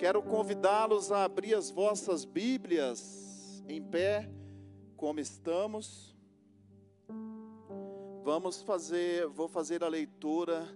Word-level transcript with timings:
Quero 0.00 0.22
convidá-los 0.22 1.12
a 1.12 1.24
abrir 1.24 1.54
as 1.54 1.70
vossas 1.70 2.24
Bíblias 2.24 3.62
em 3.68 3.82
pé, 3.82 4.30
como 4.96 5.20
estamos. 5.20 6.16
Vamos 8.24 8.62
fazer, 8.62 9.26
vou 9.26 9.46
fazer 9.46 9.84
a 9.84 9.88
leitura 9.88 10.66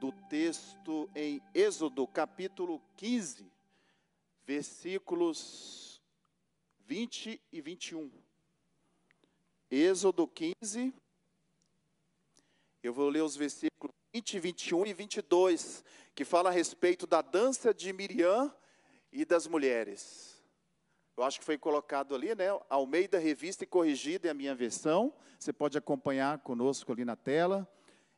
do 0.00 0.10
texto 0.28 1.08
em 1.14 1.40
Êxodo, 1.54 2.04
capítulo 2.08 2.82
15, 2.96 3.48
versículos 4.44 6.02
20 6.80 7.40
e 7.52 7.60
21. 7.60 8.10
Êxodo 9.70 10.26
15, 10.26 10.92
eu 12.82 12.92
vou 12.92 13.08
ler 13.08 13.22
os 13.22 13.36
versículos 13.36 13.94
20, 14.12 14.40
21 14.40 14.86
e 14.86 14.92
22, 14.92 15.84
que 16.14 16.24
fala 16.24 16.50
a 16.50 16.52
respeito 16.52 17.06
da 17.06 17.22
dança 17.22 17.72
de 17.72 17.92
Miriam 17.92 18.52
e 19.12 19.24
das 19.24 19.46
mulheres. 19.46 20.42
Eu 21.16 21.24
acho 21.24 21.38
que 21.38 21.44
foi 21.44 21.58
colocado 21.58 22.14
ali, 22.14 22.34
né? 22.34 22.46
Almeida 22.70 23.18
Revista 23.18 23.64
e 23.64 23.66
Corrigida 23.66 24.28
é 24.28 24.30
a 24.30 24.34
minha 24.34 24.54
versão. 24.54 25.12
Você 25.38 25.52
pode 25.52 25.76
acompanhar 25.76 26.38
conosco 26.38 26.92
ali 26.92 27.04
na 27.04 27.16
tela. 27.16 27.68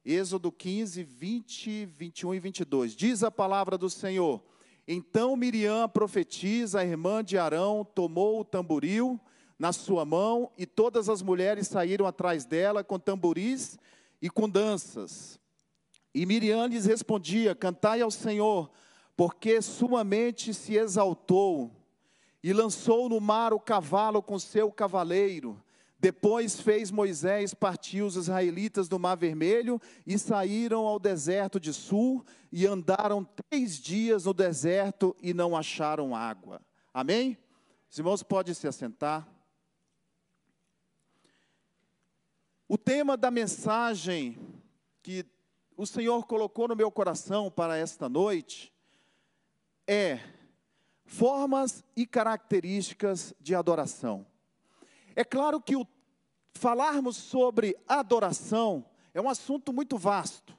Êxodo 0.05 0.53
15, 0.53 1.03
20, 1.03 1.87
21 1.87 2.35
e 2.35 2.41
22. 2.41 2.95
Diz 2.95 3.25
a 3.25 3.31
palavra 3.31 3.77
do 3.77 3.91
Senhor: 3.91 4.43
Então 4.87 5.37
Miriam, 5.37 5.89
profetiza, 5.89 6.81
a 6.81 6.85
irmã 6.85 7.25
de 7.25 7.37
Arão, 7.37 7.85
tomou 7.85 8.41
o 8.41 8.45
tamboril 8.45 9.21
na 9.59 9.73
sua 9.73 10.05
mão 10.05 10.53
e 10.59 10.67
todas 10.67 11.09
as 11.09 11.23
mulheres 11.23 11.69
saíram 11.69 12.07
atrás 12.07 12.45
dela 12.45 12.85
com 12.85 12.99
tamboris 12.99 13.79
e 14.21 14.29
com 14.29 14.49
danças. 14.49 15.41
E 16.15 16.25
Miriam 16.25 16.67
lhes 16.67 16.87
respondia: 16.87 17.55
Cantai 17.55 18.01
ao 18.01 18.11
Senhor, 18.11 18.71
porque 19.17 19.61
sumamente 19.61 20.55
se 20.55 20.77
exaltou, 20.77 21.71
e 22.43 22.53
lançou 22.53 23.09
no 23.09 23.21
mar 23.21 23.53
o 23.53 23.59
cavalo 23.59 24.23
com 24.23 24.39
seu 24.39 24.71
cavaleiro. 24.71 25.61
Depois 25.99 26.61
fez 26.61 26.91
Moisés 26.91 27.55
partir 27.55 28.03
os 28.03 28.15
israelitas 28.15 28.89
do 28.89 28.99
Mar 28.99 29.17
Vermelho 29.17 29.81
e 30.07 30.19
saíram 30.19 30.87
ao 30.87 30.99
deserto 30.99 31.59
de 31.59 31.73
Sul 31.73 32.23
e 32.53 32.67
andaram 32.67 33.25
três 33.25 33.79
dias 33.81 34.27
no 34.27 34.35
deserto 34.35 35.17
e 35.23 35.33
não 35.33 35.57
acharam 35.57 36.15
água. 36.15 36.61
Amém? 36.93 37.39
Os 37.91 37.97
irmãos 37.97 38.23
podem 38.23 38.53
se 38.53 38.69
assentar. 38.69 39.27
O 42.69 42.77
tema 42.77 43.17
da 43.17 43.31
mensagem 43.31 44.37
que 45.03 45.25
o 45.77 45.87
Senhor 45.87 46.27
colocou 46.27 46.69
no 46.69 46.77
meu 46.77 46.91
coração 46.91 47.51
para 47.51 47.77
esta 47.77 48.09
noite 48.09 48.73
é 49.87 50.21
formas 51.05 51.85
e 51.97 52.07
características 52.07 53.35
de 53.41 53.55
adoração. 53.55 54.27
É 55.15 55.25
claro 55.25 55.61
que 55.61 55.77
o 55.77 55.87
falarmos 56.55 57.17
sobre 57.17 57.77
adoração 57.87 58.85
é 59.13 59.21
um 59.21 59.29
assunto 59.29 59.73
muito 59.73 59.99
vasto. 59.99 60.57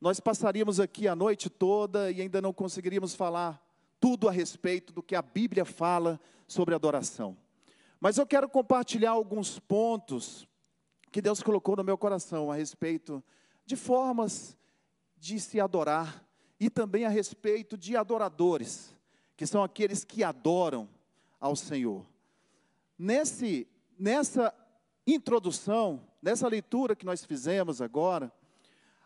Nós 0.00 0.20
passaríamos 0.20 0.78
aqui 0.78 1.08
a 1.08 1.16
noite 1.16 1.50
toda 1.50 2.10
e 2.10 2.20
ainda 2.20 2.40
não 2.40 2.52
conseguiríamos 2.52 3.14
falar 3.14 3.60
tudo 3.98 4.28
a 4.28 4.32
respeito 4.32 4.92
do 4.92 5.02
que 5.02 5.14
a 5.14 5.22
Bíblia 5.22 5.64
fala 5.64 6.20
sobre 6.46 6.74
adoração. 6.74 7.36
Mas 7.98 8.16
eu 8.16 8.26
quero 8.26 8.48
compartilhar 8.48 9.10
alguns 9.10 9.58
pontos 9.58 10.48
que 11.12 11.20
Deus 11.20 11.42
colocou 11.42 11.76
no 11.76 11.84
meu 11.84 11.98
coração 11.98 12.50
a 12.50 12.54
respeito 12.54 13.22
de 13.70 13.76
formas 13.76 14.58
de 15.16 15.38
se 15.38 15.60
adorar 15.60 16.26
e 16.58 16.68
também 16.68 17.04
a 17.04 17.08
respeito 17.08 17.78
de 17.78 17.96
adoradores, 17.96 18.96
que 19.36 19.46
são 19.46 19.62
aqueles 19.62 20.02
que 20.02 20.24
adoram 20.24 20.88
ao 21.38 21.54
Senhor. 21.54 22.04
Nesse, 22.98 23.68
nessa 23.96 24.52
introdução, 25.06 26.04
nessa 26.20 26.48
leitura 26.48 26.96
que 26.96 27.06
nós 27.06 27.24
fizemos 27.24 27.80
agora, 27.80 28.32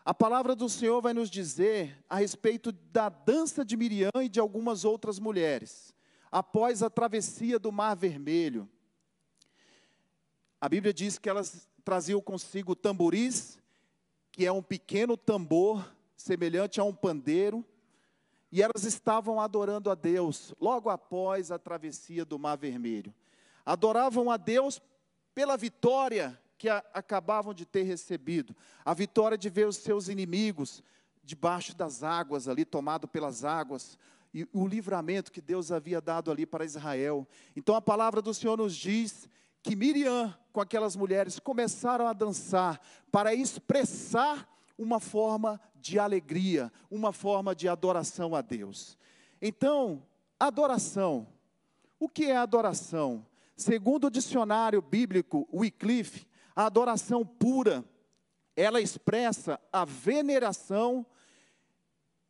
a 0.03 0.15
palavra 0.15 0.55
do 0.55 0.67
Senhor 0.67 0.99
vai 0.99 1.13
nos 1.13 1.29
dizer 1.29 2.03
a 2.09 2.15
respeito 2.15 2.71
da 2.71 3.07
dança 3.07 3.63
de 3.63 3.77
Miriam 3.77 4.09
e 4.15 4.27
de 4.27 4.39
algumas 4.39 4.83
outras 4.83 5.19
mulheres, 5.19 5.93
após 6.31 6.81
a 6.81 6.89
travessia 6.89 7.59
do 7.59 7.71
Mar 7.71 7.95
Vermelho. 7.95 8.67
A 10.59 10.67
Bíblia 10.67 10.91
diz 10.91 11.19
que 11.19 11.29
elas 11.29 11.69
traziam 11.83 12.19
consigo 12.19 12.75
tamboris 12.75 13.63
que 14.35 14.45
é 14.45 14.51
um 14.51 14.61
pequeno 14.61 15.15
tambor 15.15 15.95
semelhante 16.17 16.81
a 16.81 16.83
um 16.83 16.93
pandeiro, 16.93 17.63
e 18.51 18.61
elas 18.61 18.83
estavam 18.83 19.39
adorando 19.39 19.89
a 19.89 19.95
Deus 19.95 20.53
logo 20.59 20.89
após 20.89 21.51
a 21.51 21.57
travessia 21.57 22.25
do 22.25 22.37
Mar 22.37 22.57
Vermelho. 22.57 23.15
Adoravam 23.65 24.29
a 24.29 24.35
Deus 24.35 24.81
pela 25.33 25.55
vitória 25.55 26.37
que 26.57 26.67
a, 26.67 26.83
acabavam 26.93 27.53
de 27.53 27.65
ter 27.65 27.83
recebido, 27.83 28.53
a 28.83 28.93
vitória 28.93 29.37
de 29.37 29.49
ver 29.49 29.69
os 29.69 29.77
seus 29.77 30.09
inimigos 30.09 30.83
debaixo 31.23 31.73
das 31.73 32.03
águas 32.03 32.49
ali, 32.49 32.65
tomado 32.65 33.07
pelas 33.07 33.45
águas, 33.45 33.97
e 34.33 34.45
o 34.51 34.67
livramento 34.67 35.31
que 35.31 35.39
Deus 35.39 35.71
havia 35.71 36.01
dado 36.01 36.29
ali 36.29 36.45
para 36.45 36.65
Israel. 36.65 37.25
Então 37.55 37.73
a 37.73 37.81
palavra 37.81 38.21
do 38.21 38.33
Senhor 38.33 38.57
nos 38.57 38.75
diz 38.75 39.29
que 39.65 39.75
Miriam, 39.75 40.31
com 40.53 40.61
aquelas 40.61 40.95
mulheres, 40.95 41.39
começaram 41.39 42.05
a 42.05 42.13
dançar 42.13 42.79
para 43.11 43.33
expressar 43.33 44.47
uma 44.77 44.99
forma 44.99 45.59
de 45.73 45.97
alegria, 45.97 46.71
uma 46.87 47.11
forma 47.11 47.55
de 47.55 47.67
adoração 47.67 48.35
a 48.35 48.41
Deus. 48.41 48.95
Então, 49.41 50.05
adoração. 50.39 51.27
O 51.99 52.07
que 52.07 52.25
é 52.25 52.37
adoração? 52.37 53.25
Segundo 53.57 54.05
o 54.05 54.11
dicionário 54.11 54.83
bíblico 54.83 55.49
Wycliffe, 55.51 56.27
a 56.55 56.67
adoração 56.67 57.25
pura, 57.25 57.83
ela 58.55 58.79
expressa 58.79 59.59
a 59.73 59.83
veneração 59.83 61.03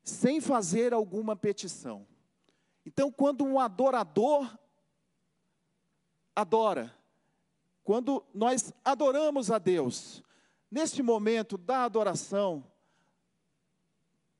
sem 0.05 0.39
fazer 0.39 0.93
alguma 0.93 1.35
petição. 1.35 2.07
Então, 2.85 3.11
quando 3.11 3.43
um 3.43 3.59
adorador 3.59 4.57
adora, 6.33 6.94
quando 7.85 8.25
nós 8.33 8.73
adoramos 8.83 9.51
a 9.51 9.59
Deus, 9.59 10.23
neste 10.71 11.03
momento 11.03 11.55
da 11.55 11.83
adoração, 11.83 12.65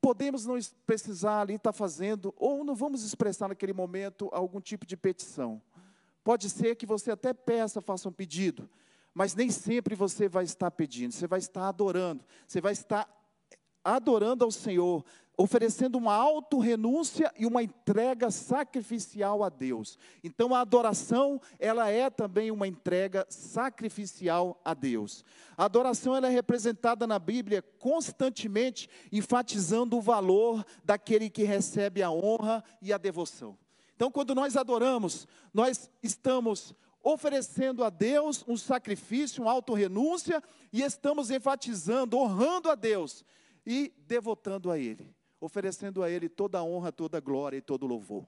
podemos 0.02 0.48
não 0.48 0.58
precisar 0.86 1.42
ali 1.42 1.54
estar 1.54 1.72
fazendo, 1.72 2.34
ou 2.38 2.64
não 2.64 2.74
vamos 2.74 3.04
expressar 3.04 3.48
naquele 3.48 3.72
momento 3.72 4.30
algum 4.34 4.60
tipo 4.60 4.84
de 4.84 4.98
petição. 4.98 5.62
Pode 6.24 6.50
ser 6.50 6.76
que 6.76 6.88
você 6.88 7.12
até 7.12 7.36
peça, 7.36 7.80
faça 7.82 8.10
um 8.10 8.12
pedido, 8.12 8.68
mas 9.14 9.36
nem 9.36 9.52
sempre 9.52 9.94
você 9.94 10.28
vai 10.28 10.44
estar 10.44 10.72
pedindo, 10.72 11.14
você 11.14 11.28
vai 11.28 11.38
estar 11.38 11.68
adorando, 11.68 12.26
você 12.48 12.60
vai 12.60 12.74
estar 12.74 13.08
adorando 13.84 14.44
ao 14.44 14.50
Senhor, 14.50 15.06
oferecendo 15.38 15.98
uma 15.98 16.14
auto-renúncia 16.14 17.32
e 17.38 17.46
uma 17.46 17.62
entrega 17.62 18.32
sacrificial 18.32 19.44
a 19.44 19.50
Deus. 19.50 19.98
Então 20.24 20.54
a 20.54 20.62
adoração, 20.62 21.42
ela 21.60 21.90
é 21.90 22.10
também 22.10 22.52
uma 22.52 22.68
entrega 22.68 23.26
sacrificial 23.30 24.60
a 24.64 24.74
Deus. 24.74 25.24
A 25.58 25.66
adoração 25.66 26.16
ela 26.16 26.28
é 26.28 26.30
representada 26.30 27.06
na 27.06 27.20
Bíblia 27.20 27.62
constantemente 27.80 28.90
enfatizando 29.12 29.98
o 29.98 30.02
valor 30.02 30.66
daquele 30.84 31.30
que 31.30 31.44
recebe 31.44 32.02
a 32.02 32.12
honra 32.12 32.64
e 32.82 32.94
a 32.94 32.98
devoção. 32.98 33.58
Então 33.96 34.12
quando 34.12 34.34
nós 34.36 34.56
adoramos, 34.56 35.28
nós 35.54 35.90
estamos 36.02 36.74
oferecendo 37.04 37.84
a 37.84 37.90
Deus 37.90 38.44
um 38.48 38.58
sacrifício, 38.58 39.44
uma 39.44 39.52
auto-renúncia 39.52 40.42
e 40.74 40.82
estamos 40.82 41.30
enfatizando, 41.30 42.18
honrando 42.18 42.70
a 42.70 42.76
Deus 42.76 43.24
e 43.66 43.94
devotando 44.08 44.72
a 44.72 44.80
Ele 44.80 45.16
oferecendo 45.40 46.04
a 46.04 46.10
Ele 46.10 46.30
toda 46.30 46.60
a 46.60 46.64
honra, 46.64 46.92
toda 46.92 47.18
a 47.18 47.22
glória 47.22 47.58
e 47.58 47.62
todo 47.62 47.84
o 47.84 47.88
louvor. 47.88 48.26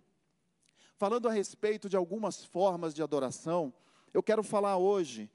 Falando 0.95 1.27
a 1.27 1.31
respeito 1.31 1.88
de 1.88 1.95
algumas 1.95 2.44
formas 2.44 2.94
de 2.94 3.04
adoração, 3.04 3.74
eu 4.13 4.24
quero 4.24 4.42
falar 4.42 4.77
hoje, 4.77 5.30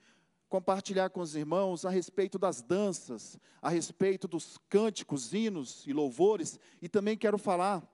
compartilhar 0.49 1.11
com 1.11 1.21
os 1.21 1.37
irmãos 1.37 1.85
a 1.85 1.91
respeito 1.91 2.39
das 2.39 2.63
danças, 2.63 3.39
a 3.61 3.69
respeito 3.69 4.27
dos 4.27 4.59
cânticos, 4.69 5.33
hinos 5.33 5.87
e 5.87 5.93
louvores, 5.93 6.59
e 6.81 6.89
também 6.89 7.17
quero 7.17 7.39
falar 7.39 7.89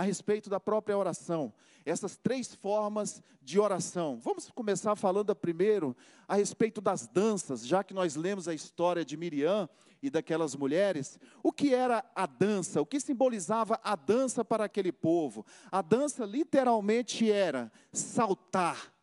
a 0.00 0.02
respeito 0.02 0.48
da 0.48 0.58
própria 0.58 0.96
oração. 0.96 1.52
Essas 1.84 2.16
três 2.16 2.54
formas 2.54 3.22
de 3.42 3.60
oração. 3.60 4.18
Vamos 4.18 4.50
começar 4.50 4.96
falando 4.96 5.36
primeiro 5.36 5.94
a 6.26 6.36
respeito 6.36 6.80
das 6.80 7.06
danças, 7.06 7.66
já 7.66 7.84
que 7.84 7.92
nós 7.92 8.16
lemos 8.16 8.48
a 8.48 8.54
história 8.54 9.04
de 9.04 9.14
Miriam 9.14 9.68
e 10.02 10.08
daquelas 10.08 10.56
mulheres. 10.56 11.18
O 11.42 11.52
que 11.52 11.74
era 11.74 12.02
a 12.14 12.24
dança? 12.24 12.80
O 12.80 12.86
que 12.86 12.98
simbolizava 12.98 13.78
a 13.84 13.94
dança 13.94 14.42
para 14.42 14.64
aquele 14.64 14.90
povo? 14.90 15.44
A 15.70 15.82
dança 15.82 16.24
literalmente 16.24 17.30
era 17.30 17.70
saltar, 17.92 18.94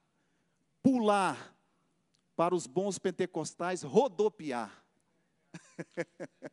pular, 0.82 1.56
para 2.36 2.56
os 2.56 2.66
bons 2.66 2.98
pentecostais, 2.98 3.84
rodopiar. 3.84 4.84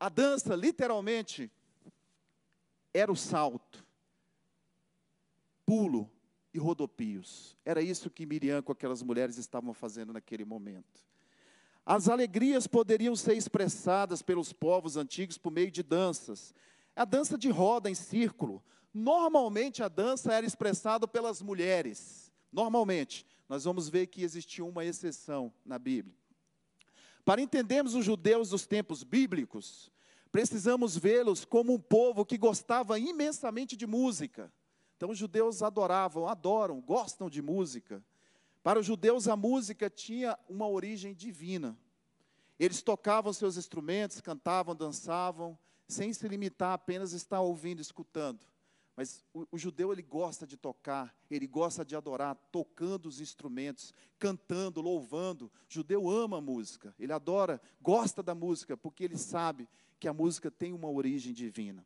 a 0.00 0.08
dança 0.08 0.56
literalmente 0.56 1.52
era 2.94 3.10
o 3.10 3.16
salto, 3.16 3.84
pulo 5.66 6.08
e 6.52 6.58
rodopios. 6.58 7.58
Era 7.64 7.82
isso 7.82 8.08
que 8.08 8.24
Miriam 8.24 8.62
com 8.62 8.70
aquelas 8.70 9.02
mulheres 9.02 9.36
estavam 9.36 9.74
fazendo 9.74 10.12
naquele 10.12 10.44
momento. 10.44 11.04
As 11.84 12.08
alegrias 12.08 12.66
poderiam 12.66 13.14
ser 13.16 13.36
expressadas 13.36 14.22
pelos 14.22 14.52
povos 14.52 14.96
antigos 14.96 15.36
por 15.36 15.50
meio 15.50 15.70
de 15.70 15.82
danças. 15.82 16.54
A 16.94 17.04
dança 17.04 17.36
de 17.36 17.50
roda 17.50 17.90
em 17.90 17.94
círculo. 17.94 18.62
Normalmente 18.92 19.82
a 19.82 19.88
dança 19.88 20.32
era 20.32 20.46
expressada 20.46 21.06
pelas 21.08 21.42
mulheres. 21.42 22.32
Normalmente. 22.52 23.26
Nós 23.46 23.64
vamos 23.64 23.90
ver 23.90 24.06
que 24.06 24.22
existia 24.22 24.64
uma 24.64 24.84
exceção 24.84 25.52
na 25.66 25.78
Bíblia. 25.78 26.16
Para 27.24 27.42
entendermos 27.42 27.94
os 27.94 28.04
judeus 28.04 28.50
dos 28.50 28.66
tempos 28.66 29.02
bíblicos, 29.02 29.90
precisamos 30.34 30.96
vê-los 30.96 31.44
como 31.44 31.72
um 31.72 31.78
povo 31.78 32.26
que 32.26 32.36
gostava 32.36 32.98
imensamente 32.98 33.76
de 33.76 33.86
música. 33.86 34.52
Então 34.96 35.10
os 35.10 35.16
judeus 35.16 35.62
adoravam, 35.62 36.26
adoram, 36.26 36.80
gostam 36.80 37.30
de 37.30 37.40
música. 37.40 38.04
Para 38.60 38.80
os 38.80 38.84
judeus, 38.84 39.28
a 39.28 39.36
música 39.36 39.88
tinha 39.88 40.36
uma 40.48 40.66
origem 40.66 41.14
divina. 41.14 41.78
Eles 42.58 42.82
tocavam 42.82 43.32
seus 43.32 43.56
instrumentos, 43.56 44.20
cantavam, 44.20 44.74
dançavam, 44.74 45.56
sem 45.86 46.12
se 46.12 46.26
limitar 46.26 46.70
a 46.70 46.74
apenas 46.74 47.12
estar 47.12 47.40
ouvindo, 47.40 47.80
escutando. 47.80 48.44
Mas 48.96 49.24
o, 49.32 49.46
o, 49.52 49.58
judeu 49.58 49.92
ele 49.92 50.02
gosta 50.02 50.44
de 50.44 50.56
tocar, 50.56 51.14
ele 51.30 51.46
gosta 51.46 51.84
de 51.84 51.94
adorar, 51.94 52.34
tocando 52.50 53.06
os 53.06 53.20
instrumentos, 53.20 53.92
cantando, 54.18 54.80
louvando. 54.80 55.46
O 55.46 55.50
judeu 55.68 56.10
ama 56.10 56.38
a 56.38 56.40
música, 56.40 56.92
ele 56.98 57.12
adora, 57.12 57.60
gosta 57.80 58.20
da 58.20 58.34
música, 58.34 58.76
porque 58.76 59.04
ele 59.04 59.16
sabe 59.16 59.68
que 60.04 60.08
a 60.08 60.12
música 60.12 60.50
tem 60.50 60.74
uma 60.74 60.90
origem 60.90 61.32
divina. 61.32 61.82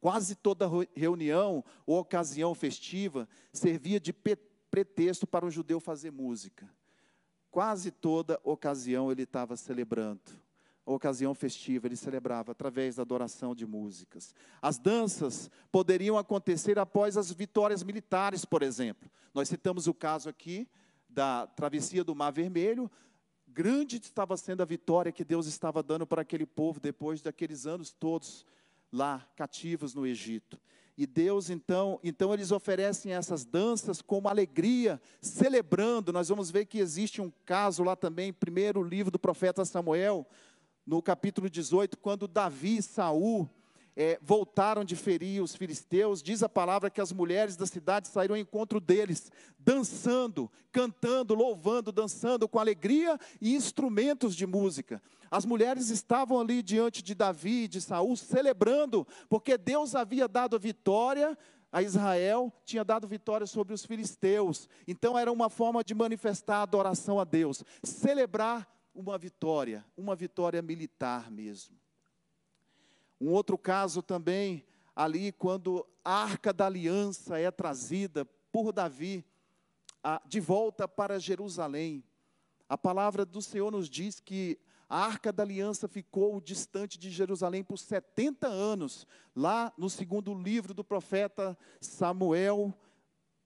Quase 0.00 0.36
toda 0.36 0.70
reunião 0.94 1.64
ou 1.84 1.98
ocasião 1.98 2.54
festiva 2.54 3.28
servia 3.52 3.98
de 3.98 4.12
pretexto 4.12 5.26
para 5.26 5.44
um 5.44 5.50
judeu 5.50 5.80
fazer 5.80 6.12
música. 6.12 6.72
Quase 7.50 7.90
toda 7.90 8.40
ocasião 8.44 9.10
ele 9.10 9.24
estava 9.24 9.56
celebrando. 9.56 10.22
A 10.86 10.92
ocasião 10.92 11.34
festiva 11.34 11.88
ele 11.88 11.96
celebrava 11.96 12.52
através 12.52 12.94
da 12.94 13.02
adoração 13.02 13.56
de 13.56 13.66
músicas. 13.66 14.32
As 14.60 14.78
danças 14.78 15.50
poderiam 15.72 16.16
acontecer 16.16 16.78
após 16.78 17.16
as 17.16 17.32
vitórias 17.32 17.82
militares, 17.82 18.44
por 18.44 18.62
exemplo. 18.62 19.10
Nós 19.34 19.48
citamos 19.48 19.88
o 19.88 19.94
caso 19.94 20.28
aqui 20.28 20.68
da 21.08 21.48
travessia 21.48 22.04
do 22.04 22.14
Mar 22.14 22.30
Vermelho. 22.30 22.88
Grande 23.52 23.98
estava 23.98 24.34
sendo 24.38 24.62
a 24.62 24.64
vitória 24.64 25.12
que 25.12 25.22
Deus 25.22 25.46
estava 25.46 25.82
dando 25.82 26.06
para 26.06 26.22
aquele 26.22 26.46
povo 26.46 26.80
depois 26.80 27.20
daqueles 27.20 27.66
anos 27.66 27.92
todos 27.92 28.46
lá 28.90 29.28
cativos 29.36 29.94
no 29.94 30.06
Egito. 30.06 30.58
E 30.96 31.06
Deus, 31.06 31.50
então, 31.50 32.00
então 32.02 32.32
eles 32.32 32.50
oferecem 32.50 33.12
essas 33.12 33.44
danças 33.44 34.00
como 34.00 34.26
alegria, 34.26 34.98
celebrando. 35.20 36.14
Nós 36.14 36.30
vamos 36.30 36.50
ver 36.50 36.64
que 36.64 36.78
existe 36.78 37.20
um 37.20 37.30
caso 37.44 37.84
lá 37.84 37.94
também, 37.94 38.32
primeiro 38.32 38.82
livro 38.82 39.10
do 39.10 39.18
profeta 39.18 39.66
Samuel, 39.66 40.26
no 40.86 41.02
capítulo 41.02 41.50
18, 41.50 41.98
quando 41.98 42.26
Davi 42.26 42.78
e 42.78 42.82
Saul 42.82 43.50
é, 43.96 44.18
voltaram 44.22 44.84
de 44.84 44.96
ferir 44.96 45.42
os 45.42 45.54
filisteus, 45.54 46.22
diz 46.22 46.42
a 46.42 46.48
palavra 46.48 46.90
que 46.90 47.00
as 47.00 47.12
mulheres 47.12 47.56
da 47.56 47.66
cidade 47.66 48.08
saíram 48.08 48.34
ao 48.34 48.40
encontro 48.40 48.80
deles, 48.80 49.30
dançando, 49.58 50.50
cantando, 50.70 51.34
louvando, 51.34 51.92
dançando 51.92 52.48
com 52.48 52.58
alegria 52.58 53.18
e 53.40 53.54
instrumentos 53.54 54.34
de 54.34 54.46
música. 54.46 55.02
As 55.30 55.44
mulheres 55.44 55.88
estavam 55.88 56.40
ali 56.40 56.62
diante 56.62 57.02
de 57.02 57.14
Davi 57.14 57.64
e 57.64 57.68
de 57.68 57.80
Saul, 57.80 58.16
celebrando, 58.16 59.06
porque 59.28 59.56
Deus 59.56 59.94
havia 59.94 60.28
dado 60.28 60.56
a 60.56 60.58
vitória 60.58 61.36
a 61.72 61.82
Israel, 61.82 62.52
tinha 62.66 62.84
dado 62.84 63.08
vitória 63.08 63.46
sobre 63.46 63.72
os 63.72 63.84
filisteus. 63.86 64.68
Então 64.86 65.18
era 65.18 65.32
uma 65.32 65.48
forma 65.48 65.82
de 65.82 65.94
manifestar 65.94 66.56
a 66.56 66.62
adoração 66.62 67.18
a 67.18 67.24
Deus, 67.24 67.64
celebrar 67.82 68.68
uma 68.94 69.16
vitória, 69.16 69.82
uma 69.96 70.14
vitória 70.14 70.60
militar 70.60 71.30
mesmo. 71.30 71.74
Um 73.22 73.30
outro 73.30 73.56
caso 73.56 74.02
também, 74.02 74.64
ali, 74.96 75.30
quando 75.30 75.86
a 76.04 76.24
arca 76.24 76.52
da 76.52 76.66
aliança 76.66 77.38
é 77.38 77.48
trazida 77.52 78.24
por 78.50 78.72
Davi 78.72 79.24
de 80.26 80.40
volta 80.40 80.88
para 80.88 81.20
Jerusalém. 81.20 82.02
A 82.68 82.76
palavra 82.76 83.24
do 83.24 83.40
Senhor 83.40 83.70
nos 83.70 83.88
diz 83.88 84.18
que 84.18 84.58
a 84.88 85.06
arca 85.06 85.32
da 85.32 85.44
aliança 85.44 85.86
ficou 85.86 86.40
distante 86.40 86.98
de 86.98 87.10
Jerusalém 87.10 87.62
por 87.62 87.78
70 87.78 88.48
anos, 88.48 89.06
lá 89.36 89.72
no 89.78 89.88
segundo 89.88 90.34
livro 90.34 90.74
do 90.74 90.82
profeta 90.82 91.56
Samuel 91.80 92.74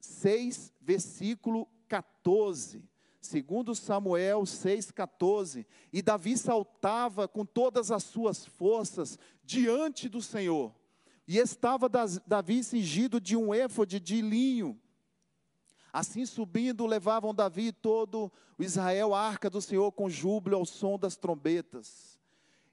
6, 0.00 0.72
versículo 0.80 1.68
14. 1.86 2.82
Segundo 3.26 3.74
Samuel 3.74 4.42
6,14, 4.42 5.66
e 5.92 6.00
Davi 6.00 6.38
saltava 6.38 7.26
com 7.26 7.44
todas 7.44 7.90
as 7.90 8.04
suas 8.04 8.46
forças 8.46 9.18
diante 9.42 10.08
do 10.08 10.22
Senhor, 10.22 10.72
e 11.26 11.36
estava 11.36 11.90
Davi 12.24 12.62
cingido 12.62 13.20
de 13.20 13.36
um 13.36 13.52
éfode 13.52 13.98
de 13.98 14.22
linho. 14.22 14.80
Assim 15.92 16.24
subindo, 16.24 16.86
levavam 16.86 17.34
Davi 17.34 17.68
e 17.68 17.72
todo 17.72 18.30
o 18.56 18.62
Israel 18.62 19.12
a 19.12 19.20
arca 19.20 19.50
do 19.50 19.60
Senhor 19.60 19.90
com 19.90 20.08
júbilo 20.08 20.56
ao 20.56 20.64
som 20.64 20.96
das 20.96 21.16
trombetas. 21.16 22.20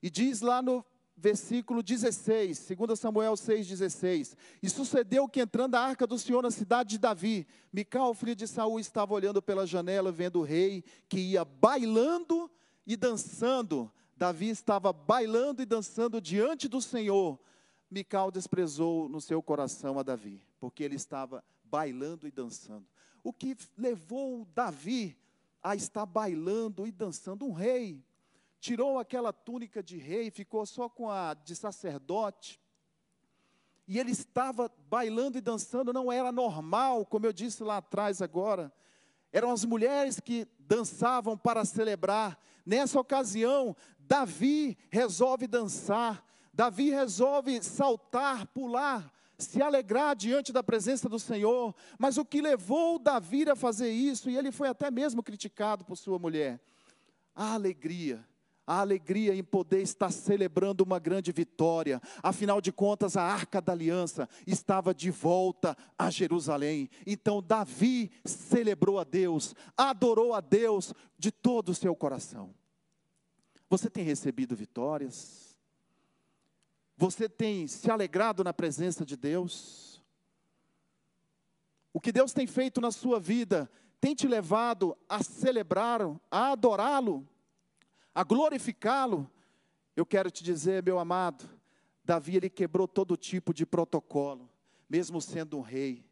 E 0.04 0.10
diz 0.10 0.42
lá 0.42 0.62
no 0.62 0.86
versículo 1.24 1.82
16, 1.82 2.68
2 2.78 3.00
Samuel 3.00 3.32
6,16. 3.36 4.36
E 4.62 4.70
sucedeu 4.70 5.26
que 5.26 5.40
entrando 5.40 5.76
a 5.76 5.80
arca 5.80 6.06
do 6.06 6.20
Senhor 6.20 6.44
na 6.44 6.52
cidade 6.52 6.90
de 6.90 6.98
Davi, 6.98 7.48
Mical, 7.72 8.14
filho 8.14 8.36
de 8.36 8.46
Saul, 8.46 8.78
estava 8.78 9.14
olhando 9.14 9.42
pela 9.42 9.66
janela, 9.66 10.12
vendo 10.12 10.40
o 10.40 10.44
rei 10.44 10.84
que 11.08 11.18
ia 11.18 11.46
bailando 11.46 12.52
e 12.86 12.98
dançando. 12.98 13.90
Davi 14.18 14.50
estava 14.50 14.92
bailando 14.92 15.62
e 15.62 15.66
dançando 15.66 16.20
diante 16.20 16.68
do 16.68 16.82
Senhor. 16.82 17.40
Mical 17.90 18.30
desprezou 18.30 19.08
no 19.08 19.22
seu 19.22 19.42
coração 19.42 19.98
a 19.98 20.04
Davi, 20.04 20.42
porque 20.60 20.84
ele 20.84 20.96
estava 20.96 21.42
bailando 21.64 22.28
e 22.28 22.32
dançando. 22.32 22.86
O 23.24 23.32
que 23.32 23.56
levou 23.78 24.46
Davi 24.54 25.18
a 25.64 25.74
estar 25.74 26.06
bailando 26.06 26.86
e 26.86 26.92
dançando? 26.92 27.46
Um 27.46 27.54
rei, 27.54 28.04
tirou 28.64 28.98
aquela 28.98 29.34
túnica 29.34 29.84
de 29.84 29.98
rei, 29.98 30.32
ficou 30.32 30.66
só 30.66 30.88
com 30.88 31.10
a 31.10 31.34
de 31.34 31.54
sacerdote. 31.54 32.62
E 33.86 34.00
ele 34.00 34.12
estava 34.12 34.72
bailando 34.90 35.38
e 35.38 35.42
dançando, 35.42 35.92
não 35.92 36.10
era 36.10 36.32
normal, 36.32 37.06
como 37.06 37.26
eu 37.26 37.34
disse 37.34 37.62
lá 37.62 37.78
atrás 37.78 38.22
agora. 38.22 38.72
Eram 39.34 39.52
as 39.52 39.66
mulheres 39.66 40.18
que 40.18 40.48
dançavam 40.58 41.38
para 41.38 41.66
celebrar. 41.66 42.40
Nessa 42.66 42.98
ocasião, 42.98 43.76
Davi 44.00 44.78
resolve 44.90 45.46
dançar, 45.46 46.26
Davi 46.54 46.90
resolve 46.90 47.62
saltar, 47.62 48.48
pular, 48.48 49.12
se 49.38 49.62
alegrar 49.62 50.16
diante 50.16 50.54
da 50.54 50.64
presença 50.64 51.10
do 51.10 51.20
Senhor. 51.20 51.76
Mas 52.00 52.18
o 52.18 52.24
que 52.24 52.42
levou 52.42 52.98
Davi 52.98 53.44
a 53.50 53.58
fazer 53.58 53.92
isso, 53.92 54.30
e 54.30 54.38
ele 54.38 54.54
foi 54.54 54.70
até 54.70 54.90
mesmo 54.90 55.22
criticado 55.22 55.84
por 55.84 55.98
sua 55.98 56.18
mulher, 56.18 56.62
a 57.36 57.56
alegria 57.56 58.26
a 58.66 58.80
alegria 58.80 59.36
em 59.36 59.44
poder 59.44 59.82
estar 59.82 60.12
celebrando 60.12 60.84
uma 60.84 61.00
grande 61.00 61.32
vitória. 61.32 62.02
Afinal 62.22 62.62
de 62.62 62.72
contas, 62.72 63.18
a 63.18 63.24
arca 63.24 63.62
da 63.62 63.74
aliança 63.74 64.28
estava 64.48 64.94
de 64.94 65.12
volta 65.12 65.78
a 65.98 66.10
Jerusalém. 66.10 66.90
Então, 67.06 67.42
Davi 67.42 68.12
celebrou 68.24 69.00
a 69.00 69.04
Deus, 69.04 69.54
adorou 69.78 70.34
a 70.34 70.42
Deus 70.42 70.94
de 71.18 71.32
todo 71.32 71.70
o 71.70 71.76
seu 71.76 71.96
coração. 71.96 72.54
Você 73.70 73.90
tem 73.90 74.04
recebido 74.04 74.56
vitórias? 74.56 75.56
Você 76.96 77.28
tem 77.28 77.68
se 77.68 77.90
alegrado 77.90 78.44
na 78.44 78.54
presença 78.54 79.06
de 79.06 79.18
Deus? 79.18 80.02
O 81.92 82.00
que 82.00 82.12
Deus 82.12 82.34
tem 82.34 82.48
feito 82.48 82.80
na 82.80 82.92
sua 82.92 83.20
vida 83.20 83.70
tem 84.00 84.14
te 84.14 84.28
levado 84.28 84.98
a 85.08 85.24
celebrar, 85.24 86.02
a 86.30 86.52
adorá-lo? 86.52 87.28
A 88.14 88.24
glorificá-lo, 88.24 89.30
eu 89.96 90.06
quero 90.06 90.30
te 90.30 90.44
dizer, 90.44 90.84
meu 90.84 91.00
amado, 91.00 91.46
Davi 92.04 92.36
ele 92.38 92.50
quebrou 92.50 92.88
todo 92.88 93.16
tipo 93.16 93.54
de 93.54 93.66
protocolo, 93.66 94.50
mesmo 94.90 95.22
sendo 95.22 95.58
um 95.58 95.62
rei, 95.62 96.06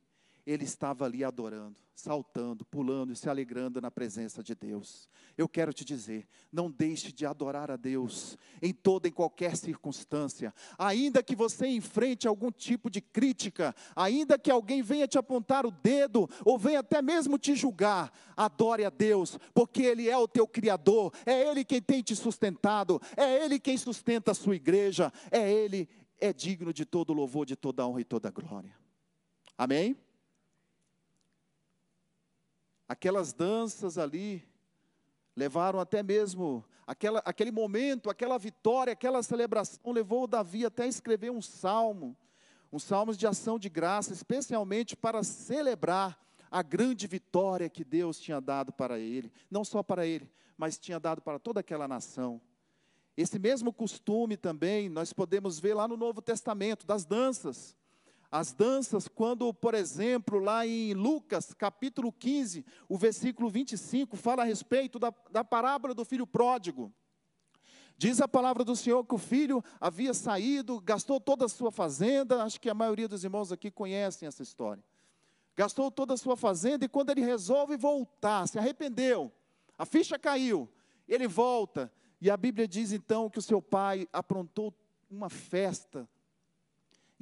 ele 0.45 0.63
estava 0.63 1.05
ali 1.05 1.23
adorando, 1.23 1.79
saltando, 1.93 2.65
pulando 2.65 3.13
e 3.13 3.15
se 3.15 3.29
alegrando 3.29 3.79
na 3.79 3.91
presença 3.91 4.43
de 4.43 4.55
Deus. 4.55 5.09
Eu 5.37 5.47
quero 5.47 5.71
te 5.71 5.85
dizer, 5.85 6.27
não 6.51 6.69
deixe 6.69 7.11
de 7.11 7.25
adorar 7.25 7.69
a 7.69 7.75
Deus 7.75 8.37
em 8.61 8.73
toda 8.73 9.07
e 9.07 9.11
qualquer 9.11 9.55
circunstância, 9.55 10.53
ainda 10.77 11.21
que 11.21 11.35
você 11.35 11.67
enfrente 11.67 12.27
algum 12.27 12.51
tipo 12.51 12.89
de 12.89 13.01
crítica, 13.01 13.75
ainda 13.95 14.37
que 14.37 14.49
alguém 14.49 14.81
venha 14.81 15.07
te 15.07 15.17
apontar 15.17 15.65
o 15.65 15.71
dedo 15.71 16.29
ou 16.43 16.57
venha 16.57 16.79
até 16.79 17.01
mesmo 17.01 17.37
te 17.37 17.55
julgar, 17.55 18.11
adore 18.35 18.83
a 18.83 18.89
Deus, 18.89 19.37
porque 19.53 19.83
Ele 19.83 20.09
é 20.09 20.17
o 20.17 20.27
teu 20.27 20.47
Criador, 20.47 21.13
é 21.25 21.49
Ele 21.49 21.63
quem 21.63 21.81
tem 21.81 22.01
te 22.01 22.15
sustentado, 22.15 22.99
é 23.15 23.45
Ele 23.45 23.59
quem 23.59 23.77
sustenta 23.77 24.31
a 24.31 24.35
sua 24.35 24.55
igreja, 24.55 25.11
é 25.29 25.51
Ele 25.51 25.87
é 26.19 26.33
digno 26.33 26.73
de 26.73 26.85
todo 26.85 27.13
louvor, 27.13 27.45
de 27.45 27.55
toda 27.55 27.85
honra 27.85 28.01
e 28.01 28.05
toda 28.05 28.29
glória. 28.29 28.75
Amém? 29.57 29.95
Aquelas 32.91 33.31
danças 33.31 33.97
ali 33.97 34.45
levaram 35.33 35.79
até 35.79 36.03
mesmo 36.03 36.61
aquela, 36.85 37.21
aquele 37.23 37.49
momento, 37.49 38.09
aquela 38.09 38.37
vitória, 38.37 38.91
aquela 38.91 39.23
celebração 39.23 39.93
levou 39.93 40.27
Davi 40.27 40.65
até 40.65 40.83
a 40.83 40.87
escrever 40.87 41.31
um 41.31 41.41
salmo, 41.41 42.17
um 42.69 42.77
salmo 42.77 43.15
de 43.15 43.25
ação 43.25 43.57
de 43.57 43.69
graça, 43.69 44.11
especialmente 44.11 44.93
para 44.93 45.23
celebrar 45.23 46.19
a 46.51 46.61
grande 46.61 47.07
vitória 47.07 47.69
que 47.69 47.85
Deus 47.85 48.19
tinha 48.19 48.41
dado 48.41 48.73
para 48.73 48.99
ele, 48.99 49.31
não 49.49 49.63
só 49.63 49.81
para 49.81 50.05
ele, 50.05 50.29
mas 50.57 50.77
tinha 50.77 50.99
dado 50.99 51.21
para 51.21 51.39
toda 51.39 51.61
aquela 51.61 51.87
nação. 51.87 52.41
Esse 53.15 53.39
mesmo 53.39 53.71
costume 53.71 54.35
também 54.35 54.89
nós 54.89 55.13
podemos 55.13 55.61
ver 55.61 55.75
lá 55.75 55.87
no 55.87 55.95
Novo 55.95 56.21
Testamento, 56.21 56.85
das 56.85 57.05
danças. 57.05 57.73
As 58.31 58.53
danças, 58.53 59.09
quando, 59.09 59.53
por 59.53 59.73
exemplo, 59.73 60.39
lá 60.39 60.65
em 60.65 60.93
Lucas, 60.93 61.53
capítulo 61.53 62.13
15, 62.13 62.65
o 62.87 62.97
versículo 62.97 63.49
25, 63.49 64.15
fala 64.15 64.43
a 64.43 64.45
respeito 64.45 64.97
da, 64.97 65.13
da 65.29 65.43
parábola 65.43 65.93
do 65.93 66.05
filho 66.05 66.25
pródigo. 66.25 66.93
Diz 67.97 68.21
a 68.21 68.29
palavra 68.29 68.63
do 68.63 68.73
Senhor 68.73 69.03
que 69.03 69.13
o 69.13 69.17
filho 69.17 69.61
havia 69.81 70.13
saído, 70.13 70.79
gastou 70.79 71.19
toda 71.19 71.43
a 71.43 71.49
sua 71.49 71.71
fazenda, 71.71 72.41
acho 72.41 72.59
que 72.61 72.69
a 72.69 72.73
maioria 72.73 73.07
dos 73.07 73.25
irmãos 73.25 73.51
aqui 73.51 73.69
conhecem 73.69 74.25
essa 74.25 74.41
história. 74.41 74.81
Gastou 75.53 75.91
toda 75.91 76.13
a 76.13 76.17
sua 76.17 76.37
fazenda 76.37 76.85
e 76.85 76.89
quando 76.89 77.09
ele 77.09 77.21
resolve 77.21 77.75
voltar, 77.75 78.47
se 78.47 78.57
arrependeu, 78.57 79.29
a 79.77 79.85
ficha 79.85 80.17
caiu, 80.17 80.69
ele 81.05 81.27
volta, 81.27 81.91
e 82.21 82.29
a 82.29 82.37
Bíblia 82.37 82.65
diz 82.65 82.93
então 82.93 83.29
que 83.29 83.39
o 83.39 83.41
seu 83.41 83.61
pai 83.61 84.07
aprontou 84.13 84.73
uma 85.09 85.29
festa 85.29 86.07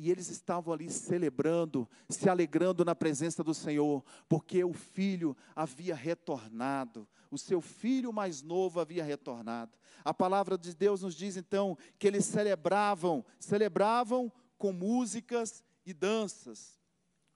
e 0.01 0.09
eles 0.09 0.29
estavam 0.29 0.73
ali 0.73 0.89
celebrando, 0.89 1.85
se 2.07 2.29
alegrando 2.29 2.85
na 2.85 2.95
presença 2.95 3.43
do 3.43 3.53
Senhor, 3.53 4.01
porque 4.29 4.63
o 4.63 4.71
filho 4.71 5.35
havia 5.53 5.93
retornado, 5.93 7.05
o 7.29 7.37
seu 7.37 7.59
filho 7.59 8.13
mais 8.13 8.41
novo 8.41 8.79
havia 8.79 9.03
retornado. 9.03 9.77
A 10.05 10.13
palavra 10.13 10.57
de 10.57 10.73
Deus 10.73 11.01
nos 11.01 11.13
diz 11.13 11.35
então 11.35 11.77
que 11.99 12.07
eles 12.07 12.23
celebravam, 12.23 13.25
celebravam 13.37 14.31
com 14.57 14.71
músicas 14.71 15.65
e 15.85 15.93
danças. 15.93 16.79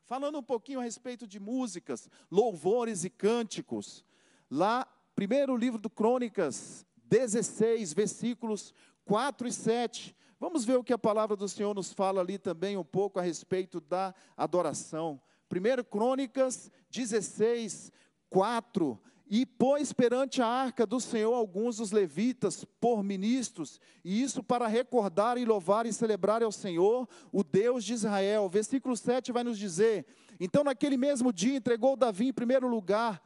Falando 0.06 0.38
um 0.38 0.44
pouquinho 0.44 0.80
a 0.80 0.84
respeito 0.84 1.28
de 1.28 1.42
músicas, 1.42 2.10
louvores 2.32 3.04
e 3.04 3.10
cânticos, 3.10 4.06
lá, 4.50 4.88
primeiro 5.14 5.58
livro 5.58 5.82
do 5.82 5.90
Crônicas 5.90 6.86
16, 7.10 7.92
versículos 7.92 8.74
4 9.04 9.50
e 9.50 9.52
7, 9.52 10.16
Vamos 10.44 10.66
ver 10.66 10.76
o 10.76 10.84
que 10.84 10.92
a 10.92 10.98
palavra 10.98 11.38
do 11.38 11.48
Senhor 11.48 11.74
nos 11.74 11.94
fala 11.94 12.20
ali 12.20 12.38
também 12.38 12.76
um 12.76 12.84
pouco 12.84 13.18
a 13.18 13.22
respeito 13.22 13.80
da 13.80 14.14
adoração. 14.36 15.18
1 15.50 15.86
Crônicas 15.90 16.70
16, 16.92 17.94
4. 18.30 19.00
E 19.26 19.46
pôs 19.46 19.94
perante 19.94 20.42
a 20.42 20.46
arca 20.46 20.86
do 20.86 21.00
Senhor 21.00 21.34
alguns 21.34 21.78
dos 21.78 21.94
levitas 21.94 22.66
por 22.82 23.02
ministros, 23.06 23.80
e 24.04 24.22
isso 24.22 24.44
para 24.44 24.68
recordar 24.68 25.38
e 25.38 25.46
louvar 25.46 25.86
e 25.86 25.94
celebrar 25.94 26.44
ao 26.44 26.52
Senhor, 26.52 27.08
o 27.32 27.42
Deus 27.42 27.86
de 27.86 27.94
Israel. 27.94 28.50
Versículo 28.50 28.98
7 28.98 29.32
vai 29.32 29.46
nos 29.46 29.58
dizer: 29.58 30.06
Então 30.42 30.62
naquele 30.62 30.98
mesmo 30.98 31.32
dia 31.32 31.56
entregou 31.56 31.96
Davi 31.96 32.28
em 32.28 32.34
primeiro 32.34 32.68
lugar 32.68 33.22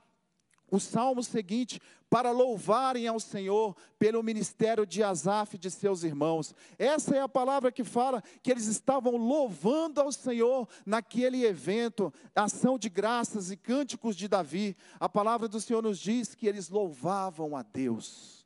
o 0.69 0.79
salmo 0.79 1.23
seguinte, 1.23 1.79
para 2.09 2.31
louvarem 2.31 3.07
ao 3.07 3.19
Senhor 3.19 3.75
pelo 3.99 4.23
ministério 4.23 4.85
de 4.85 5.03
Asaf 5.03 5.55
e 5.55 5.59
de 5.59 5.69
seus 5.69 6.03
irmãos. 6.03 6.53
Essa 6.77 7.15
é 7.15 7.21
a 7.21 7.27
palavra 7.27 7.71
que 7.71 7.83
fala 7.83 8.21
que 8.41 8.51
eles 8.51 8.67
estavam 8.67 9.17
louvando 9.17 10.01
ao 10.01 10.11
Senhor 10.11 10.67
naquele 10.85 11.45
evento, 11.45 12.13
ação 12.33 12.77
de 12.77 12.89
graças 12.89 13.51
e 13.51 13.57
cânticos 13.57 14.15
de 14.15 14.27
Davi. 14.27 14.75
A 14.99 15.09
palavra 15.09 15.47
do 15.47 15.59
Senhor 15.59 15.81
nos 15.81 15.99
diz 15.99 16.33
que 16.33 16.47
eles 16.47 16.69
louvavam 16.69 17.55
a 17.55 17.61
Deus. 17.61 18.45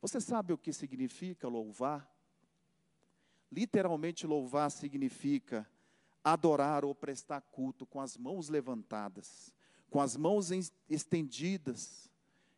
Você 0.00 0.20
sabe 0.20 0.52
o 0.52 0.58
que 0.58 0.72
significa 0.72 1.48
louvar? 1.48 2.10
Literalmente, 3.50 4.26
louvar 4.26 4.70
significa 4.70 5.68
adorar 6.24 6.84
ou 6.84 6.94
prestar 6.94 7.40
culto 7.40 7.86
com 7.86 8.00
as 8.00 8.16
mãos 8.16 8.48
levantadas 8.48 9.53
com 9.94 10.00
as 10.00 10.16
mãos 10.16 10.50
estendidas. 10.90 12.10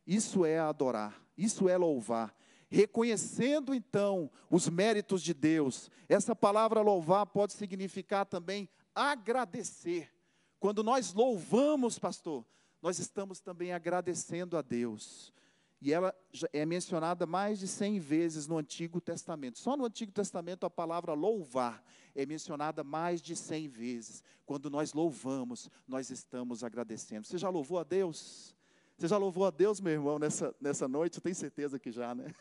Isso 0.06 0.46
é 0.46 0.58
adorar, 0.58 1.22
isso 1.36 1.68
é 1.68 1.76
louvar. 1.76 2.34
Reconhecendo 2.70 3.74
então 3.74 4.30
os 4.50 4.70
méritos 4.70 5.20
de 5.20 5.34
Deus. 5.34 5.90
Essa 6.08 6.34
palavra 6.34 6.80
louvar 6.80 7.26
pode 7.26 7.52
significar 7.52 8.24
também 8.24 8.66
agradecer. 8.94 10.10
Quando 10.58 10.82
nós 10.82 11.12
louvamos, 11.12 11.98
pastor, 11.98 12.42
nós 12.80 12.98
estamos 12.98 13.38
também 13.38 13.70
agradecendo 13.70 14.56
a 14.56 14.62
Deus. 14.62 15.30
E 15.80 15.92
ela 15.92 16.14
é 16.52 16.64
mencionada 16.64 17.26
mais 17.26 17.58
de 17.58 17.68
100 17.68 17.98
vezes 18.00 18.46
no 18.46 18.56
Antigo 18.56 19.00
Testamento. 19.00 19.58
Só 19.58 19.76
no 19.76 19.84
Antigo 19.84 20.10
Testamento 20.10 20.64
a 20.64 20.70
palavra 20.70 21.12
louvar 21.12 21.84
é 22.14 22.24
mencionada 22.24 22.82
mais 22.82 23.20
de 23.20 23.36
100 23.36 23.68
vezes. 23.68 24.24
Quando 24.46 24.70
nós 24.70 24.94
louvamos, 24.94 25.68
nós 25.86 26.10
estamos 26.10 26.64
agradecendo. 26.64 27.26
Você 27.26 27.36
já 27.36 27.50
louvou 27.50 27.78
a 27.78 27.84
Deus? 27.84 28.56
Você 28.96 29.08
já 29.08 29.18
louvou 29.18 29.44
a 29.44 29.50
Deus, 29.50 29.78
meu 29.78 29.92
irmão, 29.92 30.18
nessa, 30.18 30.54
nessa 30.58 30.88
noite? 30.88 31.18
Eu 31.18 31.22
tenho 31.22 31.34
certeza 31.34 31.78
que 31.78 31.92
já, 31.92 32.14
né? 32.14 32.34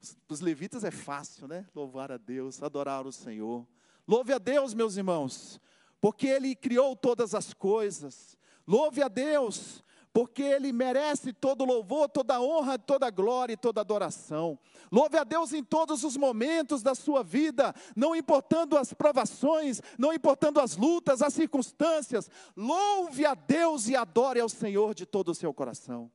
Os 0.28 0.40
levitas 0.40 0.84
é 0.84 0.90
fácil, 0.90 1.46
né? 1.46 1.66
Louvar 1.74 2.10
a 2.10 2.16
Deus, 2.16 2.62
adorar 2.62 3.06
o 3.06 3.12
Senhor. 3.12 3.66
Louve 4.08 4.32
a 4.32 4.38
Deus, 4.38 4.72
meus 4.72 4.96
irmãos, 4.96 5.60
porque 6.00 6.26
Ele 6.26 6.54
criou 6.54 6.96
todas 6.96 7.34
as 7.34 7.52
coisas. 7.52 8.38
Louve 8.66 9.02
a 9.02 9.08
Deus, 9.08 9.84
porque 10.16 10.42
Ele 10.42 10.72
merece 10.72 11.30
todo 11.30 11.62
louvor, 11.62 12.08
toda 12.08 12.40
honra, 12.40 12.78
toda 12.78 13.10
glória 13.10 13.52
e 13.52 13.56
toda 13.56 13.82
adoração. 13.82 14.58
Louve 14.90 15.18
a 15.18 15.24
Deus 15.24 15.52
em 15.52 15.62
todos 15.62 16.04
os 16.04 16.16
momentos 16.16 16.82
da 16.82 16.94
sua 16.94 17.22
vida, 17.22 17.74
não 17.94 18.16
importando 18.16 18.78
as 18.78 18.94
provações, 18.94 19.82
não 19.98 20.14
importando 20.14 20.58
as 20.58 20.74
lutas, 20.74 21.20
as 21.20 21.34
circunstâncias. 21.34 22.30
Louve 22.56 23.26
a 23.26 23.34
Deus 23.34 23.88
e 23.88 23.94
adore 23.94 24.40
ao 24.40 24.48
Senhor 24.48 24.94
de 24.94 25.04
todo 25.04 25.32
o 25.32 25.34
seu 25.34 25.52
coração. 25.52 26.10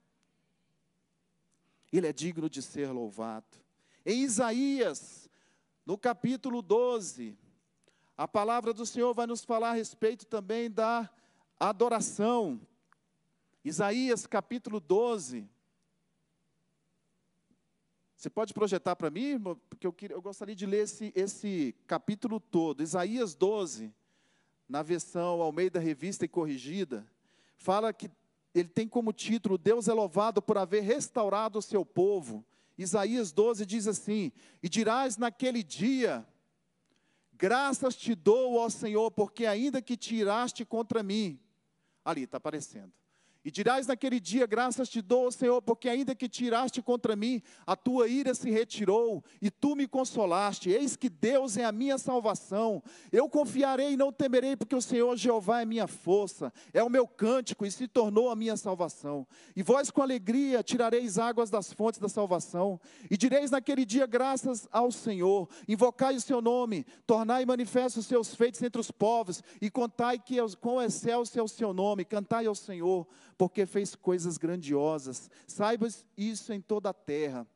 Ele 1.93 2.07
é 2.07 2.11
digno 2.11 2.49
de 2.49 2.63
ser 2.63 2.89
louvado. 2.89 3.55
Em 4.03 4.23
Isaías, 4.23 5.29
no 5.85 5.95
capítulo 5.95 6.63
12, 6.63 7.37
a 8.17 8.27
palavra 8.27 8.73
do 8.73 8.83
Senhor 8.83 9.13
vai 9.13 9.27
nos 9.27 9.45
falar 9.45 9.69
a 9.69 9.75
respeito 9.75 10.25
também 10.25 10.71
da 10.71 11.07
adoração. 11.59 12.59
Isaías 13.63 14.25
capítulo 14.25 14.79
12. 14.79 15.47
Você 18.15 18.29
pode 18.29 18.53
projetar 18.53 18.95
para 18.95 19.09
mim, 19.09 19.39
porque 19.69 19.85
eu, 19.85 19.93
queria, 19.93 20.15
eu 20.15 20.21
gostaria 20.21 20.55
de 20.55 20.65
ler 20.65 20.83
esse, 20.83 21.11
esse 21.15 21.75
capítulo 21.87 22.39
todo. 22.39 22.81
Isaías 22.83 23.35
12, 23.35 23.93
na 24.67 24.81
versão 24.81 25.41
Almeida 25.41 25.79
Revista 25.79 26.25
e 26.25 26.27
Corrigida, 26.27 27.05
fala 27.55 27.93
que 27.93 28.09
ele 28.53 28.69
tem 28.69 28.87
como 28.87 29.13
título: 29.13 29.57
Deus 29.57 29.87
é 29.87 29.93
louvado 29.93 30.41
por 30.41 30.57
haver 30.57 30.81
restaurado 30.81 31.59
o 31.59 31.61
seu 31.61 31.85
povo. 31.85 32.45
Isaías 32.77 33.31
12 33.31 33.65
diz 33.65 33.87
assim: 33.87 34.31
E 34.61 34.69
dirás 34.69 35.17
naquele 35.17 35.61
dia: 35.61 36.25
Graças 37.33 37.95
te 37.95 38.15
dou, 38.15 38.55
ó 38.55 38.69
Senhor, 38.69 39.11
porque 39.11 39.45
ainda 39.45 39.81
que 39.81 39.95
tiraste 39.95 40.65
contra 40.65 41.03
mim, 41.03 41.39
ali 42.03 42.23
está 42.23 42.37
aparecendo. 42.37 42.91
E 43.43 43.49
dirás 43.49 43.87
naquele 43.87 44.19
dia: 44.19 44.45
Graças 44.45 44.87
te 44.87 45.01
dou, 45.01 45.31
Senhor, 45.31 45.61
porque 45.61 45.89
ainda 45.89 46.13
que 46.13 46.29
tiraste 46.29 46.81
contra 46.81 47.15
mim, 47.15 47.41
a 47.65 47.75
tua 47.75 48.07
ira 48.07 48.35
se 48.35 48.51
retirou 48.51 49.23
e 49.41 49.49
tu 49.49 49.75
me 49.75 49.87
consolaste. 49.87 50.69
Eis 50.69 50.95
que 50.95 51.09
Deus 51.09 51.57
é 51.57 51.65
a 51.65 51.71
minha 51.71 51.97
salvação. 51.97 52.83
Eu 53.11 53.27
confiarei 53.27 53.93
e 53.93 53.97
não 53.97 54.11
temerei, 54.11 54.55
porque 54.55 54.75
o 54.75 54.81
Senhor 54.81 55.17
Jeová 55.17 55.61
é 55.61 55.65
minha 55.65 55.87
força, 55.87 56.53
é 56.71 56.83
o 56.83 56.89
meu 56.89 57.07
cântico 57.07 57.65
e 57.65 57.71
se 57.71 57.87
tornou 57.87 58.29
a 58.29 58.35
minha 58.35 58.55
salvação. 58.55 59.27
E 59.55 59.63
vós 59.63 59.89
com 59.89 60.03
alegria 60.03 60.61
tirareis 60.61 61.17
águas 61.17 61.49
das 61.49 61.73
fontes 61.73 61.99
da 61.99 62.07
salvação. 62.07 62.79
E 63.09 63.17
direis 63.17 63.49
naquele 63.49 63.85
dia: 63.85 64.05
Graças 64.05 64.67
ao 64.71 64.91
Senhor. 64.91 65.49
Invocai 65.67 66.15
o 66.15 66.21
seu 66.21 66.41
nome, 66.41 66.85
tornai 67.07 67.43
manifestos 67.45 68.03
os 68.03 68.05
seus 68.05 68.35
feitos 68.35 68.61
entre 68.61 68.79
os 68.79 68.91
povos, 68.91 69.43
e 69.59 69.69
contai 69.69 70.19
que 70.19 70.37
quão 70.59 70.81
excelso 70.81 71.39
é 71.39 71.41
o 71.41 71.47
seu 71.47 71.73
nome. 71.73 72.05
Cantai 72.05 72.45
ao 72.45 72.55
Senhor 72.55 73.07
porque 73.41 73.65
fez 73.65 73.95
coisas 73.95 74.37
grandiosas. 74.37 75.27
Saibas 75.47 76.05
isso 76.15 76.53
em 76.53 76.61
toda 76.61 76.91
a 76.91 76.93
terra. 76.93 77.47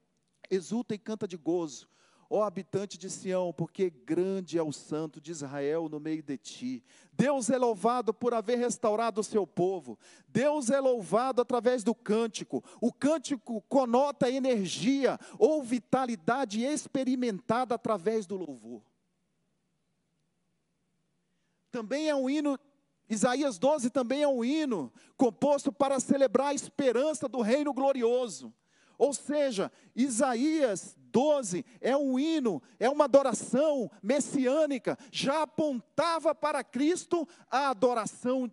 Exulta 0.50 0.96
e 0.96 0.98
canta 0.98 1.28
de 1.28 1.38
gozo, 1.38 1.88
ó 2.28 2.42
habitante 2.42 2.98
de 2.98 3.08
Sião, 3.08 3.54
porque 3.54 3.92
grande 3.92 4.58
é 4.58 4.64
o 4.64 4.72
santo 4.72 5.22
de 5.22 5.30
Israel 5.30 5.88
no 5.88 6.00
meio 6.00 6.24
de 6.24 6.40
ti. 6.40 6.84
Deus 7.14 7.52
é 7.52 7.58
louvado 7.60 8.16
por 8.16 8.34
haver 8.34 8.58
restaurado 8.58 9.22
o 9.22 9.24
seu 9.24 9.46
povo. 9.46 9.96
Deus 10.28 10.72
é 10.72 10.80
louvado 10.80 11.40
através 11.40 11.84
do 11.84 11.94
cântico. 11.94 12.64
O 12.82 12.92
cântico 12.92 13.62
conota 13.70 14.28
energia 14.28 15.20
ou 15.38 15.62
vitalidade 15.62 16.64
experimentada 16.64 17.76
através 17.76 18.26
do 18.26 18.36
louvor. 18.36 18.82
também 21.76 22.10
é 22.10 22.16
um 22.16 22.30
hino, 22.30 22.58
Isaías 23.10 23.58
12 23.60 23.90
também 23.90 24.24
é 24.24 24.28
um 24.28 24.44
hino 24.44 24.92
composto 25.16 25.72
para 25.72 26.00
celebrar 26.00 26.48
a 26.48 26.54
esperança 26.54 27.28
do 27.28 27.42
reino 27.42 27.74
glorioso. 27.74 28.54
Ou 28.98 29.14
seja, 29.14 29.72
Isaías 29.96 30.98
12 30.98 31.66
é 31.82 31.96
um 31.96 32.18
hino, 32.18 32.62
é 32.80 32.90
uma 32.90 33.06
adoração 33.06 33.92
messiânica, 34.02 34.98
já 35.12 35.44
apontava 35.44 36.34
para 36.34 36.64
Cristo 36.64 37.28
a 37.50 37.70
adoração 37.70 38.52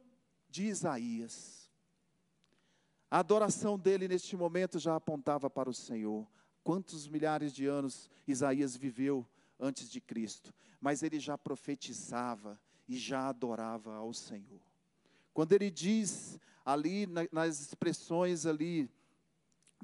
de 0.49 0.65
Isaías. 0.65 1.71
A 3.11 3.19
adoração 3.19 3.79
dele 3.79 4.09
neste 4.09 4.37
momento 4.37 4.79
já 4.79 4.97
apontava 4.97 5.49
para 5.51 5.69
o 5.69 5.75
Senhor. 5.75 6.27
Quantos 6.65 7.09
milhares 7.09 7.53
de 7.53 7.67
anos 7.67 8.11
Isaías 8.27 8.77
viveu 8.77 9.27
antes 9.59 9.91
de 9.91 10.01
Cristo, 10.01 10.53
mas 10.81 11.03
ele 11.03 11.21
já 11.21 11.37
profetizava 11.39 12.61
e 12.93 12.99
já 12.99 13.29
adorava 13.29 13.95
ao 13.95 14.13
Senhor. 14.13 14.61
Quando 15.33 15.53
ele 15.53 15.71
diz 15.71 16.39
ali 16.65 17.09
nas 17.33 17.59
expressões 17.61 18.45
ali 18.45 18.89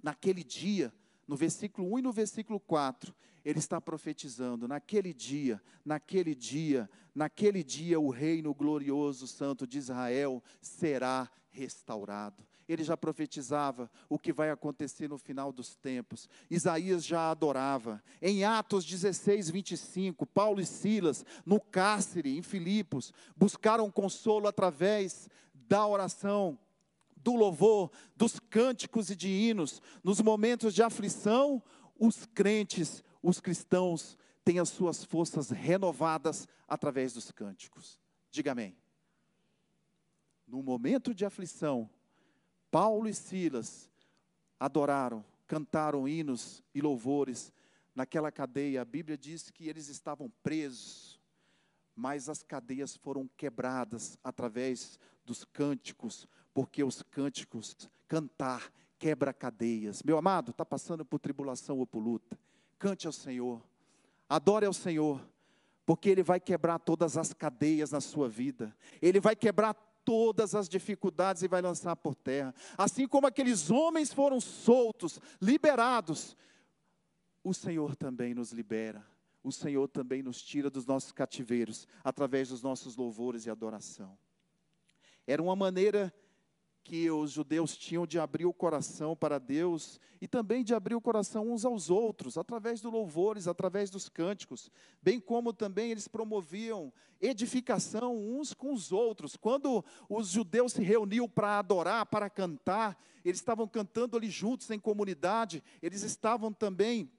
naquele 0.02 0.44
dia, 0.44 0.92
no 1.26 1.36
versículo 1.36 1.90
1 1.94 1.98
e 1.98 2.02
no 2.02 2.12
versículo 2.12 2.60
4, 2.60 3.14
ele 3.42 3.58
está 3.58 3.80
profetizando: 3.80 4.68
naquele 4.68 5.14
dia, 5.14 5.60
naquele 5.84 6.34
dia, 6.34 6.88
naquele 7.14 7.64
dia 7.64 7.98
o 7.98 8.10
reino 8.10 8.54
glorioso 8.54 9.26
santo 9.26 9.66
de 9.66 9.78
Israel 9.78 10.42
será 10.60 11.30
restaurado. 11.48 12.47
Ele 12.68 12.84
já 12.84 12.96
profetizava 12.96 13.90
o 14.08 14.18
que 14.18 14.32
vai 14.32 14.50
acontecer 14.50 15.08
no 15.08 15.16
final 15.16 15.50
dos 15.50 15.74
tempos. 15.74 16.28
Isaías 16.50 17.04
já 17.04 17.30
adorava. 17.30 18.02
Em 18.20 18.44
Atos 18.44 18.84
16, 18.84 19.48
25, 19.48 20.26
Paulo 20.26 20.60
e 20.60 20.66
Silas, 20.66 21.24
no 21.46 21.58
cárcere, 21.58 22.36
em 22.36 22.42
Filipos, 22.42 23.12
buscaram 23.34 23.90
consolo 23.90 24.46
através 24.46 25.30
da 25.54 25.86
oração 25.86 26.58
do 27.16 27.34
louvor, 27.34 27.90
dos 28.14 28.38
cânticos 28.38 29.10
e 29.10 29.16
de 29.16 29.28
hinos. 29.28 29.80
Nos 30.04 30.20
momentos 30.20 30.74
de 30.74 30.82
aflição, 30.82 31.62
os 31.98 32.26
crentes, 32.26 33.02
os 33.22 33.40
cristãos, 33.40 34.18
têm 34.44 34.58
as 34.58 34.68
suas 34.68 35.04
forças 35.04 35.50
renovadas 35.50 36.46
através 36.66 37.14
dos 37.14 37.30
cânticos. 37.30 37.98
Diga 38.30 38.52
amém. 38.52 38.76
No 40.46 40.62
momento 40.62 41.14
de 41.14 41.24
aflição, 41.24 41.88
Paulo 42.70 43.08
e 43.08 43.14
Silas 43.14 43.90
adoraram, 44.58 45.24
cantaram 45.46 46.06
hinos 46.06 46.62
e 46.74 46.80
louvores 46.80 47.52
naquela 47.94 48.30
cadeia. 48.30 48.82
A 48.82 48.84
Bíblia 48.84 49.16
diz 49.16 49.50
que 49.50 49.68
eles 49.68 49.88
estavam 49.88 50.30
presos, 50.42 51.20
mas 51.96 52.28
as 52.28 52.42
cadeias 52.42 52.96
foram 52.96 53.28
quebradas 53.36 54.18
através 54.22 54.98
dos 55.24 55.44
cânticos, 55.44 56.26
porque 56.52 56.84
os 56.84 57.02
cânticos, 57.02 57.88
cantar, 58.06 58.72
quebra 58.98 59.32
cadeias. 59.32 60.02
Meu 60.02 60.18
amado, 60.18 60.50
está 60.50 60.64
passando 60.64 61.04
por 61.04 61.18
tribulação 61.18 61.78
ou 61.78 61.86
por 61.86 62.00
luta, 62.00 62.38
cante 62.78 63.06
ao 63.06 63.12
Senhor, 63.12 63.62
adore 64.28 64.66
ao 64.66 64.72
Senhor, 64.72 65.20
porque 65.86 66.10
Ele 66.10 66.22
vai 66.22 66.38
quebrar 66.38 66.78
todas 66.78 67.16
as 67.16 67.32
cadeias 67.32 67.90
na 67.90 68.00
sua 68.00 68.28
vida, 68.28 68.76
Ele 69.00 69.20
vai 69.20 69.34
quebrar 69.34 69.74
todas 70.08 70.54
as 70.54 70.70
dificuldades 70.70 71.42
e 71.42 71.48
vai 71.48 71.60
lançar 71.60 71.94
por 71.94 72.14
terra. 72.14 72.54
Assim 72.78 73.06
como 73.06 73.26
aqueles 73.26 73.70
homens 73.70 74.10
foram 74.10 74.40
soltos, 74.40 75.20
liberados, 75.38 76.34
o 77.44 77.52
Senhor 77.52 77.94
também 77.94 78.32
nos 78.32 78.50
libera. 78.50 79.06
O 79.44 79.52
Senhor 79.52 79.86
também 79.86 80.22
nos 80.22 80.40
tira 80.40 80.70
dos 80.70 80.86
nossos 80.86 81.12
cativeiros 81.12 81.86
através 82.02 82.48
dos 82.48 82.62
nossos 82.62 82.96
louvores 82.96 83.44
e 83.44 83.50
adoração. 83.50 84.18
Era 85.26 85.42
uma 85.42 85.54
maneira 85.54 86.10
que 86.88 87.10
os 87.10 87.32
judeus 87.32 87.76
tinham 87.76 88.06
de 88.06 88.18
abrir 88.18 88.46
o 88.46 88.52
coração 88.52 89.14
para 89.14 89.38
Deus 89.38 90.00
e 90.22 90.26
também 90.26 90.64
de 90.64 90.72
abrir 90.72 90.94
o 90.94 91.00
coração 91.02 91.52
uns 91.52 91.66
aos 91.66 91.90
outros, 91.90 92.38
através 92.38 92.80
dos 92.80 92.90
louvores, 92.90 93.46
através 93.46 93.90
dos 93.90 94.08
cânticos, 94.08 94.70
bem 95.02 95.20
como 95.20 95.52
também 95.52 95.90
eles 95.90 96.08
promoviam 96.08 96.90
edificação 97.20 98.16
uns 98.16 98.54
com 98.54 98.72
os 98.72 98.90
outros. 98.90 99.36
Quando 99.36 99.84
os 100.08 100.30
judeus 100.30 100.72
se 100.72 100.82
reuniam 100.82 101.28
para 101.28 101.58
adorar, 101.58 102.06
para 102.06 102.30
cantar, 102.30 102.98
eles 103.22 103.38
estavam 103.38 103.68
cantando 103.68 104.16
ali 104.16 104.30
juntos 104.30 104.70
em 104.70 104.78
comunidade, 104.78 105.62
eles 105.82 106.02
estavam 106.02 106.54
também 106.54 107.10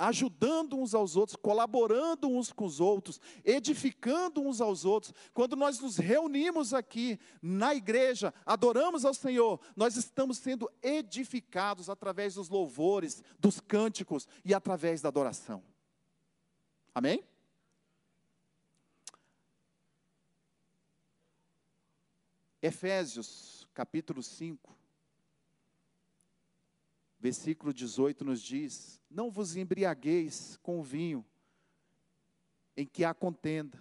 ajudando 0.00 0.78
uns 0.78 0.94
aos 0.94 1.14
outros, 1.14 1.36
colaborando 1.36 2.26
uns 2.26 2.50
com 2.50 2.64
os 2.64 2.80
outros, 2.80 3.20
edificando 3.44 4.40
uns 4.40 4.58
aos 4.58 4.86
outros. 4.86 5.12
Quando 5.34 5.54
nós 5.54 5.78
nos 5.78 5.98
reunimos 5.98 6.72
aqui 6.72 7.20
na 7.42 7.74
igreja, 7.74 8.32
adoramos 8.46 9.04
ao 9.04 9.12
Senhor, 9.12 9.60
nós 9.76 9.96
estamos 9.96 10.38
sendo 10.38 10.70
edificados 10.82 11.90
através 11.90 12.34
dos 12.34 12.48
louvores, 12.48 13.22
dos 13.38 13.60
cânticos 13.60 14.26
e 14.42 14.54
através 14.54 15.02
da 15.02 15.10
adoração. 15.10 15.62
Amém? 16.94 17.22
Efésios, 22.62 23.68
capítulo 23.74 24.22
5, 24.22 24.79
versículo 27.20 27.72
18 27.72 28.24
nos 28.24 28.40
diz: 28.40 29.00
não 29.10 29.30
vos 29.30 29.54
embriagueis 29.54 30.58
com 30.62 30.80
o 30.80 30.82
vinho, 30.82 31.24
em 32.76 32.86
que 32.86 33.04
há 33.04 33.12
contenda, 33.12 33.78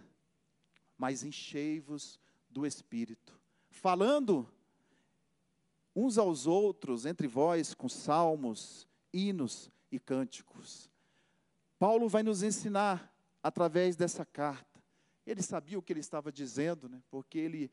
mas 0.98 1.24
enchei-vos 1.24 2.20
do 2.50 2.66
Espírito, 2.66 3.40
falando 3.70 4.52
uns 5.96 6.18
aos 6.18 6.46
outros 6.46 7.06
entre 7.06 7.28
vós 7.28 7.74
com 7.74 7.88
salmos, 7.88 8.88
hinos 9.14 9.72
e 9.92 10.00
cânticos. 10.00 10.90
Paulo 11.78 12.10
vai 12.10 12.24
nos 12.24 12.44
ensinar 12.44 13.14
através 13.42 13.96
dessa 13.96 14.26
carta. 14.26 14.84
Ele 15.26 15.42
sabia 15.42 15.80
o 15.80 15.82
que 15.82 15.94
ele 15.94 16.00
estava 16.00 16.32
dizendo, 16.32 16.90
né? 16.90 17.02
porque 17.10 17.38
ele 17.38 17.72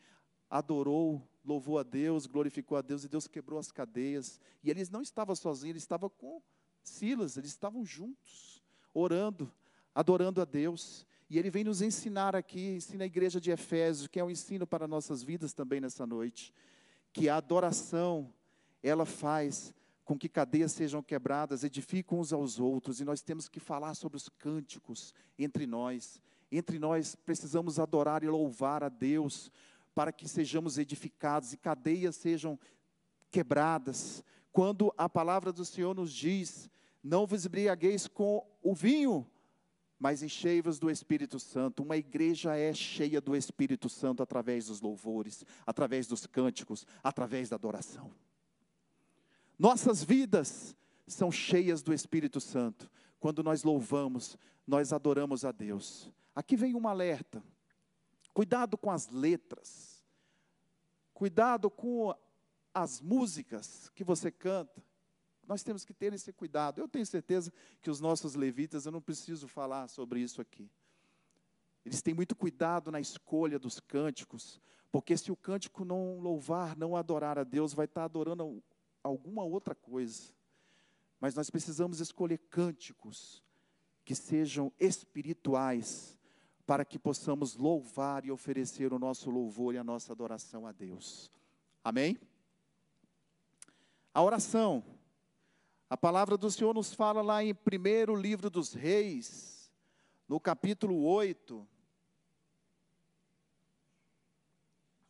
adorou, 0.51 1.23
louvou 1.45 1.79
a 1.79 1.83
Deus, 1.83 2.27
glorificou 2.27 2.77
a 2.77 2.83
Deus 2.83 3.05
e 3.05 3.09
Deus 3.09 3.27
quebrou 3.27 3.59
as 3.59 3.71
cadeias. 3.71 4.41
E 4.63 4.71
ele 4.71 4.83
não 4.91 5.03
estava 5.03 5.35
sozinho, 5.35 5.73
ele 5.73 5.79
estava 5.79 6.09
com 6.09 6.41
Silas, 6.83 7.37
eles 7.37 7.51
estavam 7.51 7.85
juntos, 7.85 8.63
orando, 8.95 9.53
adorando 9.95 10.41
a 10.41 10.45
Deus. 10.45 11.07
E 11.29 11.39
ele 11.39 11.51
vem 11.51 11.65
nos 11.65 11.83
ensinar 11.83 12.37
aqui, 12.37 12.77
ensina 12.77 13.05
a 13.05 13.07
igreja 13.07 13.41
de 13.41 13.51
Efésios, 13.51 14.07
que 14.07 14.21
é 14.21 14.25
um 14.25 14.31
ensino 14.31 14.67
para 14.67 14.87
nossas 14.87 15.23
vidas 15.23 15.53
também 15.53 15.81
nessa 15.81 16.07
noite, 16.07 16.55
que 17.13 17.29
a 17.29 17.37
adoração, 17.37 18.33
ela 18.83 19.05
faz 19.05 19.75
com 20.05 20.17
que 20.17 20.29
cadeias 20.29 20.71
sejam 20.71 21.03
quebradas, 21.03 21.65
edificam 21.65 22.21
uns 22.21 22.33
aos 22.33 22.61
outros, 22.61 23.01
e 23.01 23.05
nós 23.05 23.23
temos 23.23 23.49
que 23.49 23.59
falar 23.59 23.95
sobre 23.95 24.17
os 24.17 24.29
cânticos 24.29 25.13
entre 25.37 25.67
nós. 25.67 26.23
Entre 26.51 26.79
nós 26.79 27.17
precisamos 27.17 27.81
adorar 27.81 28.23
e 28.23 28.29
louvar 28.29 28.85
a 28.85 28.89
Deus, 28.89 29.51
para 29.97 30.13
que 30.13 30.29
sejamos 30.29 30.77
edificados 30.77 31.55
e 31.55 31.57
cadeias 31.57 32.17
sejam 32.17 32.61
quebradas. 33.31 34.23
Quando 34.53 34.93
a 34.95 35.09
palavra 35.09 35.51
do 35.51 35.65
Senhor 35.65 35.95
nos 35.95 36.13
diz 36.13 36.71
não 37.03 37.27
vos 37.27 37.47
embriagueis 37.47 38.07
com 38.07 38.47
o 38.63 38.75
vinho, 38.75 39.27
mas 39.99 40.23
enchei-vos 40.23 40.79
do 40.79 40.91
Espírito 40.91 41.39
Santo. 41.39 41.83
Uma 41.83 41.97
igreja 41.97 42.55
é 42.55 42.75
cheia 42.75 43.23
do 43.23 43.35
Espírito 43.35 43.89
Santo 43.89 44.23
através 44.23 44.67
dos 44.67 44.83
louvores, 44.83 45.47
através 45.65 46.07
dos 46.07 46.27
cânticos, 46.27 46.87
através 47.03 47.49
da 47.49 47.57
adoração. 47.57 48.13
Nossas 49.59 50.05
vidas 50.05 50.77
são 51.07 51.33
cheias 51.33 51.83
do 51.83 51.95
Espírito 51.95 52.39
Santo. 52.39 52.91
Quando 53.19 53.43
nós 53.43 53.63
louvamos, 53.63 54.37
nós 54.67 54.93
adoramos 54.93 55.43
a 55.43 55.53
Deus. 55.53 56.13
Aqui 56.35 56.55
vem 56.55 56.75
um 56.75 56.87
alerta. 56.87 57.43
Cuidado 58.37 58.77
com 58.77 58.91
as 58.91 59.09
letras. 59.09 60.05
Cuidado 61.15 61.71
com 61.71 62.15
as 62.75 63.01
músicas 63.01 63.91
que 63.95 64.05
você 64.05 64.31
canta. 64.31 64.85
Nós 65.49 65.63
temos 65.63 65.87
que 65.87 65.95
ter 65.95 66.13
esse 66.13 66.35
cuidado. 66.35 66.79
Eu 66.79 66.87
tenho 66.87 67.07
certeza 67.07 67.51
que 67.81 67.89
os 67.89 67.99
nossos 67.99 68.35
levitas, 68.35 68.85
eu 68.85 68.93
não 68.93 69.01
preciso 69.01 69.49
falar 69.49 69.89
sobre 69.89 70.21
isso 70.21 70.43
aqui. 70.43 70.71
Eles 71.83 72.03
têm 72.03 72.13
muito 72.13 72.37
cuidado 72.37 72.91
na 72.91 73.01
escolha 73.01 73.59
dos 73.59 73.81
cânticos, 73.81 74.61
porque 74.93 75.17
se 75.17 75.33
o 75.33 75.37
cântico 75.37 75.83
não 75.83 76.21
louvar, 76.21 76.77
não 76.77 76.95
adorar 76.95 77.39
a 77.39 77.43
Deus, 77.43 77.73
vai 77.73 77.87
estar 77.87 78.05
adorando 78.05 78.63
alguma 79.03 79.45
outra 79.45 79.75
coisa. 79.75 80.31
Mas 81.19 81.35
nós 81.35 81.49
precisamos 81.49 82.01
escolher 82.01 82.37
cânticos 82.51 83.43
que 84.05 84.15
sejam 84.15 84.71
espirituais, 84.79 86.19
para 86.67 86.85
que 86.85 86.99
possamos 86.99 87.57
louvar 87.57 88.25
e 88.25 88.31
oferecer 88.31 88.93
o 88.93 88.99
nosso 88.99 89.31
louvor 89.31 89.75
e 89.75 89.79
a 89.79 89.85
nossa 89.85 90.13
adoração 90.13 90.67
a 90.67 90.73
Deus. 90.73 91.31
Amém? 91.85 92.19
A 94.13 94.23
oração 94.23 94.85
a 95.89 95.97
palavra 95.97 96.37
do 96.37 96.51
Senhor 96.51 96.75
nos 96.75 96.93
fala 96.93 97.23
lá 97.23 97.45
em 97.45 97.55
primeiro 97.55 98.17
livro 98.17 98.51
dos 98.51 98.73
reis, 98.73 99.71
no 100.29 100.41
capítulo 100.41 101.05
8. 101.05 101.67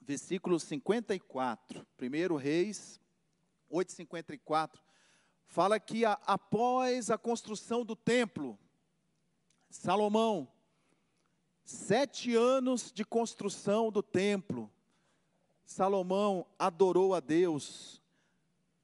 versículo 0.03 0.61
54, 0.61 1.85
1 2.01 2.37
Reis 2.37 3.01
8,54, 3.69 4.79
fala 5.47 5.81
que 5.81 6.05
a, 6.05 6.13
após 6.25 7.11
a 7.11 7.19
construção 7.19 7.85
do 7.85 7.97
templo, 7.97 8.57
Salomão, 9.69 10.47
sete 11.67 12.35
anos 12.37 12.93
de 12.93 13.05
construção 13.05 13.91
do 13.91 14.03
templo, 14.03 14.71
Salomão 15.65 16.47
adorou 16.57 17.13
a 17.13 17.19
Deus 17.19 18.01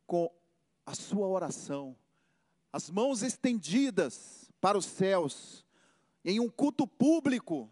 com 0.05 0.29
a 0.85 0.95
sua 0.95 1.29
oração, 1.29 1.97
as 2.73 2.91
mãos 2.91 3.23
estendidas 3.23 4.51
para 4.61 4.77
os 4.77 4.85
céus, 4.85 5.65
em 6.25 6.41
um 6.41 6.49
culto 6.49 6.87
público, 6.87 7.71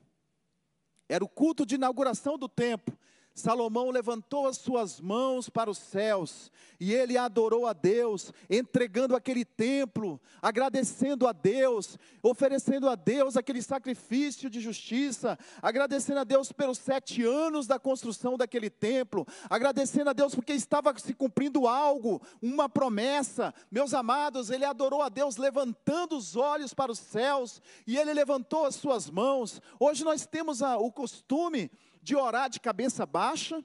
era 1.08 1.24
o 1.24 1.28
culto 1.28 1.66
de 1.66 1.74
inauguração 1.74 2.38
do 2.38 2.48
templo. 2.48 2.96
Salomão 3.40 3.90
levantou 3.90 4.46
as 4.46 4.58
suas 4.58 5.00
mãos 5.00 5.48
para 5.48 5.70
os 5.70 5.78
céus 5.78 6.52
e 6.80 6.94
ele 6.94 7.18
adorou 7.18 7.66
a 7.66 7.74
Deus, 7.74 8.32
entregando 8.48 9.14
aquele 9.14 9.44
templo, 9.44 10.18
agradecendo 10.40 11.26
a 11.26 11.32
Deus, 11.32 11.98
oferecendo 12.22 12.88
a 12.88 12.94
Deus 12.94 13.36
aquele 13.36 13.60
sacrifício 13.60 14.48
de 14.48 14.60
justiça, 14.60 15.38
agradecendo 15.60 16.20
a 16.20 16.24
Deus 16.24 16.52
pelos 16.52 16.78
sete 16.78 17.22
anos 17.22 17.66
da 17.66 17.78
construção 17.78 18.38
daquele 18.38 18.70
templo, 18.70 19.26
agradecendo 19.50 20.08
a 20.08 20.14
Deus 20.14 20.34
porque 20.34 20.54
estava 20.54 20.96
se 20.98 21.12
cumprindo 21.12 21.66
algo, 21.66 22.22
uma 22.40 22.68
promessa. 22.68 23.52
Meus 23.70 23.92
amados, 23.92 24.48
ele 24.48 24.64
adorou 24.64 25.02
a 25.02 25.10
Deus 25.10 25.36
levantando 25.36 26.16
os 26.16 26.34
olhos 26.34 26.72
para 26.72 26.90
os 26.90 26.98
céus 26.98 27.60
e 27.86 27.98
ele 27.98 28.14
levantou 28.14 28.64
as 28.64 28.74
suas 28.74 29.10
mãos. 29.10 29.60
Hoje 29.78 30.02
nós 30.02 30.24
temos 30.24 30.62
a, 30.62 30.78
o 30.78 30.90
costume 30.90 31.70
de 32.02 32.16
orar 32.16 32.48
de 32.48 32.60
cabeça 32.60 33.04
baixa 33.04 33.64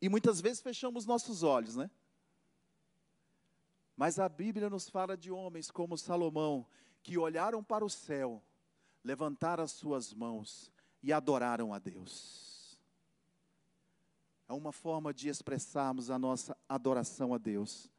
e 0.00 0.08
muitas 0.08 0.40
vezes 0.40 0.62
fechamos 0.62 1.06
nossos 1.06 1.42
olhos, 1.42 1.76
né? 1.76 1.90
Mas 3.96 4.18
a 4.18 4.28
Bíblia 4.28 4.70
nos 4.70 4.88
fala 4.88 5.16
de 5.16 5.30
homens 5.30 5.70
como 5.70 5.98
Salomão, 5.98 6.66
que 7.02 7.18
olharam 7.18 7.62
para 7.62 7.84
o 7.84 7.90
céu, 7.90 8.42
levantaram 9.04 9.62
as 9.62 9.72
suas 9.72 10.14
mãos 10.14 10.72
e 11.02 11.12
adoraram 11.12 11.74
a 11.74 11.78
Deus. 11.78 12.78
É 14.48 14.52
uma 14.52 14.72
forma 14.72 15.12
de 15.12 15.28
expressarmos 15.28 16.10
a 16.10 16.18
nossa 16.18 16.56
adoração 16.68 17.32
a 17.34 17.38
Deus. 17.38 17.90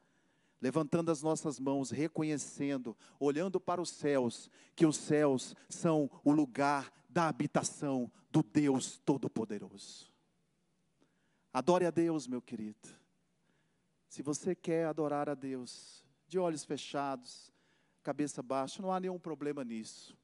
Levantando 0.59 1.09
as 1.09 1.21
nossas 1.21 1.59
mãos, 1.59 1.89
reconhecendo, 1.91 2.95
olhando 3.19 3.59
para 3.59 3.81
os 3.81 3.89
céus, 3.89 4.49
que 4.75 4.85
os 4.85 4.97
céus 4.97 5.55
são 5.69 6.09
o 6.23 6.31
lugar 6.31 6.91
da 7.11 7.27
habitação 7.27 8.09
do 8.31 8.41
Deus 8.41 8.97
Todo-Poderoso. 8.97 10.09
Adore 11.53 11.85
a 11.85 11.91
Deus, 11.91 12.25
meu 12.25 12.41
querido. 12.41 12.87
Se 14.07 14.21
você 14.21 14.55
quer 14.55 14.85
adorar 14.85 15.27
a 15.27 15.33
Deus, 15.33 16.05
de 16.25 16.39
olhos 16.39 16.63
fechados, 16.63 17.51
cabeça 18.01 18.41
baixa, 18.41 18.81
não 18.81 18.91
há 18.91 18.99
nenhum 18.99 19.19
problema 19.19 19.63
nisso. 19.63 20.17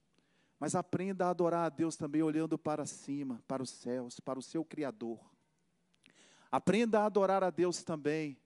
Mas 0.57 0.75
aprenda 0.75 1.27
a 1.27 1.29
adorar 1.29 1.65
a 1.65 1.69
Deus 1.69 1.97
também 1.97 2.23
olhando 2.23 2.57
para 2.57 2.85
cima, 2.85 3.43
para 3.45 3.61
os 3.61 3.69
céus, 3.69 4.19
para 4.19 4.39
o 4.39 4.41
seu 4.41 4.63
Criador. 4.63 5.19
Aprenda 6.49 7.01
a 7.01 7.05
adorar 7.05 7.43
a 7.43 7.49
Deus 7.49 7.83
também, 7.83 8.39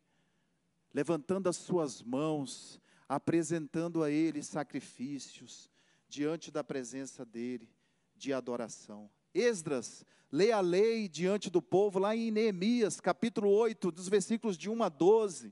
levantando 0.91 1.47
as 1.47 1.55
suas 1.55 2.01
mãos, 2.01 2.81
apresentando 3.07 4.03
a 4.03 4.09
Ele 4.09 4.41
sacrifícios 4.41 5.69
diante 6.09 6.49
da 6.49 6.63
presença 6.63 7.23
dEle 7.23 7.69
de 8.21 8.31
adoração. 8.31 9.09
Esdras 9.33 10.05
lê 10.31 10.51
a 10.51 10.61
lei 10.61 11.09
diante 11.09 11.49
do 11.49 11.59
povo, 11.59 11.97
lá 11.97 12.15
em 12.15 12.29
Neemias, 12.29 12.99
capítulo 12.99 13.49
8, 13.49 13.91
dos 13.91 14.07
versículos 14.07 14.55
de 14.55 14.69
1 14.69 14.83
a 14.83 14.89
12. 14.89 15.51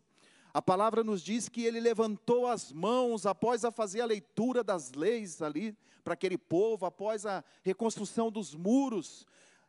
A 0.54 0.62
palavra 0.62 1.04
nos 1.04 1.24
diz 1.24 1.50
que 1.50 1.64
ele 1.66 1.80
levantou 1.80 2.46
as 2.46 2.72
mãos 2.72 3.26
após 3.26 3.66
a 3.66 3.72
fazer 3.72 4.02
a 4.02 4.06
leitura 4.06 4.64
das 4.64 4.92
leis 4.92 5.42
ali 5.42 5.76
para 6.04 6.14
aquele 6.14 6.38
povo, 6.38 6.86
após 6.86 7.26
a 7.26 7.44
reconstrução 7.64 8.32
dos 8.32 8.54
muros. 8.54 9.26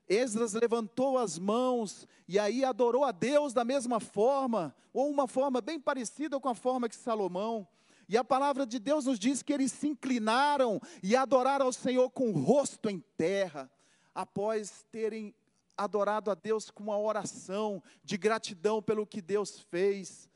Esdras 0.06 0.52
levantou 0.52 1.16
as 1.16 1.38
mãos 1.38 2.06
e 2.28 2.38
aí 2.38 2.64
adorou 2.64 3.04
a 3.04 3.12
Deus 3.12 3.54
da 3.54 3.64
mesma 3.64 3.98
forma, 3.98 4.74
ou 4.92 5.08
uma 5.08 5.26
forma 5.26 5.62
bem 5.62 5.80
parecida 5.80 6.38
com 6.38 6.48
a 6.48 6.54
forma 6.54 6.88
que 6.88 6.96
Salomão. 6.96 7.66
E 8.10 8.16
a 8.16 8.24
palavra 8.24 8.66
de 8.66 8.80
Deus 8.80 9.04
nos 9.04 9.20
diz 9.20 9.40
que 9.40 9.52
eles 9.52 9.70
se 9.70 9.86
inclinaram 9.86 10.80
e 11.00 11.14
adoraram 11.14 11.66
ao 11.66 11.72
Senhor 11.72 12.10
com 12.10 12.30
o 12.30 12.32
rosto 12.32 12.90
em 12.90 12.98
terra, 13.16 13.70
após 14.12 14.84
terem 14.90 15.32
adorado 15.76 16.28
a 16.28 16.34
Deus 16.34 16.72
com 16.72 16.82
uma 16.82 16.98
oração 16.98 17.80
de 18.02 18.18
gratidão 18.18 18.82
pelo 18.82 19.06
que 19.06 19.22
Deus 19.22 19.60
fez, 19.60 20.28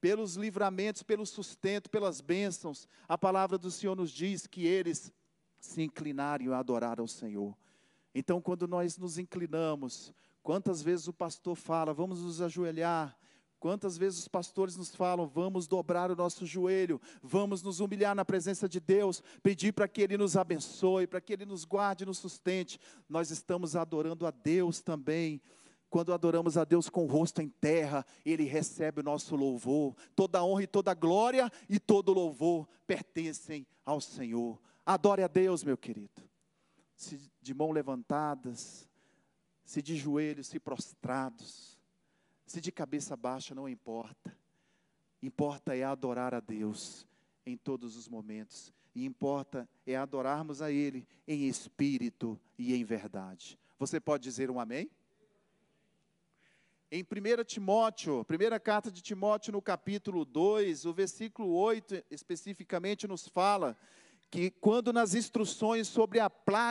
pelos 0.00 0.36
livramentos, 0.36 1.02
pelo 1.02 1.26
sustento, 1.26 1.90
pelas 1.90 2.22
bênçãos. 2.22 2.88
A 3.06 3.18
palavra 3.18 3.58
do 3.58 3.70
Senhor 3.70 3.94
nos 3.94 4.10
diz 4.10 4.46
que 4.46 4.66
eles 4.66 5.12
se 5.60 5.82
inclinaram 5.82 6.46
e 6.46 6.50
adoraram 6.50 7.04
ao 7.04 7.08
Senhor. 7.08 7.54
Então, 8.14 8.40
quando 8.40 8.66
nós 8.66 8.96
nos 8.96 9.18
inclinamos, 9.18 10.14
quantas 10.42 10.80
vezes 10.80 11.08
o 11.08 11.12
pastor 11.12 11.56
fala, 11.56 11.92
vamos 11.92 12.22
nos 12.22 12.40
ajoelhar, 12.40 13.14
Quantas 13.60 13.98
vezes 13.98 14.20
os 14.20 14.28
pastores 14.28 14.76
nos 14.76 14.94
falam, 14.94 15.26
vamos 15.26 15.66
dobrar 15.66 16.12
o 16.12 16.16
nosso 16.16 16.46
joelho, 16.46 17.00
vamos 17.20 17.60
nos 17.60 17.80
humilhar 17.80 18.14
na 18.14 18.24
presença 18.24 18.68
de 18.68 18.78
Deus, 18.78 19.20
pedir 19.42 19.72
para 19.72 19.88
que 19.88 20.00
Ele 20.00 20.16
nos 20.16 20.36
abençoe, 20.36 21.08
para 21.08 21.20
que 21.20 21.32
Ele 21.32 21.44
nos 21.44 21.64
guarde 21.64 22.06
nos 22.06 22.18
sustente. 22.18 22.78
Nós 23.08 23.32
estamos 23.32 23.74
adorando 23.74 24.26
a 24.26 24.30
Deus 24.30 24.80
também. 24.80 25.42
Quando 25.90 26.12
adoramos 26.12 26.56
a 26.56 26.64
Deus 26.64 26.88
com 26.88 27.04
o 27.04 27.08
rosto 27.08 27.42
em 27.42 27.48
terra, 27.48 28.06
Ele 28.24 28.44
recebe 28.44 29.00
o 29.00 29.04
nosso 29.04 29.34
louvor. 29.34 29.96
Toda 30.14 30.44
honra 30.44 30.62
e 30.62 30.66
toda 30.68 30.94
glória 30.94 31.50
e 31.68 31.80
todo 31.80 32.12
louvor 32.12 32.68
pertencem 32.86 33.66
ao 33.84 34.00
Senhor. 34.00 34.60
Adore 34.86 35.24
a 35.24 35.28
Deus, 35.28 35.64
meu 35.64 35.76
querido. 35.76 36.22
Se 36.94 37.18
de 37.40 37.54
mãos 37.54 37.72
levantadas, 37.72 38.88
se 39.64 39.82
de 39.82 39.96
joelhos, 39.96 40.46
se 40.46 40.60
prostrados 40.60 41.77
se 42.50 42.60
de 42.60 42.72
cabeça 42.72 43.16
baixa, 43.16 43.54
não 43.54 43.68
importa. 43.68 44.36
Importa 45.22 45.76
é 45.76 45.82
adorar 45.82 46.34
a 46.34 46.40
Deus 46.40 47.06
em 47.44 47.56
todos 47.56 47.96
os 47.96 48.08
momentos. 48.08 48.72
E 48.94 49.04
importa 49.04 49.68
é 49.86 49.96
adorarmos 49.96 50.62
a 50.62 50.70
Ele 50.70 51.06
em 51.26 51.46
espírito 51.46 52.38
e 52.58 52.74
em 52.74 52.84
verdade. 52.84 53.58
Você 53.78 54.00
pode 54.00 54.22
dizer 54.22 54.50
um 54.50 54.58
amém? 54.58 54.90
Em 56.90 57.02
1 57.02 57.44
Timóteo, 57.44 58.24
primeira 58.24 58.58
carta 58.58 58.90
de 58.90 59.02
Timóteo, 59.02 59.52
no 59.52 59.60
capítulo 59.60 60.24
2, 60.24 60.86
o 60.86 60.92
versículo 60.92 61.52
8 61.54 62.02
especificamente 62.10 63.06
nos 63.06 63.28
fala 63.28 63.76
que 64.30 64.50
quando 64.50 64.92
nas 64.92 65.14
instruções 65.14 65.86
sobre 65.86 66.18
a, 66.18 66.30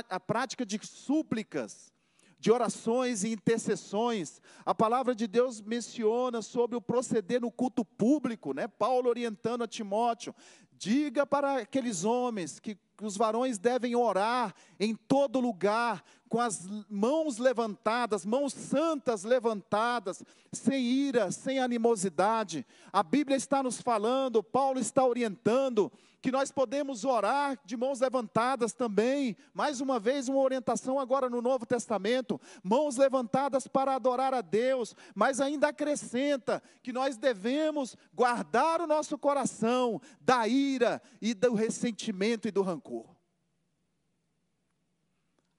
a 0.10 0.20
prática 0.20 0.66
de 0.66 0.80
súplicas, 0.84 1.94
de 2.40 2.52
orações 2.52 3.24
e 3.24 3.32
intercessões. 3.32 4.42
A 4.66 4.74
palavra 4.76 5.16
de 5.16 5.28
Deus 5.28 5.62
menciona 5.62 6.42
sobre 6.42 6.76
o 6.76 6.82
proceder 6.82 7.42
no 7.42 7.52
culto 7.52 7.84
público, 7.84 8.54
né? 8.54 8.68
Paulo 8.68 9.10
orientando 9.10 9.64
a 9.64 9.68
Timóteo, 9.68 10.34
diga 10.78 11.26
para 11.26 11.58
aqueles 11.58 12.04
homens 12.04 12.60
que 12.60 12.78
os 13.02 13.18
varões 13.18 13.58
devem 13.58 13.96
orar 13.96 14.54
em 14.80 14.96
todo 14.96 15.40
lugar, 15.40 16.04
com 16.30 16.40
as 16.40 16.68
mãos 16.90 17.38
levantadas, 17.38 18.26
mãos 18.26 18.54
santas 18.54 19.24
levantadas, 19.24 20.24
sem 20.52 20.84
ira, 20.84 21.32
sem 21.32 21.60
animosidade. 21.60 22.66
A 22.92 23.02
Bíblia 23.02 23.38
está 23.38 23.64
nos 23.64 23.82
falando, 23.82 24.44
Paulo 24.44 24.80
está 24.80 25.06
orientando 25.06 25.92
que 26.22 26.32
nós 26.32 26.52
podemos 26.52 27.06
orar 27.06 27.58
de 27.64 27.78
mãos 27.78 28.00
levantadas 28.00 28.74
também. 28.74 29.36
Mais 29.54 29.80
uma 29.82 30.00
vez, 30.00 30.28
uma 30.28 30.42
orientação 30.42 31.00
agora 31.00 31.30
no 31.30 31.42
Novo 31.42 31.66
Testamento: 31.66 32.40
mãos 32.64 32.98
levantadas 32.98 33.68
para 33.68 33.96
adorar 33.96 34.34
a 34.34 34.42
Deus, 34.42 34.96
mas 35.16 35.40
ainda 35.40 35.70
acrescenta 35.70 36.62
que 36.84 36.92
nós 36.92 37.18
devemos 37.18 37.96
guardar 38.14 38.82
o 38.82 38.88
nosso 38.88 39.18
coração 39.18 40.02
da 40.20 40.48
ira 40.48 41.02
e 41.22 41.34
do 41.34 41.54
ressentimento 41.54 42.48
e 42.48 42.52
do 42.52 42.62
rancor. 42.62 43.17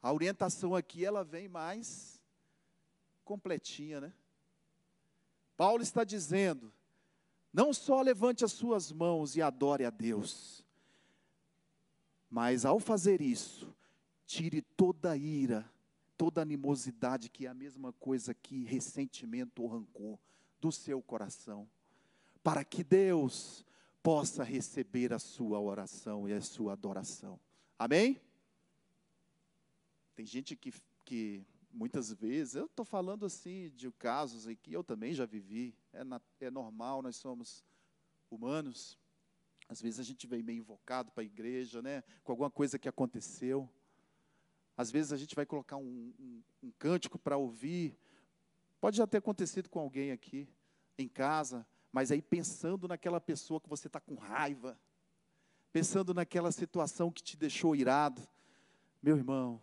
A 0.03 0.13
orientação 0.13 0.75
aqui 0.75 1.05
ela 1.05 1.25
vem 1.25 1.49
mais 1.49 2.21
completinha, 3.25 4.01
né? 4.01 4.13
Paulo 5.57 5.83
está 5.83 6.05
dizendo: 6.05 6.73
não 7.53 7.73
só 7.73 8.01
levante 8.01 8.45
as 8.45 8.53
suas 8.53 8.93
mãos 8.93 9.37
e 9.37 9.43
adore 9.43 9.85
a 9.85 9.91
Deus, 9.91 10.65
mas 12.31 12.65
ao 12.65 12.79
fazer 12.79 13.21
isso, 13.21 13.75
tire 14.25 14.63
toda 14.63 15.13
a 15.13 15.17
ira, 15.17 15.69
toda 16.17 16.41
a 16.41 16.43
animosidade, 16.43 17.29
que 17.29 17.47
é 17.47 17.49
a 17.49 17.55
mesma 17.55 17.93
coisa 17.95 18.35
que 18.35 18.65
ressentimento 18.65 19.63
ou 19.63 19.69
rancor, 19.69 20.19
do 20.61 20.71
seu 20.73 21.01
coração, 21.01 21.69
para 22.43 22.65
que 22.65 22.83
Deus 22.83 23.65
possa 24.03 24.43
receber 24.43 25.13
a 25.13 25.19
sua 25.19 25.61
oração 25.61 26.29
e 26.29 26.33
a 26.33 26.41
sua 26.41 26.73
adoração. 26.73 27.39
Amém? 27.79 28.21
Tem 30.19 30.27
gente 30.27 30.57
que, 30.57 30.73
que 31.05 31.47
muitas 31.73 32.13
vezes, 32.13 32.57
eu 32.57 32.67
estou 32.67 32.85
falando 32.85 33.25
assim 33.25 33.71
de 33.77 33.89
casos 33.93 34.49
em 34.49 34.57
que 34.57 34.73
eu 34.73 34.83
também 34.83 35.15
já 35.15 35.25
vivi, 35.25 35.79
é, 35.93 36.03
na, 36.03 36.21
é 36.41 36.51
normal, 36.51 37.03
nós 37.03 37.15
somos 37.15 37.65
humanos. 38.29 38.99
Às 39.69 39.81
vezes 39.81 40.01
a 40.01 40.03
gente 40.03 40.27
vem 40.27 40.43
meio 40.43 40.59
invocado 40.59 41.13
para 41.13 41.23
a 41.23 41.25
igreja, 41.25 41.81
né, 41.81 42.03
com 42.25 42.33
alguma 42.33 42.51
coisa 42.51 42.81
que 42.81 42.89
aconteceu. 42.89 43.71
Às 44.77 44.91
vezes 44.91 45.13
a 45.13 45.17
gente 45.17 45.37
vai 45.37 45.47
colocar 45.47 45.77
um, 45.77 46.13
um, 46.19 46.43
um 46.65 46.73
cântico 46.73 47.17
para 47.17 47.37
ouvir. 47.37 47.97
Pode 48.81 48.97
já 48.97 49.07
ter 49.07 49.19
acontecido 49.19 49.71
com 49.71 49.79
alguém 49.79 50.11
aqui, 50.11 50.49
em 50.99 51.07
casa, 51.07 51.65
mas 51.93 52.11
aí 52.11 52.21
pensando 52.21 52.89
naquela 52.89 53.21
pessoa 53.21 53.61
que 53.61 53.69
você 53.69 53.87
está 53.87 54.01
com 54.01 54.17
raiva, 54.17 54.77
pensando 55.73 56.13
naquela 56.13 56.51
situação 56.51 57.09
que 57.09 57.23
te 57.23 57.37
deixou 57.37 57.77
irado. 57.77 58.29
Meu 59.01 59.17
irmão, 59.17 59.61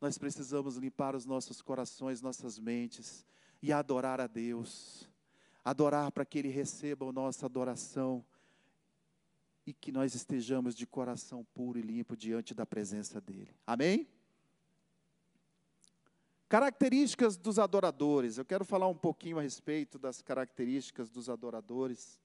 nós 0.00 0.16
precisamos 0.16 0.76
limpar 0.76 1.14
os 1.14 1.26
nossos 1.26 1.60
corações, 1.60 2.22
nossas 2.22 2.58
mentes 2.58 3.26
e 3.60 3.72
adorar 3.72 4.20
a 4.20 4.26
Deus. 4.26 5.08
Adorar 5.62 6.10
para 6.10 6.24
que 6.24 6.38
Ele 6.38 6.48
receba 6.48 7.06
a 7.06 7.12
nossa 7.12 7.44
adoração 7.44 8.24
e 9.66 9.74
que 9.74 9.92
nós 9.92 10.14
estejamos 10.14 10.74
de 10.74 10.86
coração 10.86 11.44
puro 11.52 11.78
e 11.78 11.82
limpo 11.82 12.16
diante 12.16 12.54
da 12.54 12.64
presença 12.64 13.20
dEle. 13.20 13.54
Amém? 13.66 14.08
Características 16.48 17.36
dos 17.36 17.58
adoradores. 17.58 18.38
Eu 18.38 18.44
quero 18.44 18.64
falar 18.64 18.88
um 18.88 18.96
pouquinho 18.96 19.38
a 19.38 19.42
respeito 19.42 19.98
das 19.98 20.22
características 20.22 21.10
dos 21.10 21.28
adoradores. 21.28 22.18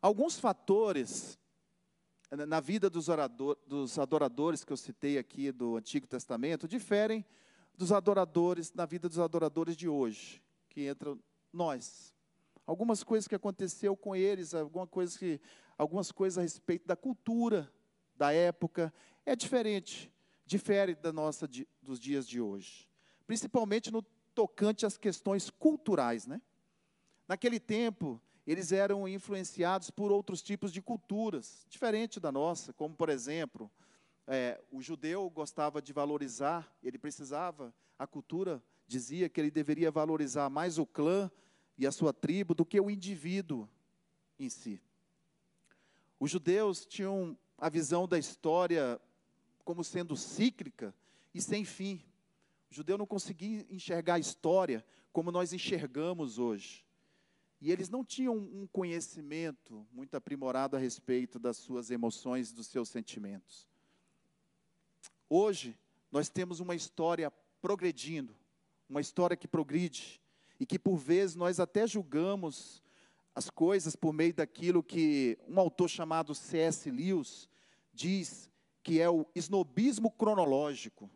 Alguns 0.00 0.40
fatores 0.40 1.38
na 2.32 2.60
vida 2.60 2.88
dos, 2.88 3.08
orador, 3.08 3.58
dos 3.66 3.98
adoradores 3.98 4.64
que 4.64 4.72
eu 4.72 4.76
citei 4.76 5.18
aqui 5.18 5.52
do 5.52 5.76
Antigo 5.76 6.06
Testamento 6.06 6.66
diferem 6.66 7.24
dos 7.76 7.92
adoradores, 7.92 8.72
na 8.72 8.86
vida 8.86 9.06
dos 9.06 9.18
adoradores 9.18 9.76
de 9.76 9.86
hoje, 9.86 10.42
que 10.70 10.88
entram 10.88 11.18
nós. 11.52 12.14
Algumas 12.66 13.02
coisas 13.02 13.28
que 13.28 13.34
aconteceu 13.34 13.94
com 13.94 14.16
eles, 14.16 14.54
alguma 14.54 14.86
coisa 14.86 15.18
que, 15.18 15.40
algumas 15.76 16.10
coisas 16.10 16.38
a 16.38 16.42
respeito 16.42 16.86
da 16.86 16.96
cultura 16.96 17.70
da 18.16 18.32
época, 18.32 18.92
é 19.26 19.36
diferente, 19.36 20.10
difere 20.46 20.94
da 20.94 21.12
nossa 21.12 21.46
dos 21.82 22.00
dias 22.00 22.26
de 22.26 22.40
hoje. 22.40 22.88
Principalmente 23.26 23.90
no 23.90 24.02
tocante 24.34 24.86
às 24.86 24.96
questões 24.96 25.50
culturais, 25.50 26.26
né? 26.26 26.40
Naquele 27.28 27.60
tempo, 27.60 28.20
eles 28.46 28.72
eram 28.72 29.06
influenciados 29.06 29.90
por 29.90 30.10
outros 30.10 30.42
tipos 30.42 30.72
de 30.72 30.82
culturas, 30.82 31.64
diferente 31.68 32.18
da 32.18 32.32
nossa, 32.32 32.72
como, 32.72 32.94
por 32.94 33.08
exemplo, 33.08 33.70
é, 34.26 34.60
o 34.70 34.80
judeu 34.80 35.28
gostava 35.30 35.80
de 35.80 35.92
valorizar, 35.92 36.72
ele 36.82 36.98
precisava, 36.98 37.72
a 37.98 38.06
cultura 38.06 38.62
dizia 38.86 39.28
que 39.28 39.40
ele 39.40 39.50
deveria 39.50 39.90
valorizar 39.90 40.50
mais 40.50 40.78
o 40.78 40.86
clã 40.86 41.30
e 41.78 41.86
a 41.86 41.92
sua 41.92 42.12
tribo 42.12 42.54
do 42.54 42.64
que 42.64 42.80
o 42.80 42.90
indivíduo 42.90 43.68
em 44.38 44.48
si. 44.48 44.82
Os 46.18 46.30
judeus 46.30 46.84
tinham 46.84 47.36
a 47.58 47.68
visão 47.68 48.06
da 48.06 48.18
história 48.18 49.00
como 49.64 49.84
sendo 49.84 50.16
cíclica 50.16 50.94
e 51.32 51.40
sem 51.40 51.64
fim. 51.64 52.02
O 52.70 52.74
judeu 52.74 52.98
não 52.98 53.06
conseguia 53.06 53.66
enxergar 53.70 54.14
a 54.14 54.18
história 54.18 54.84
como 55.12 55.30
nós 55.30 55.52
enxergamos 55.52 56.38
hoje. 56.38 56.84
E 57.62 57.70
eles 57.70 57.88
não 57.88 58.04
tinham 58.04 58.36
um 58.36 58.66
conhecimento 58.66 59.86
muito 59.92 60.16
aprimorado 60.16 60.76
a 60.76 60.80
respeito 60.80 61.38
das 61.38 61.56
suas 61.58 61.92
emoções, 61.92 62.50
dos 62.50 62.66
seus 62.66 62.88
sentimentos. 62.88 63.68
Hoje, 65.30 65.78
nós 66.10 66.28
temos 66.28 66.58
uma 66.58 66.74
história 66.74 67.32
progredindo, 67.60 68.34
uma 68.88 69.00
história 69.00 69.36
que 69.36 69.46
progride, 69.46 70.20
e 70.58 70.66
que 70.66 70.76
por 70.76 70.96
vezes 70.96 71.36
nós 71.36 71.60
até 71.60 71.86
julgamos 71.86 72.82
as 73.32 73.48
coisas 73.48 73.94
por 73.94 74.12
meio 74.12 74.34
daquilo 74.34 74.82
que 74.82 75.38
um 75.46 75.60
autor 75.60 75.88
chamado 75.88 76.34
C.S. 76.34 76.90
Lewis 76.90 77.48
diz 77.94 78.50
que 78.82 79.00
é 79.00 79.08
o 79.08 79.24
snobismo 79.36 80.10
cronológico. 80.10 81.08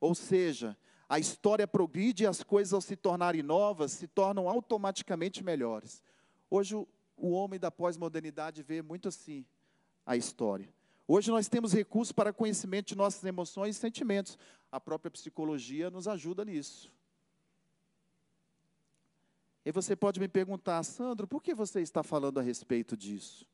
Ou 0.00 0.14
seja, 0.14 0.78
a 1.10 1.18
história 1.18 1.66
progride 1.66 2.22
e 2.22 2.26
as 2.26 2.40
coisas, 2.40 2.72
ao 2.72 2.80
se 2.80 2.94
tornarem 2.94 3.42
novas, 3.42 3.90
se 3.90 4.06
tornam 4.06 4.48
automaticamente 4.48 5.42
melhores. 5.42 6.00
Hoje, 6.48 6.76
o, 7.16 7.32
homem 7.32 7.58
da 7.58 7.68
pós-modernidade 7.68 8.62
vê 8.62 8.80
muito 8.80 9.08
assim 9.08 9.44
a 10.06 10.16
história. 10.16 10.72
Hoje 11.08 11.28
nós 11.32 11.48
temos 11.48 11.72
recursos 11.72 12.12
para 12.12 12.32
conhecimento 12.32 12.86
de 12.86 12.96
nossas 12.96 13.24
emoções 13.24 13.76
e 13.76 13.80
sentimentos. 13.80 14.38
A 14.70 14.78
própria 14.78 15.10
psicologia 15.10 15.90
nos 15.90 16.06
ajuda 16.06 16.44
nisso. 16.44 16.92
E 19.64 19.72
você 19.72 19.96
pode 19.96 20.20
me 20.20 20.28
perguntar, 20.28 20.80
Sandro, 20.84 21.26
por 21.26 21.42
que 21.42 21.52
você 21.56 21.80
está 21.80 22.04
falando 22.04 22.38
a 22.38 22.42
respeito 22.42 22.96
disso? 22.96 23.44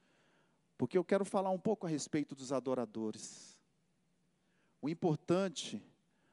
Porque 0.77 0.99
eu 0.99 1.05
quero 1.05 1.25
falar 1.25 1.49
um 1.49 1.59
pouco 1.59 1.87
a 1.87 1.88
respeito 1.88 2.35
dos 2.35 2.53
adoradores. 2.53 3.59
O 4.83 4.90
importante, 4.90 5.83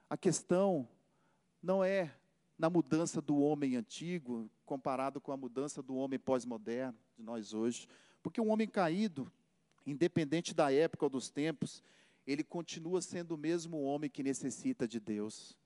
a 0.09 0.17
questão 0.17 0.85
não 1.63 1.83
é 1.83 2.13
na 2.57 2.69
mudança 2.69 3.21
do 3.21 3.37
homem 3.39 3.77
antigo 3.77 4.49
comparado 4.65 5.21
com 5.21 5.31
a 5.31 5.37
mudança 5.37 5.81
do 5.81 5.95
homem 5.95 6.19
pós-moderno 6.19 6.97
de 7.17 7.23
nós 7.23 7.53
hoje. 7.53 7.87
Porque 8.21 8.41
um 8.41 8.49
homem 8.49 8.67
caído, 8.67 9.31
independente 9.85 10.53
da 10.53 10.71
época 10.71 11.05
ou 11.05 11.09
dos 11.09 11.29
tempos, 11.29 11.81
ele 12.27 12.43
continua 12.43 13.01
sendo 13.01 13.35
o 13.35 13.37
mesmo 13.37 13.81
homem 13.81 14.09
que 14.09 14.21
necessita 14.21 14.87
de 14.87 14.99
Deus. 14.99 15.57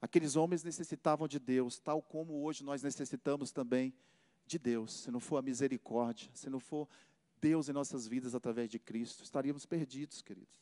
Aqueles 0.00 0.36
homens 0.36 0.62
necessitavam 0.62 1.26
de 1.26 1.38
Deus, 1.38 1.78
tal 1.78 2.02
como 2.02 2.44
hoje 2.44 2.62
nós 2.62 2.82
necessitamos 2.82 3.50
também 3.50 3.92
de 4.46 4.58
Deus. 4.58 4.92
Se 5.02 5.10
não 5.10 5.20
for 5.20 5.38
a 5.38 5.42
misericórdia, 5.42 6.30
se 6.34 6.48
não 6.48 6.60
for 6.60 6.88
Deus 7.40 7.68
em 7.68 7.72
nossas 7.72 8.06
vidas 8.06 8.34
através 8.34 8.70
de 8.70 8.78
Cristo, 8.78 9.24
estaríamos 9.24 9.66
perdidos, 9.66 10.22
queridos. 10.22 10.54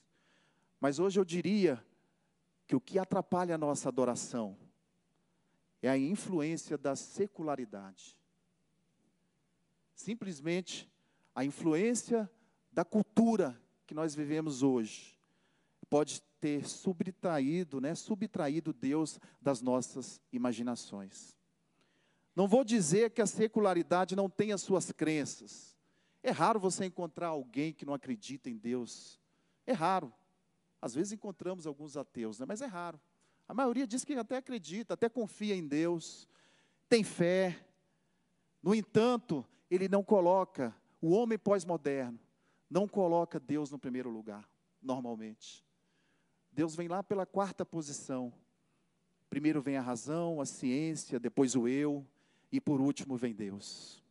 Mas 0.81 0.99
hoje 0.99 1.19
eu 1.19 1.25
diria 1.25 1.85
que 2.67 2.77
o 2.77 2.81
que 2.81 2.99
atrapalha 2.99 3.55
a 3.55 3.59
nossa 3.59 3.89
adoração 3.89 4.57
é 5.83 5.89
a 5.89 5.99
influência 5.99 6.79
da 6.79 6.97
secularidade. 6.97 8.17
Simplesmente 9.95 10.91
a 11.35 11.45
influência 11.45 12.31
da 12.73 12.85
cultura 12.85 13.61
que 13.87 13.95
nós 13.95 14.15
vivemos 14.15 14.63
hoje 14.63 15.19
pode 15.91 16.23
ter 16.41 16.67
subtraído, 16.67 17.81
né, 17.81 17.95
subtraído 17.95 18.73
Deus 18.73 19.19
das 19.41 19.61
nossas 19.61 20.21
imaginações. 20.33 21.37
Não 22.35 22.49
vou 22.49 22.65
dizer 22.65 23.11
que 23.11 23.23
a 23.23 23.27
secularidade 23.27 24.17
não 24.17 24.29
tem 24.29 24.53
as 24.53 24.61
suas 24.61 24.91
crenças. 24.91 25.77
É 26.23 26.31
raro 26.31 26.59
você 26.59 26.87
encontrar 26.87 27.29
alguém 27.29 27.73
que 27.73 27.87
não 27.87 27.95
acredita 27.95 28.51
em 28.51 28.57
Deus. 28.57 29.21
É 29.67 29.73
raro. 29.73 30.13
Às 30.85 30.95
vezes 30.95 31.15
encontramos 31.15 31.67
alguns 31.67 31.97
ateus, 31.97 32.39
né? 32.39 32.45
mas 32.47 32.61
é 32.61 32.67
raro. 32.67 33.01
A 33.49 33.55
maioria 33.55 33.87
diz 33.87 34.05
que 34.05 34.13
até 34.13 34.37
acredita, 34.37 34.93
até 34.93 35.09
confia 35.09 35.57
em 35.57 35.67
Deus, 35.67 36.29
tem 36.91 37.03
fé. 37.03 37.59
No 38.63 38.75
entanto, 38.75 39.47
ele 39.71 39.89
não 39.89 40.05
coloca, 40.05 40.77
o 41.01 41.13
homem 41.13 41.39
pós-moderno, 41.39 42.21
não 42.69 42.87
coloca 42.87 43.41
Deus 43.41 43.71
no 43.71 43.79
primeiro 43.79 44.11
lugar, 44.11 44.47
normalmente. 44.83 45.65
Deus 46.53 46.77
vem 46.77 46.87
lá 46.87 47.03
pela 47.03 47.25
quarta 47.25 47.65
posição. 47.65 48.31
Primeiro 49.31 49.63
vem 49.63 49.79
a 49.79 49.81
razão, 49.83 50.39
a 50.39 50.45
ciência, 50.45 51.19
depois 51.19 51.57
o 51.57 51.67
eu, 51.67 52.07
e 52.53 52.61
por 52.61 52.79
último 52.79 53.17
vem 53.17 53.35
Deus. 53.35 54.05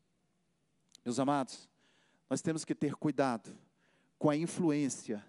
Meus 1.06 1.20
amados, 1.20 1.70
nós 2.28 2.42
temos 2.42 2.66
que 2.66 2.74
ter 2.74 2.96
cuidado 2.96 3.56
com 4.18 4.28
a 4.28 4.36
influência 4.36 5.24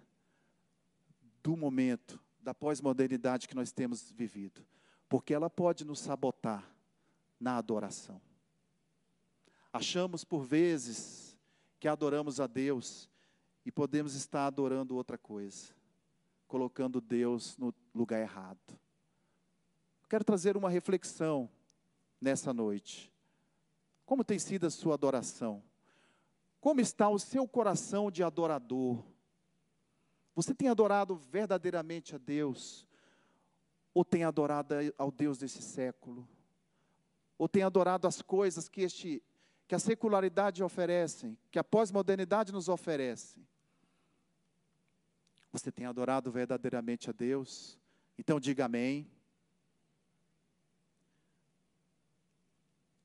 do 1.44 1.54
momento, 1.58 2.18
da 2.40 2.54
pós-modernidade 2.54 3.46
que 3.46 3.54
nós 3.54 3.70
temos 3.70 4.10
vivido, 4.10 4.66
porque 5.10 5.34
ela 5.34 5.50
pode 5.50 5.84
nos 5.84 6.00
sabotar 6.00 6.66
na 7.38 7.58
adoração. 7.58 8.18
Achamos 9.70 10.24
por 10.24 10.42
vezes 10.42 11.38
que 11.78 11.86
adoramos 11.86 12.40
a 12.40 12.46
Deus 12.46 13.10
e 13.62 13.70
podemos 13.70 14.14
estar 14.14 14.46
adorando 14.46 14.96
outra 14.96 15.18
coisa, 15.18 15.74
colocando 16.48 16.98
Deus 16.98 17.58
no 17.58 17.74
lugar 17.94 18.20
errado. 18.22 18.80
Quero 20.08 20.24
trazer 20.24 20.56
uma 20.56 20.70
reflexão 20.70 21.50
nessa 22.18 22.54
noite. 22.54 23.12
Como 24.06 24.24
tem 24.24 24.38
sido 24.38 24.66
a 24.66 24.70
sua 24.70 24.94
adoração? 24.94 25.62
Como 26.58 26.80
está 26.80 27.10
o 27.10 27.18
seu 27.18 27.46
coração 27.46 28.10
de 28.10 28.22
adorador? 28.22 29.04
Você 30.34 30.52
tem 30.52 30.68
adorado 30.68 31.14
verdadeiramente 31.14 32.14
a 32.14 32.18
Deus? 32.18 32.86
Ou 33.92 34.04
tem 34.04 34.24
adorado 34.24 34.74
ao 34.98 35.10
Deus 35.10 35.38
desse 35.38 35.62
século? 35.62 36.28
Ou 37.38 37.48
tem 37.48 37.62
adorado 37.62 38.08
as 38.08 38.20
coisas 38.20 38.68
que, 38.68 38.82
este, 38.82 39.22
que 39.68 39.74
a 39.74 39.78
secularidade 39.78 40.62
oferece, 40.62 41.38
que 41.50 41.58
a 41.58 41.64
pós-modernidade 41.64 42.52
nos 42.52 42.68
oferece? 42.68 43.46
Você 45.52 45.70
tem 45.70 45.86
adorado 45.86 46.32
verdadeiramente 46.32 47.08
a 47.08 47.12
Deus? 47.12 47.78
Então 48.18 48.40
diga 48.40 48.64
amém. 48.64 49.08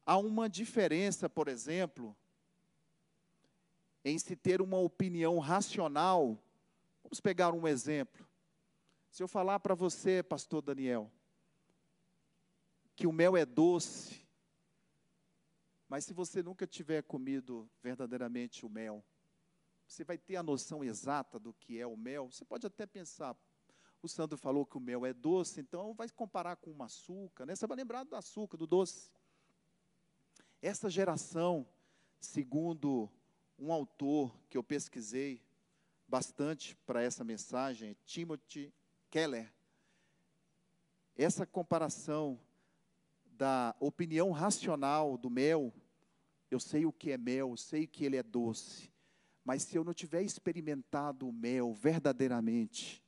Há 0.04 0.18
uma 0.18 0.50
diferença, 0.50 1.30
por 1.30 1.48
exemplo, 1.48 2.18
em 4.04 4.18
se 4.18 4.36
ter 4.36 4.60
uma 4.60 4.78
opinião 4.80 5.38
racional 5.38 6.44
Vamos 7.10 7.22
pegar 7.22 7.52
um 7.56 7.68
exemplo. 7.68 8.24
Se 9.10 9.24
eu 9.24 9.28
falar 9.28 9.60
para 9.60 9.74
você, 9.74 10.22
pastor 10.22 10.62
Daniel, 10.62 11.12
que 12.96 13.08
o 13.08 13.12
mel 13.12 13.36
é 13.36 13.48
doce, 13.48 14.24
mas 15.88 16.06
se 16.06 16.14
você 16.14 16.44
nunca 16.44 16.68
tiver 16.68 17.02
comido 17.02 17.68
verdadeiramente 17.82 18.64
o 18.64 18.70
mel, 18.70 19.04
você 19.88 20.04
vai 20.04 20.20
ter 20.20 20.36
a 20.36 20.44
noção 20.44 20.84
exata 20.84 21.40
do 21.40 21.52
que 21.52 21.80
é 21.80 21.88
o 21.88 21.98
mel. 21.98 22.32
Você 22.32 22.46
pode 22.46 22.68
até 22.68 22.86
pensar, 22.86 23.36
o 24.04 24.08
Sandro 24.08 24.38
falou 24.38 24.64
que 24.64 24.78
o 24.78 24.80
mel 24.80 25.04
é 25.04 25.12
doce, 25.12 25.62
então 25.62 25.96
vai 25.96 26.08
comparar 26.10 26.58
com 26.58 26.70
o 26.72 26.84
açúcar, 26.84 27.44
né? 27.44 27.56
Você 27.56 27.66
vai 27.66 27.76
lembrar 27.76 28.04
do 28.04 28.16
açúcar, 28.16 28.56
do 28.56 28.68
doce. 28.68 29.12
Essa 30.62 30.92
geração, 30.92 31.68
segundo 32.20 33.10
um 33.58 33.74
autor 33.74 34.32
que 34.48 34.56
eu 34.56 34.64
pesquisei 34.64 35.49
bastante 36.10 36.76
para 36.88 37.04
essa 37.04 37.24
mensagem, 37.24 37.96
Timothy 38.04 38.74
Keller, 39.12 39.54
essa 41.16 41.46
comparação 41.46 42.40
da 43.26 43.76
opinião 43.80 44.32
racional 44.32 45.18
do 45.18 45.30
mel, 45.30 45.72
eu 46.50 46.60
sei 46.60 46.86
o 46.86 46.92
que 46.92 47.12
é 47.12 47.18
mel, 47.18 47.56
sei 47.56 47.86
que 47.86 48.04
ele 48.04 48.18
é 48.18 48.24
doce, 48.24 48.92
mas 49.46 49.64
se 49.64 49.78
eu 49.78 49.84
não 49.84 49.94
tiver 49.94 50.24
experimentado 50.24 51.28
o 51.28 51.32
mel 51.32 51.74
verdadeiramente, 51.74 53.04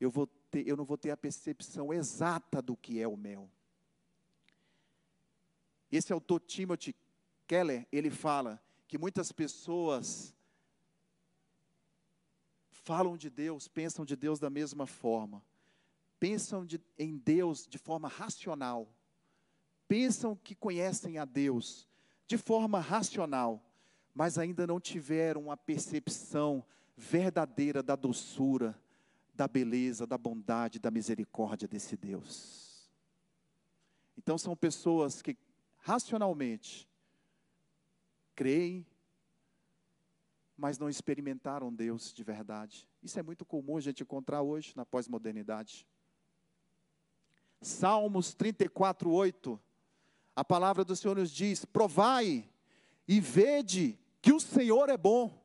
eu, 0.00 0.10
vou 0.10 0.26
ter, 0.26 0.66
eu 0.66 0.76
não 0.76 0.84
vou 0.84 0.96
ter 0.96 1.10
a 1.10 1.16
percepção 1.16 1.92
exata 1.92 2.62
do 2.62 2.76
que 2.76 3.00
é 3.00 3.06
o 3.06 3.16
mel. 3.16 3.50
Esse 5.90 6.12
autor 6.12 6.40
Timothy 6.40 6.94
Keller, 7.46 7.86
ele 7.92 8.10
fala 8.10 8.62
que 8.88 8.98
muitas 8.98 9.32
pessoas 9.32 10.35
falam 12.86 13.16
de 13.16 13.28
Deus, 13.28 13.66
pensam 13.66 14.04
de 14.04 14.14
Deus 14.14 14.38
da 14.38 14.48
mesma 14.48 14.86
forma. 14.86 15.42
Pensam 16.20 16.64
de, 16.64 16.80
em 16.96 17.16
Deus 17.16 17.66
de 17.66 17.78
forma 17.78 18.06
racional. 18.06 18.88
Pensam 19.88 20.36
que 20.36 20.54
conhecem 20.54 21.18
a 21.18 21.24
Deus 21.24 21.88
de 22.28 22.38
forma 22.38 22.78
racional, 22.78 23.60
mas 24.14 24.38
ainda 24.38 24.68
não 24.68 24.78
tiveram 24.78 25.50
a 25.50 25.56
percepção 25.56 26.64
verdadeira 26.96 27.82
da 27.82 27.96
doçura, 27.96 28.80
da 29.34 29.48
beleza, 29.48 30.06
da 30.06 30.16
bondade, 30.16 30.78
da 30.78 30.90
misericórdia 30.90 31.66
desse 31.66 31.96
Deus. 31.96 32.88
Então 34.16 34.38
são 34.38 34.56
pessoas 34.56 35.20
que 35.22 35.36
racionalmente, 35.78 36.88
creem, 38.36 38.86
mas 40.56 40.78
não 40.78 40.88
experimentaram 40.88 41.72
Deus 41.72 42.12
de 42.12 42.24
verdade. 42.24 42.88
Isso 43.02 43.18
é 43.18 43.22
muito 43.22 43.44
comum 43.44 43.76
a 43.76 43.80
gente 43.80 44.02
encontrar 44.02 44.42
hoje 44.42 44.72
na 44.74 44.86
pós-modernidade. 44.86 45.86
Salmos 47.60 48.34
34, 48.34 49.10
8. 49.10 49.60
A 50.34 50.44
palavra 50.44 50.84
do 50.84 50.96
Senhor 50.96 51.16
nos 51.16 51.30
diz: 51.30 51.64
Provai 51.64 52.48
e 53.06 53.20
vede 53.20 53.98
que 54.22 54.32
o 54.32 54.40
Senhor 54.40 54.88
é 54.88 54.96
bom. 54.96 55.44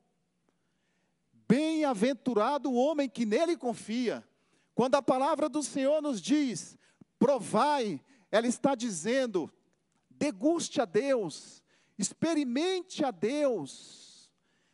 Bem-aventurado 1.48 2.70
o 2.72 2.76
homem 2.76 3.10
que 3.10 3.26
nele 3.26 3.58
confia. 3.58 4.26
Quando 4.74 4.96
a 4.96 5.02
palavra 5.02 5.50
do 5.50 5.62
Senhor 5.62 6.02
nos 6.02 6.22
diz: 6.22 6.78
Provai, 7.20 8.02
ela 8.32 8.48
está 8.48 8.76
dizendo: 8.76 9.52
deguste 10.10 10.80
a 10.80 10.86
Deus, 10.86 11.64
experimente 11.98 13.04
a 13.04 13.12
Deus. 13.12 14.11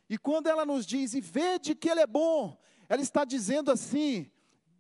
E 0.10 0.18
quando 0.18 0.48
ela 0.48 0.66
nos 0.66 0.86
diz, 0.86 1.14
e 1.14 1.22
vede 1.22 1.76
que 1.76 1.90
Ele 1.90 2.02
é 2.02 2.08
bom, 2.08 2.58
ela 2.88 3.02
está 3.02 3.26
dizendo 3.26 3.72
assim: 3.72 4.32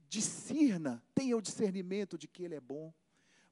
discirna, 0.07 1.03
tenha 1.13 1.35
o 1.35 1.41
discernimento 1.41 2.17
de 2.17 2.27
que 2.27 2.43
Ele 2.43 2.55
é 2.55 2.61
bom. 2.61 2.93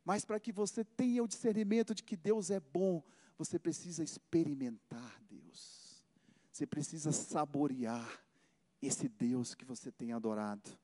Mas 0.04 0.24
para 0.24 0.40
que 0.40 0.52
você 0.52 0.84
tenha 0.84 1.24
o 1.24 1.28
discernimento 1.28 1.96
de 1.96 2.04
que 2.04 2.16
Deus 2.16 2.52
é 2.52 2.60
bom, 2.60 3.04
você 3.38 3.58
precisa 3.58 4.04
experimentar 4.04 5.22
Deus. 5.28 6.04
Você 6.52 6.66
precisa 6.66 7.12
saborear 7.12 8.24
esse 8.82 9.10
Deus 9.10 9.56
que 9.56 9.66
você 9.66 9.92
tem 9.92 10.14
adorado. 10.14 10.78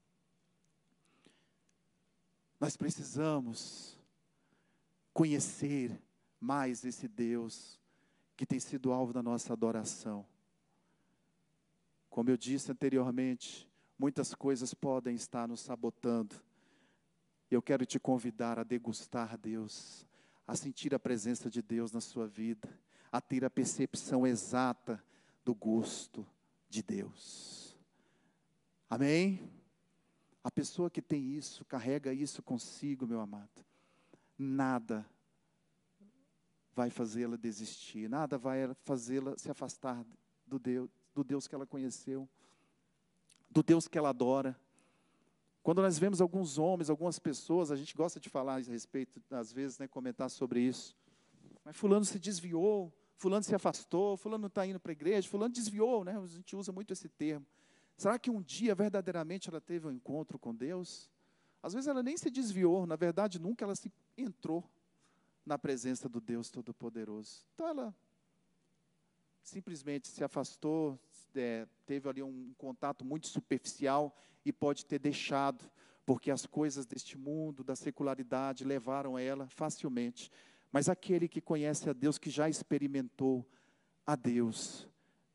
Nós 2.60 2.76
precisamos 2.76 3.98
conhecer 5.14 6.00
mais 6.40 6.84
esse 6.84 7.08
Deus 7.08 7.80
que 8.36 8.46
tem 8.46 8.60
sido 8.60 8.92
alvo 8.92 9.14
da 9.14 9.22
nossa 9.22 9.54
adoração. 9.54 10.26
Como 12.12 12.30
eu 12.30 12.36
disse 12.36 12.70
anteriormente, 12.70 13.68
muitas 13.98 14.36
coisas 14.36 14.74
podem 14.74 15.16
estar 15.16 15.48
nos 15.48 15.62
sabotando. 15.62 16.36
Eu 17.50 17.62
quero 17.62 17.86
te 17.86 17.98
convidar 17.98 18.60
a 18.60 18.64
degustar 18.64 19.38
Deus, 19.38 20.06
a 20.46 20.54
sentir 20.54 20.94
a 20.94 21.00
presença 21.00 21.50
de 21.50 21.62
Deus 21.62 21.94
na 21.94 22.02
sua 22.02 22.28
vida, 22.28 22.70
a 23.10 23.22
ter 23.22 23.46
a 23.46 23.50
percepção 23.50 24.28
exata 24.28 25.02
do 25.46 25.56
gosto 25.56 26.28
de 26.68 26.84
Deus. 26.84 27.80
Amém? 28.90 29.50
A 30.44 30.52
pessoa 30.52 30.90
que 30.90 31.02
tem 31.02 31.32
isso, 31.32 31.64
carrega 31.64 32.14
isso 32.14 32.44
consigo, 32.44 33.08
meu 33.08 33.22
amado. 33.22 33.66
Nada 34.38 35.10
vai 36.74 36.90
fazê-la 36.90 37.38
desistir, 37.38 38.10
nada 38.10 38.38
vai 38.38 38.76
fazê-la 38.84 39.38
se 39.38 39.50
afastar 39.50 40.06
do 40.46 40.60
Deus, 40.60 40.90
do 41.14 41.24
Deus 41.24 41.48
que 41.48 41.56
ela 41.56 41.66
conheceu, 41.66 42.28
do 43.50 43.62
Deus 43.62 43.88
que 43.88 43.98
ela 43.98 44.10
adora. 44.10 44.58
Quando 45.64 45.82
nós 45.82 46.00
vemos 46.00 46.22
alguns 46.22 46.58
homens, 46.58 46.90
algumas 46.90 47.20
pessoas, 47.20 47.72
a 47.72 47.76
gente 47.76 47.96
gosta 47.96 48.20
de 48.20 48.30
falar 48.30 48.56
a 48.56 48.60
respeito, 48.60 49.22
às 49.30 49.52
vezes, 49.52 49.78
né, 49.78 49.88
comentar 49.88 50.30
sobre 50.30 50.62
isso. 50.62 50.96
Mas 51.64 51.76
fulano 51.76 52.04
se 52.04 52.18
desviou, 52.18 52.92
fulano 53.16 53.44
se 53.44 53.54
afastou, 53.54 54.18
fulano 54.18 54.42
não 54.42 54.48
está 54.48 54.66
indo 54.66 54.80
para 54.80 54.92
a 54.92 54.94
igreja, 54.94 55.30
fulano 55.30 55.54
desviou, 55.54 56.04
né? 56.04 56.18
A 56.18 56.26
gente 56.26 56.56
usa 56.56 56.72
muito 56.72 56.92
esse 56.92 57.08
termo. 57.08 57.46
Será 57.96 58.18
que 58.18 58.32
um 58.32 58.42
dia 58.42 58.74
verdadeiramente 58.74 59.48
ela 59.48 59.62
teve 59.62 59.88
um 59.88 59.92
encontro 59.92 60.40
com 60.40 60.56
Deus? 60.56 61.12
Às 61.62 61.74
vezes 61.74 61.88
ela 61.88 62.02
nem 62.02 62.18
se 62.18 62.32
desviou, 62.32 62.88
na 62.88 62.96
verdade 62.96 63.38
nunca 63.38 63.64
ela 63.64 63.76
se 63.76 63.92
entrou 64.18 64.68
na 65.46 65.60
presença 65.60 66.10
do 66.10 66.20
Deus 66.20 66.50
Todo-Poderoso. 66.50 67.46
Então 67.54 67.68
ela 67.68 67.96
simplesmente 69.42 70.08
se 70.08 70.24
afastou, 70.24 71.00
é, 71.36 71.68
teve 71.86 72.08
ali 72.10 72.24
um 72.24 72.54
contato 72.58 73.04
muito 73.04 73.28
superficial 73.28 74.16
e 74.46 74.52
pode 74.52 74.86
ter 74.86 75.00
deixado, 75.00 75.70
porque 76.06 76.32
as 76.32 76.46
coisas 76.46 76.86
deste 76.86 77.18
mundo, 77.18 77.64
da 77.64 77.76
secularidade, 77.76 78.64
levaram 78.64 79.18
ela 79.18 79.48
facilmente. 79.50 80.32
Mas 80.72 80.90
aquele 80.90 81.28
que 81.28 81.42
conhece 81.42 81.90
a 81.90 81.94
Deus, 81.94 82.18
que 82.18 82.30
já 82.30 82.50
experimentou 82.50 83.48
a 84.06 84.16
Deus, 84.16 84.88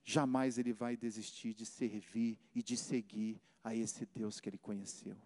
jamais 0.05 0.59
ele 0.59 0.73
vai 0.73 0.97
desistir 0.97 1.55
de 1.55 1.67
servir 1.67 2.39
e 2.55 2.63
de 2.63 2.77
seguir 2.77 3.41
a 3.63 3.75
esse 3.75 4.07
Deus 4.07 4.41
que 4.41 4.49
ele 4.49 4.59
conheceu. 4.59 5.17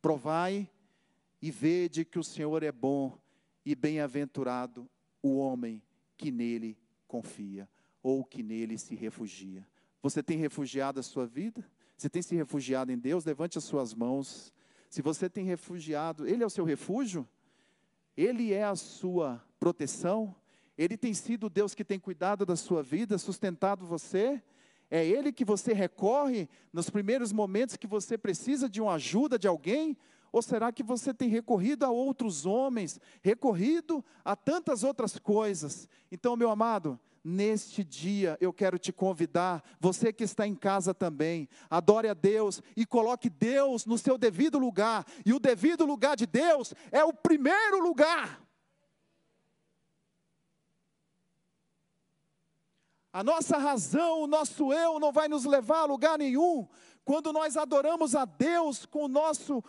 Provai 0.00 0.70
e 1.40 1.50
vede 1.50 2.04
que 2.04 2.18
o 2.18 2.24
Senhor 2.24 2.62
é 2.62 2.72
bom 2.72 3.18
e 3.64 3.74
bem-aventurado 3.74 4.88
o 5.22 5.36
homem 5.36 5.82
que 6.16 6.30
nele 6.30 6.78
confia 7.14 7.68
ou 8.02 8.24
que 8.24 8.42
nele 8.42 8.76
se 8.76 8.96
refugia. 8.96 9.64
Você 10.02 10.20
tem 10.20 10.36
refugiado 10.36 10.98
a 10.98 11.02
sua 11.02 11.24
vida? 11.24 11.64
Você 11.96 12.10
tem 12.10 12.20
se 12.20 12.34
refugiado 12.34 12.90
em 12.90 12.98
Deus? 12.98 13.24
Levante 13.24 13.56
as 13.56 13.62
suas 13.62 13.94
mãos. 13.94 14.52
Se 14.90 15.00
você 15.00 15.30
tem 15.30 15.44
refugiado, 15.44 16.26
Ele 16.26 16.42
é 16.42 16.46
o 16.46 16.50
seu 16.50 16.64
refúgio? 16.64 17.26
Ele 18.16 18.52
é 18.52 18.64
a 18.64 18.74
sua 18.74 19.40
proteção? 19.60 20.34
Ele 20.76 20.96
tem 20.96 21.14
sido 21.14 21.48
Deus 21.48 21.72
que 21.72 21.84
tem 21.84 22.00
cuidado 22.00 22.44
da 22.44 22.56
sua 22.56 22.82
vida, 22.82 23.16
sustentado 23.16 23.86
você? 23.86 24.42
É 24.90 25.06
Ele 25.06 25.32
que 25.32 25.44
você 25.44 25.72
recorre 25.72 26.48
nos 26.72 26.90
primeiros 26.90 27.32
momentos 27.32 27.76
que 27.76 27.86
você 27.86 28.18
precisa 28.18 28.68
de 28.68 28.80
uma 28.80 28.94
ajuda 28.94 29.38
de 29.38 29.46
alguém? 29.46 29.96
Ou 30.34 30.42
será 30.42 30.72
que 30.72 30.82
você 30.82 31.14
tem 31.14 31.28
recorrido 31.28 31.84
a 31.84 31.90
outros 31.90 32.44
homens, 32.44 32.98
recorrido 33.22 34.04
a 34.24 34.34
tantas 34.34 34.82
outras 34.82 35.16
coisas? 35.16 35.88
Então, 36.10 36.34
meu 36.34 36.50
amado, 36.50 36.98
neste 37.22 37.84
dia 37.84 38.36
eu 38.40 38.52
quero 38.52 38.76
te 38.76 38.92
convidar, 38.92 39.62
você 39.78 40.12
que 40.12 40.24
está 40.24 40.44
em 40.44 40.56
casa 40.56 40.92
também, 40.92 41.48
adore 41.70 42.08
a 42.08 42.14
Deus 42.14 42.60
e 42.76 42.84
coloque 42.84 43.30
Deus 43.30 43.86
no 43.86 43.96
seu 43.96 44.18
devido 44.18 44.58
lugar. 44.58 45.06
E 45.24 45.32
o 45.32 45.38
devido 45.38 45.86
lugar 45.86 46.16
de 46.16 46.26
Deus 46.26 46.74
é 46.90 47.04
o 47.04 47.12
primeiro 47.12 47.80
lugar. 47.80 48.44
A 53.12 53.22
nossa 53.22 53.56
razão, 53.56 54.22
o 54.22 54.26
nosso 54.26 54.72
eu 54.72 54.98
não 54.98 55.12
vai 55.12 55.28
nos 55.28 55.44
levar 55.44 55.82
a 55.82 55.84
lugar 55.84 56.18
nenhum 56.18 56.66
quando 57.04 57.32
nós 57.32 57.56
adoramos 57.56 58.16
a 58.16 58.24
Deus 58.24 58.84
com 58.84 59.04
o 59.04 59.08
nosso 59.08 59.62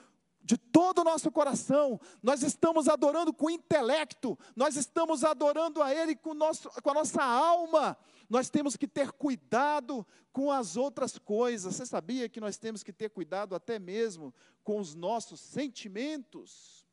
de 0.46 0.58
todo 0.58 1.00
o 1.00 1.04
nosso 1.04 1.32
coração, 1.32 2.00
nós 2.22 2.44
estamos 2.44 2.88
adorando 2.88 3.34
com 3.34 3.50
intelecto, 3.50 4.38
nós 4.56 4.76
estamos 4.76 5.24
adorando 5.24 5.82
a 5.82 5.92
Ele 5.92 6.16
com, 6.16 6.36
nosso, 6.36 6.70
com 6.84 6.92
a 6.92 6.94
nossa 6.94 7.24
alma, 7.24 7.98
nós 8.30 8.48
temos 8.48 8.78
que 8.78 8.88
ter 8.88 9.12
cuidado 9.12 10.06
com 10.32 10.52
as 10.52 10.78
outras 10.78 11.18
coisas. 11.18 11.76
Você 11.76 11.84
sabia 11.84 12.30
que 12.30 12.40
nós 12.40 12.58
temos 12.58 12.84
que 12.84 12.94
ter 12.94 13.10
cuidado 13.10 13.56
até 13.56 13.80
mesmo 13.80 14.32
com 14.64 14.80
os 14.80 14.94
nossos 14.94 15.40
sentimentos? 15.40 16.86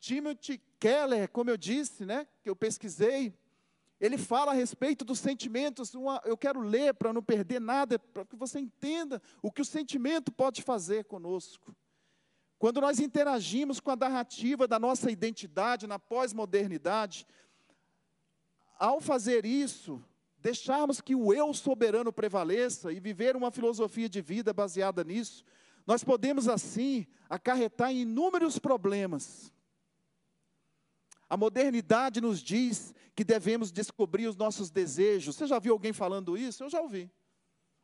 Timothy 0.00 0.60
Keller, 0.80 1.30
como 1.30 1.50
eu 1.50 1.56
disse, 1.56 2.04
né, 2.04 2.26
que 2.42 2.50
eu 2.50 2.56
pesquisei, 2.56 3.38
ele 4.00 4.16
fala 4.16 4.52
a 4.52 4.54
respeito 4.54 5.04
dos 5.04 5.18
sentimentos. 5.18 5.94
Uma, 5.94 6.20
eu 6.24 6.36
quero 6.36 6.60
ler 6.60 6.94
para 6.94 7.12
não 7.12 7.22
perder 7.22 7.60
nada, 7.60 7.98
para 7.98 8.24
que 8.24 8.34
você 8.34 8.58
entenda 8.58 9.20
o 9.42 9.52
que 9.52 9.60
o 9.60 9.64
sentimento 9.64 10.32
pode 10.32 10.62
fazer 10.62 11.04
conosco. 11.04 11.76
Quando 12.58 12.80
nós 12.80 12.98
interagimos 12.98 13.78
com 13.78 13.90
a 13.90 13.96
narrativa 13.96 14.66
da 14.66 14.78
nossa 14.78 15.10
identidade 15.10 15.86
na 15.86 15.98
pós-modernidade, 15.98 17.26
ao 18.78 19.00
fazer 19.00 19.44
isso, 19.44 20.02
deixarmos 20.38 21.00
que 21.00 21.14
o 21.14 21.32
eu 21.34 21.52
soberano 21.52 22.12
prevaleça 22.12 22.92
e 22.92 23.00
viver 23.00 23.36
uma 23.36 23.50
filosofia 23.50 24.08
de 24.08 24.22
vida 24.22 24.52
baseada 24.52 25.04
nisso, 25.04 25.44
nós 25.86 26.02
podemos 26.02 26.48
assim 26.48 27.06
acarretar 27.28 27.92
inúmeros 27.92 28.58
problemas. 28.58 29.52
A 31.30 31.36
modernidade 31.36 32.20
nos 32.20 32.42
diz 32.42 32.92
que 33.14 33.22
devemos 33.22 33.70
descobrir 33.70 34.26
os 34.26 34.36
nossos 34.36 34.68
desejos. 34.68 35.36
Você 35.36 35.46
já 35.46 35.60
viu 35.60 35.72
alguém 35.72 35.92
falando 35.92 36.36
isso? 36.36 36.64
Eu 36.64 36.68
já 36.68 36.80
ouvi. 36.80 37.08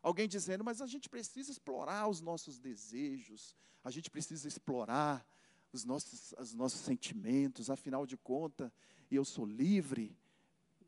Alguém 0.03 0.27
dizendo, 0.27 0.65
mas 0.65 0.83
a 0.83 0.87
gente 0.87 1.09
precisa 1.09 1.53
explorar 1.53 2.09
os 2.09 2.21
nossos 2.21 2.59
desejos, 2.59 3.57
a 3.85 3.91
gente 3.91 4.11
precisa 4.11 4.47
explorar 4.49 5.25
os 5.73 5.85
nossos, 5.85 6.35
os 6.39 6.55
nossos 6.55 6.81
sentimentos, 6.81 7.71
afinal 7.71 8.05
de 8.05 8.17
contas, 8.17 8.71
eu 9.11 9.25
sou 9.25 9.47
livre, 9.47 10.17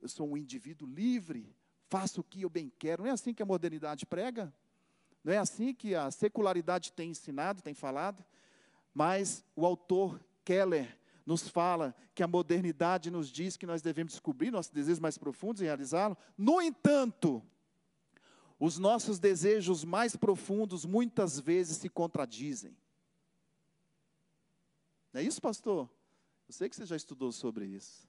eu 0.00 0.08
sou 0.08 0.28
um 0.28 0.36
indivíduo 0.36 0.88
livre, 0.88 1.54
faço 1.88 2.20
o 2.20 2.24
que 2.24 2.42
eu 2.42 2.50
bem 2.50 2.72
quero. 2.78 3.02
Não 3.02 3.10
é 3.10 3.12
assim 3.12 3.32
que 3.32 3.42
a 3.42 3.46
modernidade 3.46 4.04
prega? 4.04 4.52
Não 5.22 5.32
é 5.32 5.38
assim 5.38 5.74
que 5.74 5.94
a 5.94 6.10
secularidade 6.10 6.92
tem 6.92 7.10
ensinado, 7.10 7.62
tem 7.62 7.74
falado? 7.74 8.24
Mas 8.94 9.44
o 9.54 9.64
autor 9.66 10.20
Keller, 10.44 10.96
nos 11.28 11.46
fala 11.46 11.94
que 12.14 12.22
a 12.22 12.26
modernidade 12.26 13.10
nos 13.10 13.30
diz 13.30 13.54
que 13.54 13.66
nós 13.66 13.82
devemos 13.82 14.14
descobrir 14.14 14.50
nossos 14.50 14.72
desejos 14.72 14.98
mais 14.98 15.18
profundos 15.18 15.60
e 15.60 15.66
realizá-los. 15.66 16.16
No 16.38 16.62
entanto, 16.62 17.42
os 18.58 18.78
nossos 18.78 19.18
desejos 19.18 19.84
mais 19.84 20.16
profundos 20.16 20.86
muitas 20.86 21.38
vezes 21.38 21.76
se 21.76 21.90
contradizem. 21.90 22.74
Não 25.12 25.20
é 25.20 25.24
isso, 25.24 25.38
pastor? 25.38 25.90
Eu 26.48 26.54
sei 26.54 26.66
que 26.66 26.76
você 26.76 26.86
já 26.86 26.96
estudou 26.96 27.30
sobre 27.30 27.66
isso. 27.66 28.08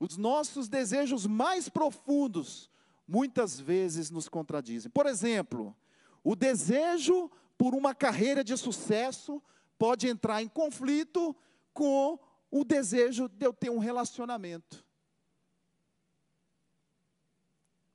Os 0.00 0.16
nossos 0.16 0.68
desejos 0.68 1.28
mais 1.28 1.68
profundos 1.68 2.68
muitas 3.06 3.60
vezes 3.60 4.10
nos 4.10 4.28
contradizem. 4.28 4.90
Por 4.90 5.06
exemplo, 5.06 5.76
o 6.24 6.34
desejo 6.34 7.30
por 7.56 7.72
uma 7.72 7.94
carreira 7.94 8.42
de 8.42 8.56
sucesso 8.56 9.40
pode 9.78 10.06
entrar 10.08 10.42
em 10.42 10.48
conflito 10.48 11.34
com 11.72 12.18
o 12.50 12.64
desejo 12.64 13.28
de 13.28 13.44
eu 13.44 13.52
ter 13.52 13.70
um 13.70 13.78
relacionamento. 13.78 14.84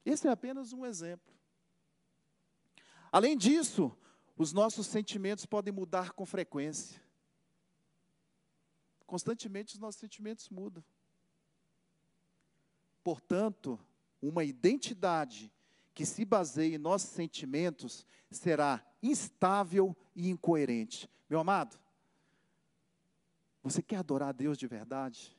Esse 0.05 0.27
é 0.27 0.31
apenas 0.31 0.73
um 0.73 0.85
exemplo. 0.85 1.33
Além 3.11 3.37
disso, 3.37 3.95
os 4.35 4.53
nossos 4.53 4.87
sentimentos 4.87 5.45
podem 5.45 5.73
mudar 5.73 6.11
com 6.11 6.25
frequência. 6.25 7.01
Constantemente 9.05 9.73
os 9.73 9.79
nossos 9.79 9.99
sentimentos 9.99 10.49
mudam. 10.49 10.83
Portanto, 13.03 13.79
uma 14.21 14.43
identidade 14.43 15.51
que 15.93 16.05
se 16.05 16.23
baseia 16.23 16.75
em 16.75 16.77
nossos 16.77 17.09
sentimentos 17.09 18.05
será 18.29 18.85
instável 19.01 19.95
e 20.15 20.29
incoerente. 20.29 21.09
Meu 21.29 21.39
amado, 21.39 21.77
você 23.61 23.81
quer 23.81 23.97
adorar 23.97 24.29
a 24.29 24.33
Deus 24.33 24.57
de 24.57 24.65
verdade? 24.65 25.37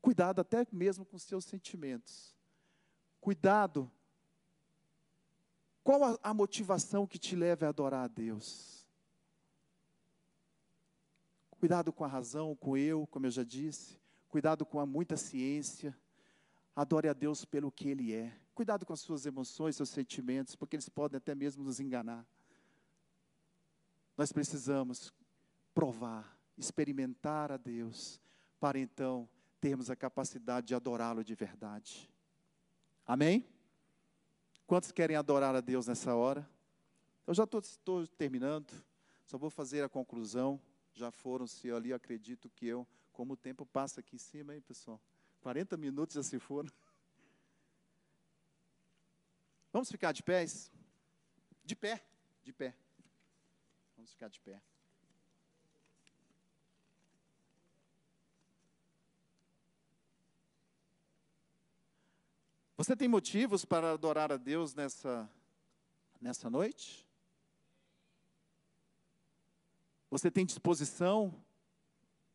Cuidado 0.00 0.40
até 0.40 0.66
mesmo 0.70 1.04
com 1.04 1.18
seus 1.18 1.44
sentimentos. 1.44 2.36
Cuidado. 3.20 3.90
Qual 5.82 6.04
a, 6.04 6.18
a 6.22 6.34
motivação 6.34 7.06
que 7.06 7.18
te 7.18 7.34
leva 7.34 7.66
a 7.66 7.68
adorar 7.70 8.04
a 8.04 8.08
Deus? 8.08 8.86
Cuidado 11.58 11.92
com 11.92 12.04
a 12.04 12.08
razão, 12.08 12.54
com 12.54 12.76
eu, 12.76 13.06
como 13.06 13.26
eu 13.26 13.30
já 13.30 13.42
disse. 13.42 13.98
Cuidado 14.28 14.66
com 14.66 14.78
a 14.78 14.86
muita 14.86 15.16
ciência. 15.16 15.96
Adore 16.76 17.08
a 17.08 17.12
Deus 17.12 17.44
pelo 17.44 17.72
que 17.72 17.88
Ele 17.88 18.12
é. 18.12 18.32
Cuidado 18.54 18.84
com 18.84 18.92
as 18.92 19.00
suas 19.00 19.24
emoções, 19.24 19.76
seus 19.76 19.88
sentimentos, 19.88 20.54
porque 20.54 20.76
eles 20.76 20.88
podem 20.88 21.16
até 21.16 21.34
mesmo 21.34 21.64
nos 21.64 21.80
enganar. 21.80 22.26
Nós 24.18 24.32
precisamos 24.32 25.12
provar, 25.72 26.36
experimentar 26.56 27.52
a 27.52 27.56
Deus, 27.56 28.20
para 28.58 28.76
então 28.76 29.28
termos 29.60 29.90
a 29.90 29.94
capacidade 29.94 30.66
de 30.66 30.74
adorá-lo 30.74 31.22
de 31.22 31.36
verdade. 31.36 32.10
Amém? 33.06 33.46
Quantos 34.66 34.90
querem 34.90 35.14
adorar 35.14 35.54
a 35.54 35.60
Deus 35.60 35.86
nessa 35.86 36.16
hora? 36.16 36.50
Eu 37.28 37.32
já 37.32 37.44
estou 37.44 38.06
terminando, 38.08 38.72
só 39.24 39.38
vou 39.38 39.50
fazer 39.50 39.84
a 39.84 39.88
conclusão. 39.88 40.60
Já 40.92 41.12
foram-se 41.12 41.70
ali, 41.70 41.92
acredito 41.92 42.50
que 42.50 42.66
eu, 42.66 42.84
como 43.12 43.34
o 43.34 43.36
tempo 43.36 43.64
passa 43.64 44.00
aqui 44.00 44.16
em 44.16 44.18
cima, 44.18 44.52
hein, 44.52 44.60
pessoal? 44.60 45.00
40 45.42 45.76
minutos 45.76 46.16
já 46.16 46.24
se 46.24 46.40
foram. 46.40 46.72
Vamos 49.72 49.88
ficar 49.88 50.10
de 50.10 50.24
pés? 50.24 50.72
De 51.64 51.76
pé, 51.76 52.04
de 52.42 52.52
pé. 52.52 52.74
Vamos 54.08 54.12
ficar 54.12 54.28
de 54.28 54.40
pé. 54.40 54.62
Você 62.76 62.96
tem 62.96 63.08
motivos 63.08 63.64
para 63.64 63.92
adorar 63.92 64.32
a 64.32 64.36
Deus 64.36 64.74
nessa, 64.74 65.28
nessa 66.20 66.48
noite? 66.48 67.06
Você 70.10 70.30
tem 70.30 70.46
disposição 70.46 71.44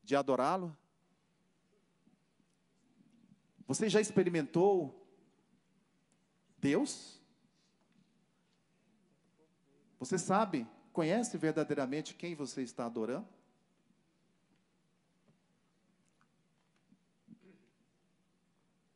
de 0.02 0.14
adorá-lo? 0.14 0.76
Você 3.66 3.88
já 3.88 4.00
experimentou 4.00 5.08
Deus? 6.58 7.20
Você 9.98 10.18
sabe 10.18 10.68
conhece 10.94 11.36
verdadeiramente 11.36 12.14
quem 12.14 12.36
você 12.36 12.62
está 12.62 12.86
adorando? 12.86 13.26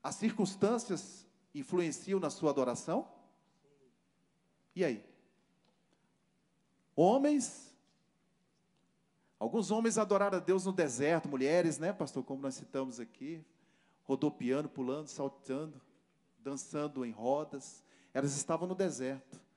As 0.01 0.15
circunstâncias 0.15 1.27
influenciam 1.53 2.21
na 2.21 2.31
sua 2.31 2.51
adoração? 2.51 3.11
E 4.77 4.85
aí? 4.85 5.05
Homens, 6.95 7.77
alguns 9.39 9.73
homens 9.73 9.99
adoraram 9.99 10.39
a 10.39 10.41
Deus 10.41 10.65
no 10.65 10.73
deserto, 10.73 11.29
mulheres, 11.29 11.79
né, 11.79 11.93
pastor, 11.93 12.23
como 12.23 12.41
nós 12.41 12.55
citamos 12.55 13.01
aqui, 13.01 13.45
rodopiando, 14.05 14.69
pulando, 14.69 15.09
saltando, 15.09 15.81
dançando 16.39 17.05
em 17.05 17.11
rodas, 17.11 17.83
elas 18.15 18.37
estavam 18.37 18.69
no 18.69 18.75
deserto. 18.75 19.48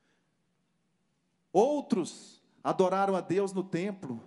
Outros 1.52 2.42
adoraram 2.64 3.16
a 3.16 3.22
Deus 3.22 3.54
no 3.54 3.64
templo. 3.64 4.22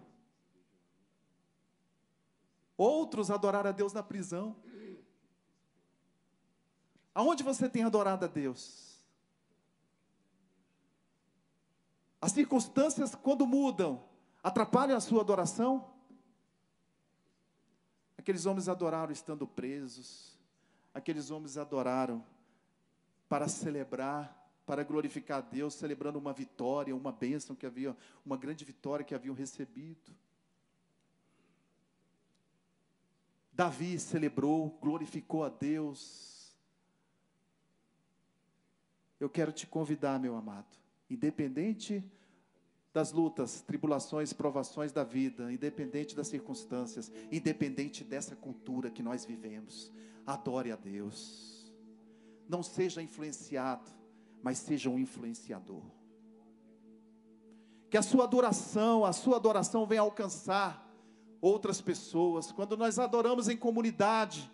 Outros 2.77 3.31
adoraram 3.31 3.71
a 3.71 3.73
Deus 3.73 3.93
na 3.93 4.03
prisão. 4.03 4.57
Aonde 7.15 7.43
você 7.43 7.69
tem 7.69 7.85
adorado 7.85 8.25
a 8.25 8.29
Deus? 8.29 8.99
As 12.21 12.33
circunstâncias, 12.33 13.15
quando 13.15 13.47
mudam, 13.47 14.03
atrapalham 14.43 14.97
a 14.97 15.01
sua 15.01 15.21
adoração? 15.21 15.93
Aqueles 18.19 18.47
homens 18.47 18.69
adoraram 18.69 19.13
estando 19.13 19.47
presos, 19.47 20.37
aqueles 20.93 21.31
homens 21.31 21.59
adoraram 21.59 22.25
para 23.29 23.47
celebrar 23.47 24.44
para 24.67 24.83
glorificar 24.83 25.39
a 25.39 25.41
Deus, 25.41 25.75
celebrando 25.75 26.19
uma 26.19 26.33
vitória, 26.33 26.95
uma 26.95 27.13
bênção 27.13 27.55
que 27.55 27.67
havia, 27.67 27.97
uma 28.25 28.37
grande 28.37 28.65
vitória 28.65 29.05
que 29.05 29.15
haviam 29.15 29.35
recebido. 29.35 30.13
Davi 33.53 33.99
celebrou, 33.99 34.71
glorificou 34.81 35.45
a 35.45 35.49
Deus. 35.49 36.53
Eu 39.21 39.31
quero 39.31 39.53
te 39.53 39.67
convidar, 39.67 40.19
meu 40.19 40.35
amado, 40.37 40.77
independente 41.09 42.03
das 42.93 43.13
lutas, 43.13 43.61
tribulações, 43.61 44.33
provações 44.33 44.93
da 44.93 45.03
vida, 45.03 45.53
independente 45.53 46.15
das 46.15 46.29
circunstâncias, 46.29 47.13
independente 47.31 48.05
dessa 48.05 48.37
cultura 48.37 48.91
que 48.91 49.03
nós 49.03 49.25
vivemos. 49.25 49.93
Adore 50.25 50.71
a 50.71 50.77
Deus. 50.77 51.73
Não 52.49 52.63
seja 52.63 53.03
influenciado, 53.03 53.91
mas 54.45 54.59
seja 54.59 54.91
um 54.91 54.99
influenciador. 54.99 55.81
Que 57.89 57.97
a 57.97 58.03
sua 58.03 58.25
adoração, 58.25 59.03
a 59.03 59.13
sua 59.13 59.37
adoração 59.37 59.87
venha 59.87 60.03
alcançar 60.03 60.87
outras 61.41 61.81
pessoas. 61.81 62.53
Quando 62.53 62.77
nós 62.77 62.99
adoramos 62.99 63.49
em 63.49 63.57
comunidade, 63.57 64.51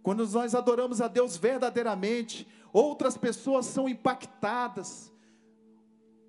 quando 0.00 0.24
nós 0.28 0.54
adoramos 0.54 1.00
a 1.00 1.08
Deus 1.08 1.36
verdadeiramente, 1.36 2.46
outras 2.72 3.16
pessoas 3.16 3.66
são 3.66 3.88
impactadas, 3.88 5.10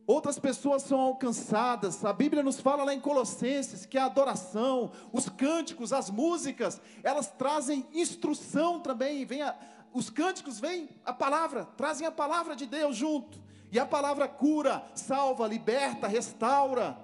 outras 0.08 0.40
pessoas 0.40 0.82
são 0.82 1.00
alcançadas. 1.00 2.04
A 2.04 2.14
Bíblia 2.14 2.42
nos 2.42 2.60
fala 2.60 2.84
lá 2.84 2.96
em 2.96 3.00
Colossenses 3.00 3.86
que 3.86 4.00
a 4.00 4.06
adoração, 4.06 4.92
os 5.12 5.30
cânticos, 5.30 5.94
as 5.94 6.10
músicas, 6.10 6.82
elas 7.04 7.28
trazem 7.28 7.86
instrução 7.94 8.80
também. 8.80 9.24
Vem 9.24 9.44
a, 9.44 9.56
os 9.94 10.10
cânticos 10.10 10.60
vêm 10.60 10.90
a 11.06 11.14
palavra, 11.14 11.66
trazem 11.78 12.08
a 12.08 12.12
palavra 12.12 12.56
de 12.56 12.66
Deus 12.66 12.96
junto. 12.96 13.40
E 13.72 13.80
a 13.80 13.86
palavra 13.86 14.28
cura, 14.28 14.84
salva, 14.94 15.48
liberta, 15.48 16.08
restaura. 16.08 16.98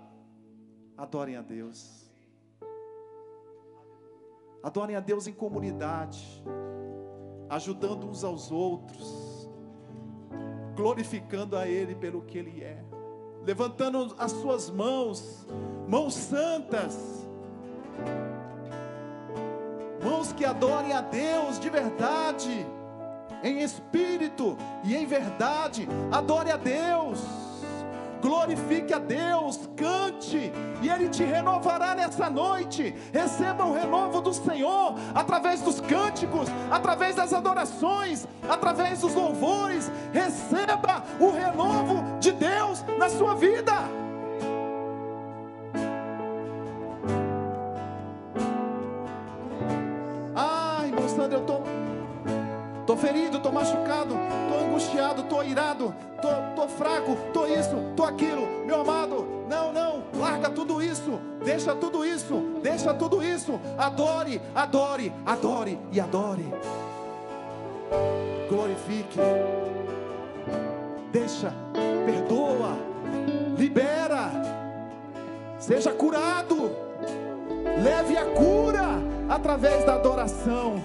Adorem 0.98 1.36
a 1.36 1.42
Deus. 1.42 2.00
Adorem 4.62 4.96
a 4.96 5.00
Deus 5.00 5.26
em 5.26 5.34
comunidade, 5.34 6.44
ajudando 7.50 8.08
uns 8.08 8.24
aos 8.24 8.52
outros, 8.52 9.50
glorificando 10.76 11.56
a 11.56 11.68
Ele 11.68 11.96
pelo 11.96 12.22
que 12.24 12.38
Ele 12.38 12.62
é, 12.62 12.84
levantando 13.46 14.14
as 14.20 14.32
suas 14.34 14.70
mãos, 14.70 15.48
mãos 15.88 16.14
santas, 16.14 17.26
mãos 20.04 20.34
que 20.34 20.44
adorem 20.44 20.92
a 20.92 21.02
Deus 21.02 21.58
de 21.58 21.70
verdade, 21.70 22.68
em 23.44 23.62
espírito 23.62 24.58
e 24.84 24.96
em 24.96 25.06
verdade, 25.06 25.88
adore 26.12 26.52
a 26.52 26.58
Deus 26.58 27.50
glorifique 28.22 28.94
a 28.94 29.00
Deus, 29.00 29.70
cante, 29.76 30.52
e 30.82 30.90
Ele 30.90 31.10
te 31.10 31.24
renovará 31.24 31.96
nessa 31.96 32.30
noite. 32.30 32.94
Receba 33.14 33.66
o 33.66 33.74
renovo 33.74 34.22
do 34.22 34.34
Senhor 34.34 34.96
através 35.14 35.62
dos 35.62 35.80
cânticos, 35.80 36.48
através 36.70 37.16
das 37.16 37.34
adorações, 37.34 38.28
através 38.48 39.02
dos 39.02 39.14
louvores. 39.14 39.92
Receba 40.14 41.04
o 41.20 41.32
renovo 41.32 42.20
de 42.20 42.32
Deus 42.32 42.84
na 42.98 43.10
sua 43.10 43.36
vida. 43.36 43.74
Machucado, 53.60 54.16
tô 54.48 54.66
angustiado, 54.66 55.24
tô 55.24 55.44
irado, 55.44 55.94
tô 56.56 56.68
fraco, 56.68 57.18
tô 57.34 57.46
isso, 57.46 57.76
tô 57.96 58.04
aquilo. 58.04 58.48
Meu 58.66 58.82
amado, 58.82 59.28
não, 59.50 59.74
não, 59.74 60.04
larga 60.18 60.50
tudo 60.50 60.82
isso, 60.82 61.20
deixa 61.44 61.76
tudo 61.76 62.06
isso, 62.06 62.60
deixa 62.64 62.94
tudo 62.94 63.22
isso. 63.22 63.60
Adore, 63.78 64.42
adore, 64.56 65.12
adore 65.26 65.78
e 65.92 66.00
adore. 66.00 66.46
Glorifique, 68.48 69.20
deixa, 71.12 71.54
perdoa, 72.06 72.78
libera, 73.58 74.32
seja 75.58 75.92
curado, 75.92 76.72
leve 77.84 78.16
a 78.16 78.26
cura 78.26 78.86
através 79.28 79.84
da 79.84 79.96
adoração. 79.96 80.82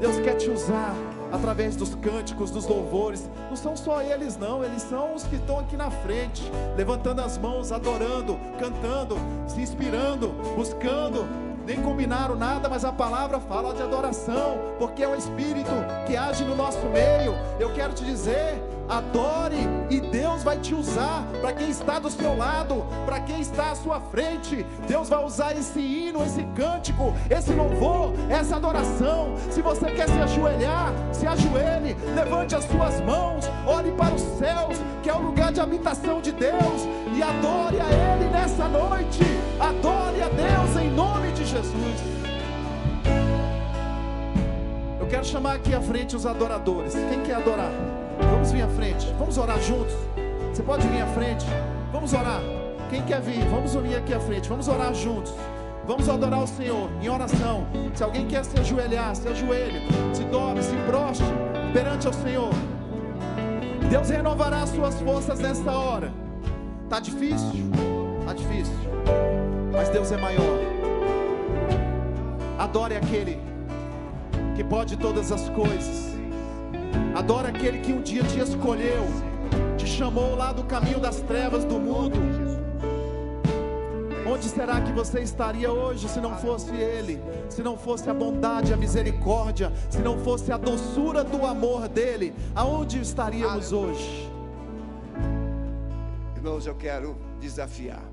Deus 0.00 0.18
quer 0.20 0.36
te 0.36 0.50
usar 0.50 0.94
através 1.34 1.74
dos 1.74 1.94
cânticos, 1.96 2.50
dos 2.50 2.66
louvores. 2.66 3.28
Não 3.48 3.56
são 3.56 3.76
só 3.76 4.00
eles, 4.00 4.36
não, 4.36 4.64
eles 4.64 4.82
são 4.82 5.14
os 5.14 5.24
que 5.24 5.36
estão 5.36 5.58
aqui 5.58 5.76
na 5.76 5.90
frente, 5.90 6.42
levantando 6.76 7.20
as 7.20 7.36
mãos, 7.36 7.72
adorando, 7.72 8.38
cantando, 8.58 9.16
se 9.48 9.60
inspirando, 9.60 10.28
buscando. 10.56 11.26
Nem 11.66 11.80
combinaram 11.80 12.36
nada, 12.36 12.68
mas 12.68 12.84
a 12.84 12.92
palavra 12.92 13.40
fala 13.40 13.74
de 13.74 13.82
adoração, 13.82 14.58
porque 14.78 15.02
é 15.02 15.08
o 15.08 15.14
Espírito 15.14 15.70
que 16.06 16.14
age 16.14 16.44
no 16.44 16.54
nosso 16.54 16.84
meio. 16.88 17.34
Eu 17.58 17.72
quero 17.72 17.94
te 17.94 18.04
dizer, 18.04 18.62
adore 18.88 19.56
e 19.88 19.98
Deus 20.00 20.42
vai 20.42 20.58
te 20.58 20.74
usar 20.74 21.26
para 21.40 21.52
quem 21.52 21.70
está 21.70 21.98
do 21.98 22.10
seu 22.10 22.36
lado, 22.36 22.84
para 23.06 23.20
quem 23.20 23.40
está 23.40 23.70
à 23.70 23.74
sua 23.74 23.98
frente. 23.98 24.64
Deus 24.86 25.08
vai 25.08 25.24
usar 25.24 25.56
esse 25.56 25.80
hino, 25.80 26.22
esse 26.22 26.42
cântico, 26.54 27.14
esse 27.30 27.52
louvor, 27.52 28.12
essa 28.28 28.56
adoração. 28.56 29.34
Se 29.50 29.62
você 29.62 29.86
quer 29.92 30.08
se 30.08 30.20
ajoelhar, 30.20 30.92
se 31.12 31.26
ajoelhe, 31.26 31.96
levante 32.14 32.54
as 32.54 32.64
suas 32.64 33.00
mãos, 33.00 33.50
olhe 33.66 33.90
para 33.92 34.14
os 34.14 34.22
céus, 34.38 34.78
que 35.02 35.08
é 35.08 35.14
o 35.14 35.22
lugar 35.22 35.52
de 35.52 35.60
habitação 35.60 36.20
de 36.20 36.32
Deus, 36.32 36.88
e 37.16 37.22
adore 37.22 37.80
a 37.80 37.88
Ele 37.88 38.28
nessa 38.30 38.68
noite. 38.68 39.20
Adore 39.60 40.20
a 40.22 40.28
Deus 40.28 40.76
em 40.82 40.90
nome 40.90 41.30
de 41.32 41.44
Jesus. 41.44 42.02
Eu 44.98 45.06
quero 45.06 45.24
chamar 45.24 45.54
aqui 45.54 45.74
à 45.74 45.80
frente 45.80 46.16
os 46.16 46.26
adoradores. 46.26 46.94
Quem 46.94 47.22
quer 47.22 47.36
adorar? 47.36 47.70
Vamos 48.18 48.50
vir 48.50 48.62
à 48.62 48.68
frente. 48.68 49.14
Vamos 49.18 49.38
orar 49.38 49.60
juntos. 49.60 49.94
Você 50.52 50.62
pode 50.62 50.86
vir 50.88 51.02
à 51.02 51.06
frente. 51.06 51.46
Vamos 51.92 52.12
orar. 52.12 52.40
Quem 52.90 53.02
quer 53.02 53.20
vir? 53.20 53.44
Vamos 53.48 53.74
vir 53.74 53.96
aqui 53.96 54.12
à 54.12 54.20
frente. 54.20 54.48
Vamos 54.48 54.66
orar 54.66 54.92
juntos. 54.92 55.32
Vamos 55.86 56.08
adorar 56.08 56.42
o 56.42 56.46
Senhor 56.46 56.90
em 57.00 57.08
oração. 57.08 57.66
Se 57.94 58.02
alguém 58.02 58.26
quer 58.26 58.44
se 58.44 58.58
ajoelhar, 58.58 59.14
se 59.14 59.28
ajoelhe, 59.28 59.82
se 60.14 60.24
dobre, 60.24 60.62
se 60.62 60.74
prostre 60.88 61.26
perante 61.72 62.08
o 62.08 62.12
Senhor. 62.12 62.50
Deus 63.90 64.08
renovará 64.08 64.62
as 64.62 64.70
suas 64.70 64.98
forças 65.00 65.38
nesta 65.38 65.70
hora. 65.70 66.23
Tá 66.94 67.00
difícil? 67.00 67.72
Tá 68.24 68.32
difícil. 68.32 68.72
Mas 69.72 69.88
Deus 69.88 70.12
é 70.12 70.16
maior. 70.16 70.60
Adore 72.56 72.94
aquele 72.94 73.40
que 74.54 74.62
pode 74.62 74.96
todas 74.96 75.32
as 75.32 75.48
coisas. 75.48 76.14
Adora 77.12 77.48
aquele 77.48 77.78
que 77.80 77.92
um 77.92 78.00
dia 78.00 78.22
te 78.22 78.38
escolheu, 78.38 79.08
te 79.76 79.88
chamou 79.88 80.36
lá 80.36 80.52
do 80.52 80.62
caminho 80.62 81.00
das 81.00 81.16
trevas 81.16 81.64
do 81.64 81.80
mundo. 81.80 82.16
Onde 84.24 84.44
será 84.44 84.80
que 84.80 84.92
você 84.92 85.18
estaria 85.18 85.72
hoje 85.72 86.08
se 86.08 86.20
não 86.20 86.36
fosse 86.36 86.70
Ele? 86.70 87.20
Se 87.48 87.60
não 87.60 87.76
fosse 87.76 88.08
a 88.08 88.14
bondade, 88.14 88.72
a 88.72 88.76
misericórdia, 88.76 89.72
se 89.90 89.98
não 89.98 90.16
fosse 90.18 90.52
a 90.52 90.56
doçura 90.56 91.24
do 91.24 91.44
amor 91.44 91.88
dEle, 91.88 92.32
aonde 92.54 93.00
estaríamos 93.00 93.72
hoje? 93.72 94.23
Irmãos, 96.44 96.66
eu 96.66 96.74
quero 96.74 97.16
desafiar. 97.40 98.04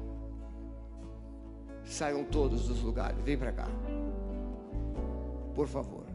Saiam 1.84 2.24
todos 2.24 2.66
dos 2.66 2.82
lugares, 2.82 3.22
vem 3.26 3.38
para 3.38 3.52
cá. 3.52 3.68
Por 5.54 5.68
favor. 5.68 6.06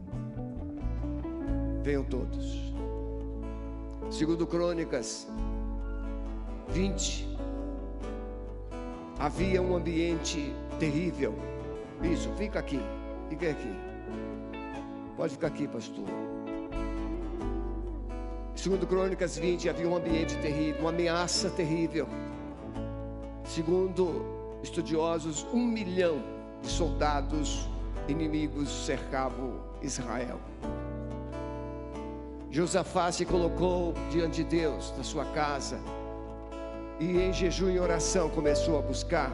Venham 1.83 2.03
todos. 2.03 2.73
Segundo 4.09 4.47
Crônicas 4.47 5.27
20, 6.69 7.37
havia 9.19 9.61
um 9.61 9.75
ambiente 9.75 10.51
terrível. 10.79 11.35
Isso, 12.01 12.33
fica 12.33 12.57
aqui, 12.57 12.79
fica 13.29 13.51
aqui. 13.51 13.75
Pode 15.15 15.33
ficar 15.33 15.47
aqui, 15.49 15.67
pastor. 15.67 16.07
Segundo 18.57 18.87
Crônicas 18.87 19.37
20, 19.37 19.69
havia 19.69 19.87
um 19.87 19.95
ambiente 19.95 20.35
terrível, 20.37 20.81
uma 20.81 20.89
ameaça 20.89 21.47
terrível. 21.51 22.07
Segundo 23.45 24.59
estudiosos, 24.63 25.45
um 25.53 25.63
milhão 25.63 26.23
de 26.63 26.67
soldados 26.67 27.69
inimigos 28.07 28.67
cercavam 28.87 29.61
Israel. 29.79 30.39
Josafá 32.49 33.11
se 33.11 33.25
colocou 33.25 33.93
diante 34.09 34.43
de 34.43 34.45
Deus 34.45 34.91
na 34.97 35.03
sua 35.03 35.25
casa 35.25 35.79
e 36.99 37.19
em 37.19 37.31
jejum 37.31 37.69
e 37.69 37.79
oração 37.79 38.27
começou 38.27 38.79
a 38.79 38.81
buscar, 38.81 39.31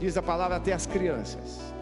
diz 0.00 0.16
a 0.16 0.22
palavra 0.22 0.56
até 0.56 0.72
as 0.72 0.86
crianças. 0.86 1.73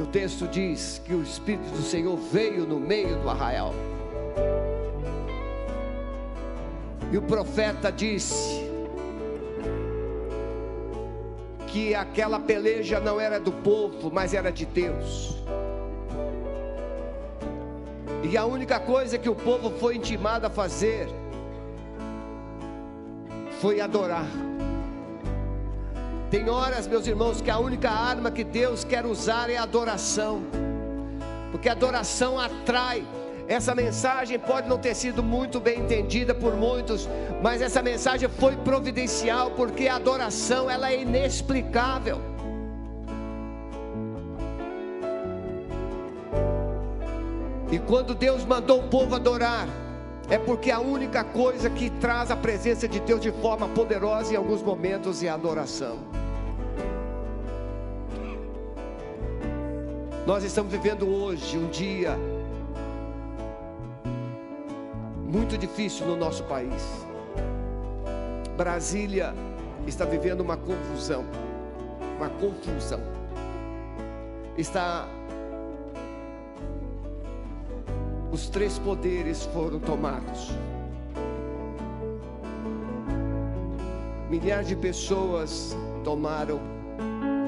O 0.00 0.06
texto 0.06 0.48
diz 0.48 1.00
que 1.04 1.12
o 1.12 1.22
Espírito 1.22 1.68
do 1.70 1.82
Senhor 1.82 2.16
veio 2.16 2.66
no 2.66 2.80
meio 2.80 3.20
do 3.20 3.28
arraial. 3.28 3.74
E 7.12 7.18
o 7.18 7.22
profeta 7.22 7.92
disse 7.92 8.70
que 11.66 11.94
aquela 11.94 12.40
peleja 12.40 12.98
não 12.98 13.20
era 13.20 13.38
do 13.38 13.52
povo, 13.52 14.10
mas 14.10 14.32
era 14.32 14.50
de 14.50 14.64
Deus. 14.64 15.36
E 18.22 18.36
a 18.36 18.46
única 18.46 18.80
coisa 18.80 19.18
que 19.18 19.28
o 19.28 19.34
povo 19.34 19.70
foi 19.78 19.96
intimado 19.96 20.46
a 20.46 20.50
fazer 20.50 21.08
foi 23.60 23.80
adorar. 23.80 24.49
Tem 26.30 26.48
horas, 26.48 26.86
meus 26.86 27.08
irmãos, 27.08 27.40
que 27.40 27.50
a 27.50 27.58
única 27.58 27.90
arma 27.90 28.30
que 28.30 28.44
Deus 28.44 28.84
quer 28.84 29.04
usar 29.04 29.50
é 29.50 29.56
a 29.56 29.64
adoração, 29.64 30.42
porque 31.50 31.68
a 31.68 31.72
adoração 31.72 32.38
atrai. 32.38 33.04
Essa 33.48 33.74
mensagem 33.74 34.38
pode 34.38 34.68
não 34.68 34.78
ter 34.78 34.94
sido 34.94 35.24
muito 35.24 35.58
bem 35.58 35.80
entendida 35.80 36.32
por 36.32 36.54
muitos, 36.54 37.08
mas 37.42 37.60
essa 37.60 37.82
mensagem 37.82 38.28
foi 38.28 38.56
providencial, 38.58 39.50
porque 39.50 39.88
a 39.88 39.96
adoração 39.96 40.70
ela 40.70 40.92
é 40.92 41.02
inexplicável. 41.02 42.20
E 47.72 47.78
quando 47.80 48.14
Deus 48.14 48.44
mandou 48.44 48.78
o 48.78 48.88
povo 48.88 49.16
adorar, 49.16 49.66
é 50.28 50.38
porque 50.38 50.70
a 50.70 50.78
única 50.78 51.24
coisa 51.24 51.68
que 51.68 51.90
traz 51.90 52.30
a 52.30 52.36
presença 52.36 52.86
de 52.86 53.00
Deus 53.00 53.20
de 53.20 53.32
forma 53.32 53.68
poderosa 53.70 54.32
em 54.32 54.36
alguns 54.36 54.62
momentos 54.62 55.24
é 55.24 55.28
a 55.28 55.34
adoração. 55.34 56.19
Nós 60.30 60.44
estamos 60.44 60.70
vivendo 60.70 61.08
hoje 61.08 61.58
um 61.58 61.68
dia 61.70 62.16
muito 65.24 65.58
difícil 65.58 66.06
no 66.06 66.16
nosso 66.16 66.44
país. 66.44 66.84
Brasília 68.56 69.34
está 69.88 70.04
vivendo 70.04 70.40
uma 70.40 70.56
confusão, 70.56 71.24
uma 72.16 72.28
confusão. 72.28 73.00
Está 74.56 75.08
os 78.30 78.48
três 78.48 78.78
poderes 78.78 79.46
foram 79.46 79.80
tomados. 79.80 80.52
Milhares 84.30 84.68
de 84.68 84.76
pessoas 84.76 85.76
tomaram 86.04 86.79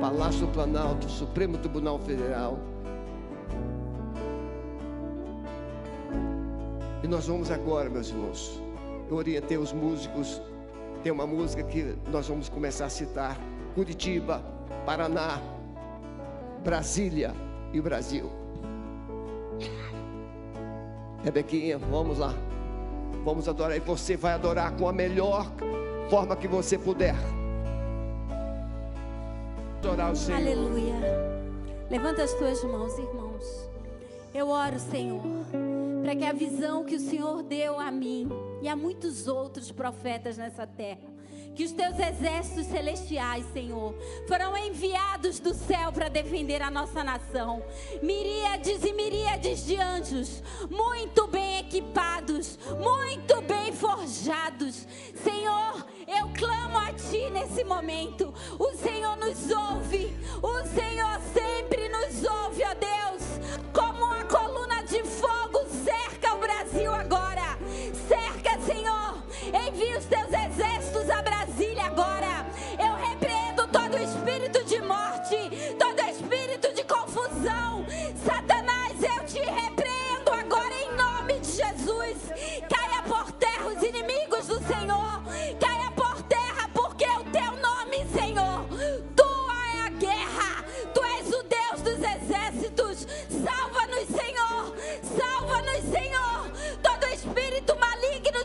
Palácio 0.02 0.48
Planalto, 0.48 1.08
Supremo 1.08 1.56
Tribunal 1.58 1.96
Federal. 2.00 2.58
E 7.04 7.06
nós 7.06 7.28
vamos 7.28 7.52
agora, 7.52 7.88
meus 7.88 8.08
irmãos. 8.08 8.60
Eu 9.08 9.14
orientei 9.14 9.56
os 9.56 9.72
músicos. 9.72 10.42
Tem 11.04 11.12
uma 11.12 11.24
música 11.24 11.62
que 11.62 11.94
nós 12.10 12.26
vamos 12.26 12.48
começar 12.48 12.86
a 12.86 12.90
citar: 12.90 13.38
Curitiba, 13.76 14.42
Paraná, 14.84 15.40
Brasília 16.64 17.32
e 17.72 17.80
Brasil. 17.80 18.28
Rebequinha, 21.22 21.78
vamos 21.78 22.18
lá. 22.18 22.34
Vamos 23.24 23.48
adorar. 23.48 23.76
E 23.76 23.80
você 23.80 24.16
vai 24.16 24.32
adorar 24.32 24.72
com 24.76 24.88
a 24.88 24.92
melhor 24.92 25.46
forma 26.10 26.34
que 26.34 26.48
você 26.48 26.76
puder. 26.76 27.14
Adorar 29.82 30.12
o 30.12 30.16
Senhor. 30.16 30.38
Aleluia. 30.38 30.94
Levanta 31.90 32.22
as 32.22 32.32
tuas 32.34 32.62
mãos, 32.62 32.96
irmãos. 32.96 33.68
Eu 34.32 34.48
oro, 34.48 34.78
Senhor, 34.78 35.20
para 36.04 36.14
que 36.14 36.24
a 36.24 36.32
visão 36.32 36.84
que 36.84 36.94
o 36.94 37.00
Senhor 37.00 37.42
deu 37.42 37.80
a 37.80 37.90
mim 37.90 38.28
e 38.62 38.68
a 38.68 38.76
muitos 38.76 39.26
outros 39.26 39.72
profetas 39.72 40.38
nessa 40.38 40.68
terra 40.68 41.00
que 41.54 41.64
os 41.64 41.72
teus 41.72 41.98
exércitos 41.98 42.66
celestiais, 42.66 43.44
Senhor, 43.52 43.94
foram 44.26 44.56
enviados 44.56 45.38
do 45.38 45.54
céu 45.54 45.92
para 45.92 46.08
defender 46.08 46.62
a 46.62 46.70
nossa 46.70 47.04
nação. 47.04 47.62
Miríades 48.02 48.82
e 48.84 48.92
miríades 48.92 49.64
de 49.64 49.76
anjos, 49.76 50.42
muito 50.70 51.26
bem 51.26 51.58
equipados, 51.58 52.58
muito 52.80 53.40
bem 53.42 53.72
forjados. 53.72 54.86
Senhor, 55.22 55.86
eu 56.06 56.28
clamo 56.38 56.78
a 56.78 56.92
Ti 56.92 57.30
nesse 57.30 57.64
momento. 57.64 58.32
O 58.58 58.72
Senhor 58.76 59.16
nos 59.16 59.50
ouve, 59.50 60.14
o 60.42 60.66
Senhor 60.68 61.20
sempre 61.32 61.88
nos 61.88 62.24
ouve, 62.24 62.62
ó 62.64 62.74
Deus, 62.74 63.22
como 63.72 64.04
uma 64.04 64.24
coluna 64.24 64.82
de 64.82 65.02
fogo 65.04 65.66
cerca 65.84 66.34
o 66.34 66.38
Brasil 66.38 66.92
agora. 66.92 67.58
Cerca, 68.12 68.60
Senhor, 68.60 69.22
envia 69.46 69.98
os 69.98 70.04
teus 70.04 70.28
exércitos 70.28 71.08
a 71.08 71.22
Brasília 71.22 71.86
agora. 71.86 72.46
Eu 72.78 72.94
repreendo 73.08 73.66
todo 73.68 73.96
espírito 73.96 74.62
de 74.64 74.82
morte, 74.82 75.38
todo 75.78 75.98
espírito 76.10 76.74
de 76.74 76.84
confusão. 76.84 77.86
Satanás, 78.22 78.92
eu 79.02 79.24
te 79.24 79.38
repreendo 79.38 80.30
agora 80.30 80.74
em 80.74 80.94
nome 80.94 81.40
de 81.40 81.52
Jesus. 81.52 82.18
Caia 82.68 83.02
por 83.04 83.32
terra 83.32 83.66
os 83.68 83.82
inimigos 83.82 84.46
do 84.46 84.62
Senhor. 84.66 85.22
Caia 85.58 85.90
por 85.92 86.22
terra, 86.24 86.68
porque 86.74 87.06
o 87.06 87.24
teu 87.32 87.52
nome, 87.62 88.04
Senhor, 88.12 88.66
tua 89.16 89.54
é 89.74 89.86
a 89.86 89.88
guerra. 89.88 90.64
Tu 90.92 91.02
és 91.02 91.28
o 91.28 91.42
Deus 91.44 91.80
dos 91.80 91.98
exércitos. 91.98 93.06
Salva-nos, 93.30 93.71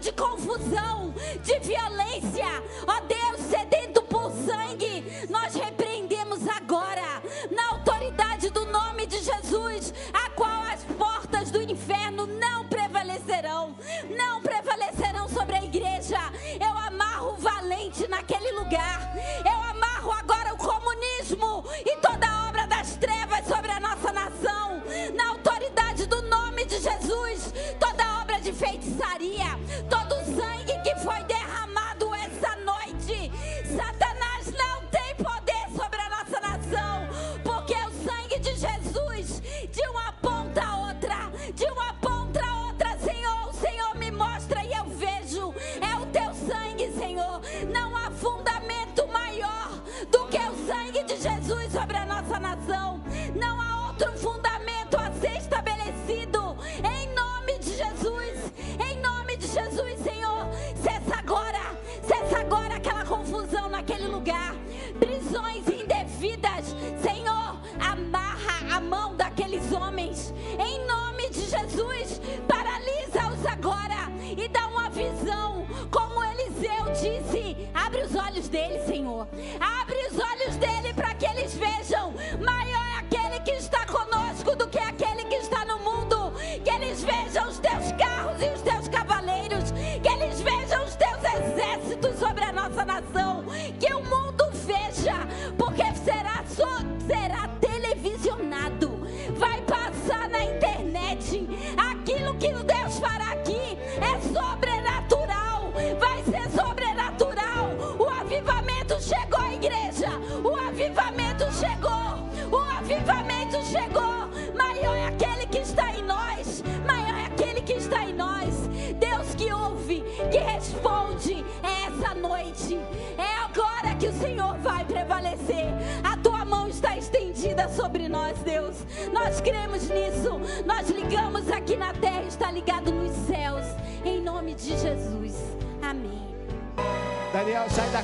de 0.08 0.14
confusão, 0.14 1.14
de 1.44 1.60
violência, 1.60 2.64
ó 2.88 3.02
Deus, 3.02 3.42
sedento 3.50 4.02
por 4.04 4.32
sangue, 4.32 5.04
nós 5.30 5.54
repreendemos 5.54 6.48
agora, 6.48 7.22
na 7.52 7.72
autoridade 7.72 8.50
do 8.50 8.64
nome 8.68 9.06
de 9.06 9.20
Jesus, 9.20 9.94
a 10.14 10.30
qual 10.30 10.64
as 10.64 10.82
portas 10.98 11.52
do 11.52 11.62
inferno 11.62 12.26
não 12.26 12.66
prevalecerão, 12.70 13.76
não 14.18 14.42
prevalecerão 14.42 15.28
sobre 15.28 15.58
a 15.58 15.64
igreja. 15.66 16.20
Eu 16.58 16.78
amarro 16.78 17.34
o 17.34 17.38
valente 17.42 18.08
naquele 18.08 18.54
lugar, 18.54 19.14
eu 19.44 19.62
amarro 19.72 20.14
agora 20.14 20.54
o 20.54 20.58
comunismo 20.58 21.66
e 21.86 21.98
toda 21.98 22.48
obra 22.48 22.66
das 22.66 22.96
trevas 22.96 23.46
sobre 23.46 23.72
a 23.72 23.80
nossa 23.82 24.14
nação, 24.14 24.82
na 25.14 25.32
autoridade 25.32 26.06
do 26.06 26.22
nome 26.22 26.64
de 26.64 26.80
Jesus, 26.80 27.54
toda 27.78 28.22
obra 28.22 28.40
de 28.40 28.54
feitiçaria, 28.54 29.57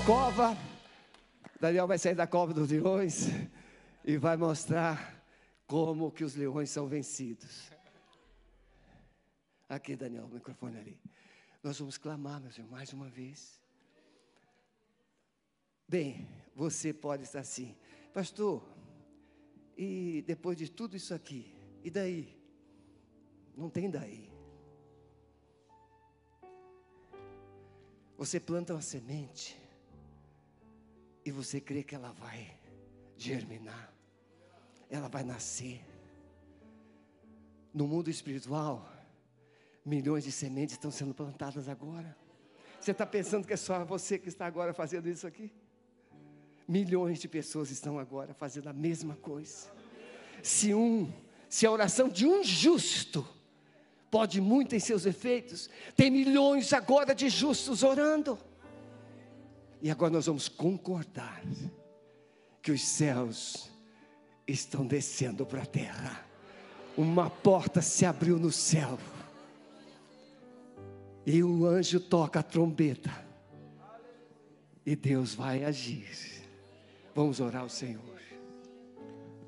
cova. 0.06 0.58
Daniel 1.60 1.88
vai 1.88 1.98
sair 1.98 2.16
da 2.16 2.28
cova 2.28 2.54
dos 2.54 2.70
leões 2.70 3.28
e 4.04 4.18
vai 4.18 4.36
mostrar 4.36 5.24
como 5.66 6.12
que 6.12 6.26
os 6.26 6.36
leões 6.36 6.70
são 6.70 6.88
vencidos. 6.88 7.72
Aqui, 9.70 9.96
Daniel, 9.96 10.26
o 10.26 10.30
microfone 10.30 10.78
ali. 10.78 11.00
Nós 11.64 11.80
vamos 11.80 11.98
clamar, 11.98 12.42
meus 12.42 12.58
irmãos, 12.58 12.72
mais 12.72 12.92
uma 12.92 13.08
vez. 13.08 13.62
Bem, 15.88 16.28
você 16.54 16.94
pode 16.94 17.24
estar 17.24 17.40
assim, 17.40 17.76
pastor. 18.14 18.62
E 19.78 20.22
depois 20.28 20.58
de 20.58 20.70
tudo 20.70 20.98
isso 20.98 21.14
aqui, 21.14 21.56
e 21.82 21.90
daí? 21.90 22.38
Não 23.56 23.70
tem 23.70 23.90
daí. 23.90 24.30
Você 28.18 28.40
planta 28.40 28.74
uma 28.74 28.82
semente 28.82 29.63
e 31.26 31.32
você 31.32 31.60
crê 31.60 31.84
que 31.84 31.96
ela 31.96 32.12
vai 32.12 32.60
germinar, 33.18 33.94
ela 34.90 35.08
vai 35.08 35.24
nascer. 35.24 35.82
No 37.74 37.88
mundo 37.88 38.10
espiritual, 38.10 38.88
milhões 39.86 40.24
de 40.24 40.32
sementes 40.32 40.76
estão 40.76 40.92
sendo 40.92 41.14
plantadas 41.14 41.68
agora. 41.68 42.16
Você 42.80 42.92
está 42.92 43.06
pensando 43.06 43.48
que 43.48 43.54
é 43.54 43.58
só 43.58 43.84
você 43.86 44.20
que 44.20 44.28
está 44.28 44.46
agora 44.46 44.74
fazendo 44.74 45.08
isso 45.08 45.26
aqui? 45.26 45.52
Milhões 46.68 47.20
de 47.20 47.28
pessoas 47.28 47.72
estão 47.72 47.98
agora 47.98 48.34
fazendo 48.34 48.68
a 48.68 48.74
mesma 48.74 49.16
coisa. 49.16 49.72
Se 50.42 50.74
um, 50.74 51.12
se 51.50 51.66
a 51.66 51.72
oração 51.72 52.10
de 52.10 52.26
um 52.28 52.44
justo 52.44 53.26
pode 54.12 54.40
muito 54.40 54.76
em 54.76 54.80
seus 54.80 55.06
efeitos, 55.06 55.70
tem 55.96 56.12
milhões 56.12 56.72
agora 56.74 57.16
de 57.16 57.30
justos 57.30 57.82
orando. 57.82 58.38
E 59.84 59.92
agora 59.92 60.14
nós 60.14 60.28
vamos 60.28 60.48
concordar 60.48 61.44
que 62.62 62.72
os 62.72 62.82
céus 62.82 63.70
estão 64.48 64.88
descendo 64.88 65.46
para 65.46 65.64
a 65.64 65.66
terra. 65.66 66.26
Uma 66.96 67.30
porta 67.30 67.82
se 67.82 68.06
abriu 68.06 68.40
no 68.40 68.50
céu. 68.50 68.98
E 71.26 71.44
o 71.44 71.66
anjo 71.66 72.00
toca 72.00 72.40
a 72.40 72.44
trombeta. 72.44 73.12
E 74.86 74.96
Deus 74.96 75.36
vai 75.36 75.66
agir. 75.66 76.10
Vamos 77.14 77.42
orar 77.42 77.64
ao 77.64 77.70
Senhor. 77.70 78.02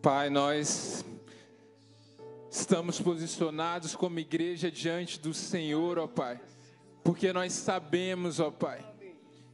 Pai, 0.01 0.29
nós 0.29 1.05
estamos 2.51 2.99
posicionados 2.99 3.95
como 3.95 4.19
igreja 4.19 4.69
diante 4.69 5.17
do 5.17 5.33
Senhor, 5.33 5.97
ó 5.97 6.07
Pai, 6.07 6.41
porque 7.05 7.31
nós 7.31 7.53
sabemos, 7.53 8.41
ó 8.41 8.51
Pai, 8.51 8.94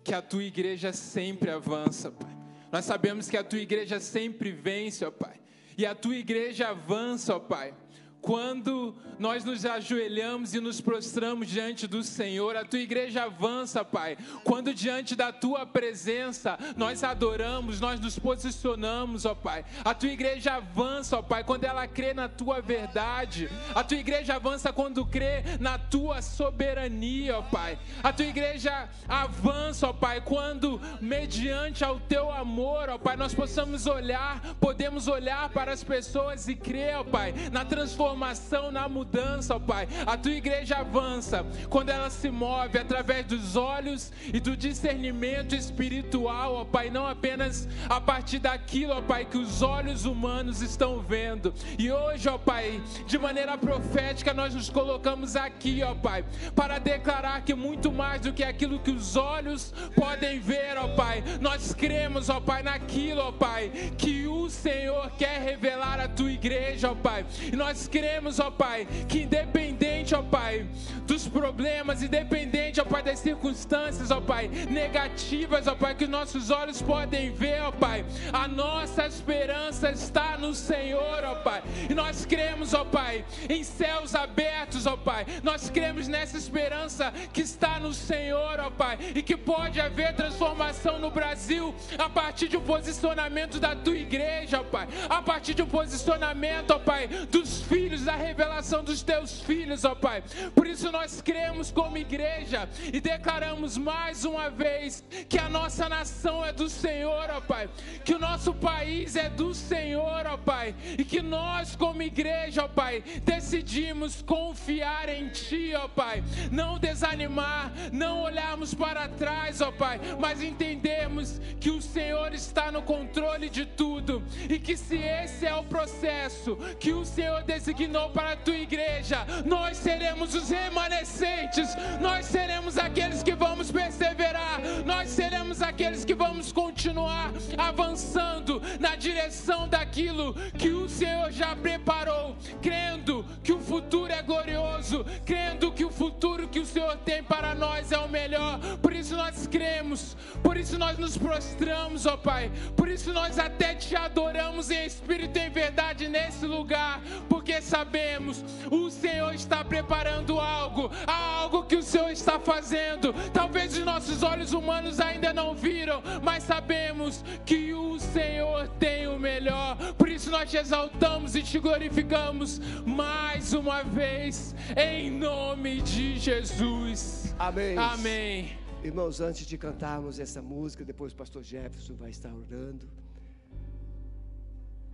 que 0.04 0.14
a 0.14 0.22
tua 0.22 0.44
igreja 0.44 0.92
sempre 0.94 1.50
avança, 1.50 2.12
Pai. 2.12 2.32
Nós 2.72 2.86
sabemos 2.86 3.30
que 3.30 3.38
a 3.38 3.44
tua 3.44 3.60
igreja 3.60 4.00
sempre 4.00 4.52
vence, 4.52 5.06
ó 5.06 5.12
Pai. 5.12 5.40
E 5.78 5.86
a 5.86 5.94
tua 5.94 6.16
igreja 6.16 6.70
avança, 6.70 7.36
ó 7.36 7.40
Pai 7.40 7.74
quando 8.22 8.94
nós 9.18 9.44
nos 9.44 9.66
ajoelhamos 9.66 10.54
e 10.54 10.60
nos 10.60 10.80
prostramos 10.80 11.48
diante 11.48 11.88
do 11.88 12.04
Senhor, 12.04 12.56
a 12.56 12.64
tua 12.64 12.80
igreja 12.80 13.24
avança, 13.24 13.84
Pai. 13.84 14.18
Quando 14.44 14.74
diante 14.74 15.16
da 15.16 15.32
tua 15.32 15.66
presença 15.66 16.58
nós 16.76 17.04
adoramos, 17.04 17.80
nós 17.80 18.00
nos 18.00 18.18
posicionamos, 18.18 19.26
ó 19.26 19.34
Pai. 19.34 19.66
A 19.84 19.94
tua 19.94 20.10
igreja 20.10 20.54
avança, 20.54 21.18
ó 21.18 21.22
Pai, 21.22 21.44
quando 21.44 21.64
ela 21.64 21.88
crê 21.88 22.14
na 22.14 22.30
tua 22.30 22.62
verdade. 22.62 23.50
A 23.74 23.84
tua 23.84 23.98
igreja 23.98 24.36
avança 24.36 24.72
quando 24.72 25.06
crê 25.06 25.44
na 25.60 25.78
tua 25.78 26.22
soberania, 26.22 27.40
ó 27.40 27.42
Pai. 27.42 27.78
A 28.04 28.14
tua 28.14 28.26
igreja 28.26 28.90
avança, 29.08 29.88
ó 29.88 29.94
Pai, 29.94 30.22
quando 30.22 30.80
mediante 31.00 31.84
ao 31.84 32.00
teu 32.00 32.32
amor, 32.32 32.90
ó 32.90 32.98
Pai, 32.98 33.16
nós 33.16 33.34
possamos 33.34 33.88
olhar, 33.88 34.42
podemos 34.60 35.08
olhar 35.08 35.50
para 35.50 35.72
as 35.74 35.84
pessoas 35.84 36.48
e 36.48 36.56
crer, 36.56 36.98
ó 36.98 37.04
Pai, 37.04 37.34
na 37.52 37.66
transformação 37.66 38.11
transformação, 38.12 38.72
na 38.72 38.88
mudança, 38.88 39.56
ó 39.56 39.60
Pai. 39.60 39.88
A 40.06 40.18
tua 40.18 40.32
igreja 40.32 40.78
avança 40.78 41.46
quando 41.70 41.90
ela 41.90 42.10
se 42.10 42.30
move 42.30 42.78
através 42.78 43.26
dos 43.26 43.56
olhos 43.56 44.12
e 44.34 44.40
do 44.40 44.56
discernimento 44.56 45.56
espiritual, 45.56 46.56
ó 46.56 46.66
Pai, 46.66 46.90
não 46.90 47.08
apenas 47.08 47.68
a 47.90 48.00
partir 48.00 48.40
daquilo, 48.40 48.94
ó 48.94 49.02
Pai, 49.02 49.26
que 49.26 49.38
os 49.38 49.62
olhos 49.62 50.06
humanos 50.06 50.62
estão 50.62 51.00
vendo. 51.00 51.54
E 51.78 51.92
hoje, 51.92 52.28
ó 52.28 52.38
Pai, 52.38 52.82
de 53.06 53.18
maneira 53.18 53.58
profética, 53.58 54.34
nós 54.34 54.54
nos 54.54 54.70
colocamos 54.70 55.36
aqui, 55.36 55.82
ó 55.84 55.96
Pai, 55.96 56.26
para 56.56 56.80
declarar 56.80 57.42
que 57.44 57.54
muito 57.54 57.92
mais 57.92 58.22
do 58.22 58.34
que 58.34 58.44
aquilo 58.44 58.80
que 58.80 58.92
os 58.92 59.16
olhos 59.16 59.74
podem 59.96 60.40
ver, 60.40 60.78
ó 60.78 60.90
Pai, 60.96 61.24
nós 61.40 61.74
cremos, 61.74 62.30
ó 62.30 62.40
Pai, 62.40 62.64
naquilo, 62.64 63.22
ó 63.22 63.32
Pai, 63.32 63.72
que 63.98 64.28
o 64.28 64.50
Senhor 64.50 65.12
quer 65.12 65.42
revelar 65.42 66.00
à 66.00 66.08
tua 66.08 66.32
igreja, 66.32 66.92
ó 66.92 66.96
Pai. 66.96 67.26
E 67.52 67.56
nós 67.56 67.88
queremos 67.88 68.01
cremos, 68.02 68.40
ó 68.40 68.50
Pai, 68.50 68.88
que 69.08 69.20
independente, 69.20 70.16
ó 70.16 70.24
Pai, 70.24 70.66
dos 71.06 71.28
problemas, 71.28 72.02
independente, 72.02 72.82
ó 72.82 72.84
Pai, 72.84 73.04
das 73.04 73.20
circunstâncias, 73.20 74.10
ó 74.10 74.20
Pai, 74.20 74.48
negativas, 74.48 75.68
ó 75.68 75.76
Pai, 75.76 75.94
que 75.94 76.08
nossos 76.08 76.50
olhos 76.50 76.82
podem 76.82 77.32
ver, 77.32 77.62
ó 77.62 77.72
Pai, 77.72 78.04
a 78.34 78.48
nossa 78.48 79.06
esperança 79.06 79.92
está 79.92 80.36
no 80.36 80.56
Senhor, 80.56 81.24
ó 81.24 81.36
Pai. 81.36 81.62
E 81.88 81.94
nós 81.94 82.26
cremos, 82.26 82.74
ó 82.74 82.84
Pai, 82.84 83.24
em 83.48 83.64
céus 83.64 84.16
abertos, 84.16 84.88
ó 84.88 84.98
Pai. 84.98 85.28
Nós 85.44 85.70
cremos 85.70 86.08
nessa 86.08 86.38
esperança 86.38 87.14
que 87.32 87.42
está 87.42 87.80
no 87.80 87.94
Senhor, 87.94 88.60
ó 88.60 88.72
Pai, 88.72 88.98
e 89.14 89.22
que 89.22 89.38
pode 89.38 89.80
haver 89.80 90.16
transformação 90.16 90.98
no 90.98 91.12
Brasil 91.12 91.76
a 92.00 92.10
partir 92.10 92.48
de 92.48 92.58
um 92.58 92.62
posicionamento 92.62 93.60
da 93.60 93.76
tua 93.76 93.96
igreja, 93.96 94.60
ó 94.60 94.64
Pai, 94.64 94.88
a 95.08 95.22
partir 95.22 95.54
de 95.54 95.62
um 95.62 95.68
posicionamento, 95.68 96.72
ó 96.72 96.80
Pai, 96.80 97.08
dos 97.08 97.62
filhos 97.62 97.91
filhos, 97.92 98.06
da 98.06 98.16
revelação 98.16 98.84
dos 98.84 99.04
teus 99.04 99.42
filhos, 99.42 99.84
ó 99.84 99.94
Pai. 99.94 100.24
Por 100.56 100.66
isso 100.66 100.90
nós 100.92 101.22
cremos 101.22 101.72
como 101.72 101.98
igreja 101.98 102.70
e 102.94 103.02
declaramos 103.02 103.78
mais 103.78 104.24
uma 104.24 104.50
vez 104.50 105.04
que 105.28 105.38
a 105.38 105.50
nossa 105.50 105.90
nação 105.90 106.46
é 106.46 106.54
do 106.54 106.70
Senhor, 106.70 107.30
ó 107.30 107.42
Pai. 107.42 107.70
Que 108.06 108.14
o 108.14 108.20
nosso 108.20 108.54
país 108.54 109.16
é 109.16 109.30
do 109.30 109.54
Senhor, 109.54 110.26
ó 110.26 110.38
Pai. 110.38 110.74
E 110.98 111.04
que 111.04 111.22
nós, 111.22 111.76
como 111.76 112.02
igreja, 112.02 112.64
ó 112.64 112.68
Pai, 112.68 113.04
decidimos 113.26 114.22
confiar 114.22 115.10
em 115.10 115.28
Ti, 115.30 115.74
ó 115.76 115.88
Pai. 115.90 116.24
Não 116.50 116.80
desanimar, 116.80 117.74
não 117.92 118.22
olharmos 118.22 118.74
para 118.74 119.08
trás, 119.10 119.60
ó 119.60 119.72
Pai, 119.72 120.00
mas 120.20 120.42
entendemos 120.42 121.42
que 121.60 121.70
o 121.70 121.82
Senhor 121.82 122.34
está 122.34 122.72
no 122.72 122.82
controle 122.82 123.50
de 123.50 123.66
tudo 123.66 124.24
e 124.50 124.58
que 124.60 124.78
se 124.78 124.98
esse 124.98 125.46
é 125.46 125.54
o 125.56 125.64
processo 125.64 126.56
que 126.80 126.94
o 126.94 127.04
Senhor 127.04 127.44
designou 127.44 127.81
designou 127.82 128.10
para 128.12 128.34
a 128.34 128.38
tua 128.38 128.56
igreja, 128.56 129.26
nós 129.44 129.78
seremos 129.78 130.36
os 130.36 130.50
remanescentes, 130.50 131.76
nós 132.00 132.26
seremos 132.28 132.78
aqueles 132.78 133.24
que 133.24 133.34
vamos 133.34 133.72
perseverar, 133.72 134.60
nós 134.86 135.10
seremos 135.10 135.62
aqueles 135.62 136.06
que 136.06 136.14
vamos 136.14 136.52
continuar 136.52 137.32
avançando 137.58 138.62
na 138.80 138.96
direção 138.96 139.68
daquilo 139.68 140.36
que 140.58 140.70
o 140.70 140.88
Senhor 140.88 141.32
já 141.32 141.56
preparou, 141.56 142.36
crendo 142.62 143.26
que 143.44 143.52
o 143.52 143.60
futuro 143.60 144.12
é 144.12 144.22
glorioso, 144.22 145.04
crendo 145.26 145.72
que 145.72 145.86
o 145.86 145.92
futuro 145.92 146.48
que 146.48 146.60
o 146.60 146.66
Senhor 146.66 146.98
tem 146.98 147.24
para 147.24 147.56
nós 147.56 147.92
é 147.92 147.98
o 147.98 148.08
melhor. 148.08 148.60
Por 148.82 148.94
isso 148.94 149.16
nós 149.16 149.48
cremos, 149.48 150.16
por 150.44 150.56
isso 150.56 150.78
nós 150.78 151.00
nos 151.00 151.18
prostramos, 151.18 152.06
ó 152.06 152.16
Pai, 152.16 152.52
por 152.76 152.88
isso 152.88 153.12
nós 153.12 153.40
até 153.40 153.74
te 153.74 153.96
adoramos 153.96 154.70
em 154.70 154.86
espírito 154.86 155.38
e 155.38 155.48
em 155.48 155.50
verdade 155.50 156.08
nesse 156.08 156.46
lugar, 156.46 157.02
porque 157.28 157.41
sabemos, 157.72 158.44
o 158.70 158.90
Senhor 158.90 159.34
está 159.34 159.64
preparando 159.64 160.38
algo, 160.38 160.92
algo 161.08 161.64
que 161.64 161.78
o 161.78 161.84
Senhor 161.84 162.10
está 162.10 162.38
fazendo. 162.38 163.14
Talvez 163.32 163.78
os 163.78 163.86
nossos 163.86 164.24
olhos 164.24 164.52
humanos 164.52 165.00
ainda 165.00 165.32
não 165.34 165.56
viram, 165.56 166.04
mas 166.22 166.44
sabemos 166.44 167.24
que 167.46 167.74
o 167.74 167.98
Senhor 167.98 168.68
tem 168.78 169.08
o 169.08 169.18
melhor. 169.18 169.78
Por 169.94 170.10
isso 170.10 170.30
nós 170.30 170.50
te 170.52 170.58
exaltamos 170.58 171.34
e 171.34 171.42
te 171.42 171.60
glorificamos 171.60 172.60
mais 172.86 173.54
uma 173.54 173.84
vez, 173.84 174.54
em 174.76 175.10
nome 175.10 175.82
de 175.82 176.20
Jesus. 176.20 177.34
Amém. 177.40 177.78
Amém. 177.78 178.58
Irmãos, 178.84 179.22
antes 179.22 179.46
de 179.46 179.58
cantarmos 179.58 180.20
essa 180.20 180.42
música, 180.42 180.84
depois 180.84 181.14
o 181.14 181.16
pastor 181.16 181.42
Jefferson 181.42 181.96
vai 181.96 182.10
estar 182.10 182.34
orando. 182.34 182.86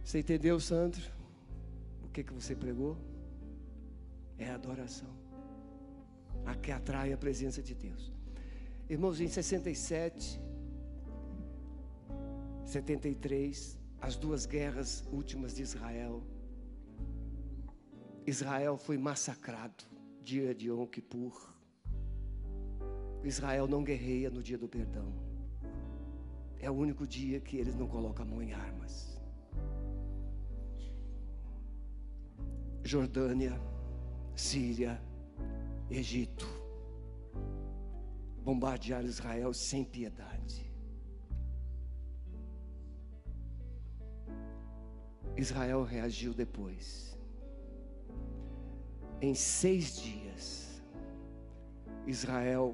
Você 0.04 0.20
entendeu, 0.20 0.60
Sandro? 0.60 1.17
Que, 2.18 2.24
que 2.24 2.34
você 2.34 2.56
pregou? 2.56 2.98
É 4.40 4.50
adoração. 4.50 5.10
A 6.44 6.56
que 6.56 6.72
atrai 6.72 7.14
a 7.14 7.18
presença 7.18 7.62
de 7.62 7.76
Deus. 7.76 8.12
Irmãos, 8.90 9.20
em 9.22 9.28
67, 9.28 10.42
73, 12.66 13.78
as 14.02 14.16
duas 14.16 14.48
guerras 14.48 15.08
últimas 15.12 15.54
de 15.56 15.62
Israel. 15.62 16.24
Israel 18.26 18.78
foi 18.78 18.98
massacrado, 18.98 19.84
dia 20.24 20.56
de 20.56 20.70
Yom 20.70 20.88
Kippur. 20.88 21.54
Israel 23.24 23.68
não 23.68 23.84
guerreia 23.84 24.32
no 24.32 24.42
dia 24.42 24.58
do 24.58 24.68
perdão. 24.68 25.14
É 26.60 26.72
o 26.72 26.74
único 26.74 27.06
dia 27.06 27.40
que 27.40 27.58
eles 27.58 27.76
não 27.76 27.88
colocam 27.88 28.26
a 28.26 28.28
mão 28.28 28.42
em 28.42 28.54
armas. 28.54 29.07
Jordânia, 32.88 33.60
Síria, 34.36 35.02
Egito 35.90 36.58
bombardearam 38.48 39.06
Israel 39.06 39.54
sem 39.54 39.84
piedade. 39.84 40.72
Israel 45.36 45.84
reagiu 45.84 46.34
depois. 46.34 47.20
Em 49.22 49.36
seis 49.36 49.98
dias, 49.98 50.82
Israel 52.06 52.74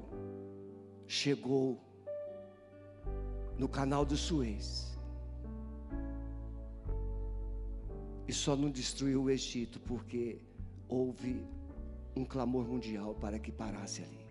chegou 1.08 1.80
no 3.58 3.68
canal 3.68 4.04
do 4.06 4.16
Suez. 4.16 4.93
E 8.26 8.32
só 8.32 8.56
não 8.56 8.70
destruiu 8.70 9.22
o 9.22 9.30
Egito 9.30 9.78
porque 9.80 10.38
houve 10.88 11.44
um 12.16 12.24
clamor 12.24 12.66
mundial 12.66 13.14
para 13.14 13.38
que 13.38 13.50
parasse 13.50 14.02
ali. 14.02 14.24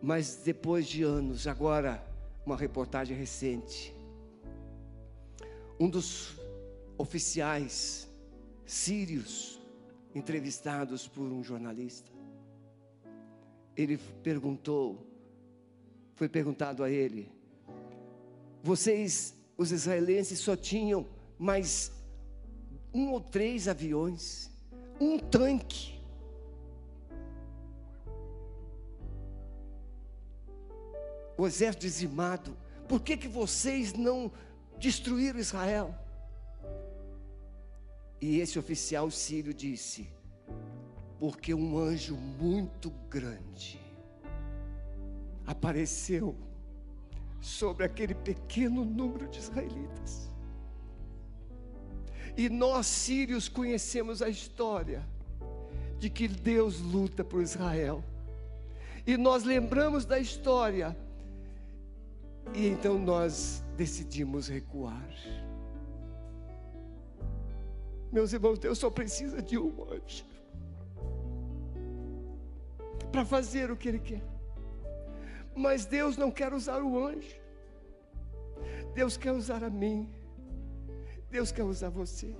Mas 0.00 0.42
depois 0.44 0.86
de 0.86 1.02
anos, 1.02 1.46
agora, 1.46 2.04
uma 2.44 2.56
reportagem 2.56 3.16
recente, 3.16 3.94
um 5.78 5.88
dos 5.88 6.36
oficiais 6.98 8.08
sírios 8.66 9.60
entrevistados 10.14 11.08
por 11.08 11.22
um 11.22 11.42
jornalista, 11.42 12.10
ele 13.76 13.96
perguntou, 14.22 15.06
foi 16.14 16.28
perguntado 16.28 16.82
a 16.84 16.90
ele: 16.90 17.30
vocês, 18.62 19.34
os 19.56 19.72
israelenses, 19.72 20.38
só 20.40 20.56
tinham 20.56 21.06
mais 21.42 21.90
um 22.94 23.10
ou 23.10 23.20
três 23.20 23.66
aviões, 23.66 24.48
um 25.00 25.18
tanque. 25.18 26.00
O 31.36 31.44
exército 31.44 31.80
dizimado, 31.80 32.56
por 32.88 33.00
que, 33.00 33.16
que 33.16 33.26
vocês 33.26 33.92
não 33.92 34.30
destruíram 34.78 35.40
Israel? 35.40 35.92
E 38.20 38.38
esse 38.38 38.56
oficial 38.56 39.10
sírio 39.10 39.52
disse: 39.52 40.08
porque 41.18 41.52
um 41.52 41.76
anjo 41.76 42.14
muito 42.14 42.88
grande 43.10 43.80
apareceu 45.44 46.36
sobre 47.40 47.84
aquele 47.84 48.14
pequeno 48.14 48.84
número 48.84 49.26
de 49.26 49.40
israelitas. 49.40 50.31
E 52.36 52.48
nós, 52.48 52.86
sírios, 52.86 53.48
conhecemos 53.48 54.22
a 54.22 54.28
história 54.28 55.02
de 55.98 56.08
que 56.08 56.26
Deus 56.26 56.80
luta 56.80 57.22
por 57.22 57.42
Israel. 57.42 58.02
E 59.06 59.16
nós 59.16 59.44
lembramos 59.44 60.04
da 60.04 60.18
história. 60.18 60.96
E 62.54 62.66
então 62.66 62.98
nós 62.98 63.62
decidimos 63.76 64.48
recuar. 64.48 65.08
Meus 68.10 68.32
irmãos, 68.32 68.58
Deus 68.58 68.78
só 68.78 68.90
precisa 68.90 69.40
de 69.40 69.56
um 69.56 69.72
anjo 69.90 70.24
para 73.10 73.24
fazer 73.24 73.70
o 73.70 73.76
que 73.76 73.88
Ele 73.88 73.98
quer. 73.98 74.22
Mas 75.54 75.84
Deus 75.84 76.16
não 76.16 76.30
quer 76.30 76.52
usar 76.52 76.82
o 76.82 77.06
anjo. 77.06 77.36
Deus 78.94 79.16
quer 79.16 79.32
usar 79.32 79.62
a 79.62 79.70
mim. 79.70 80.08
Deus 81.32 81.50
quer 81.50 81.64
usar 81.64 81.88
você. 81.88 82.36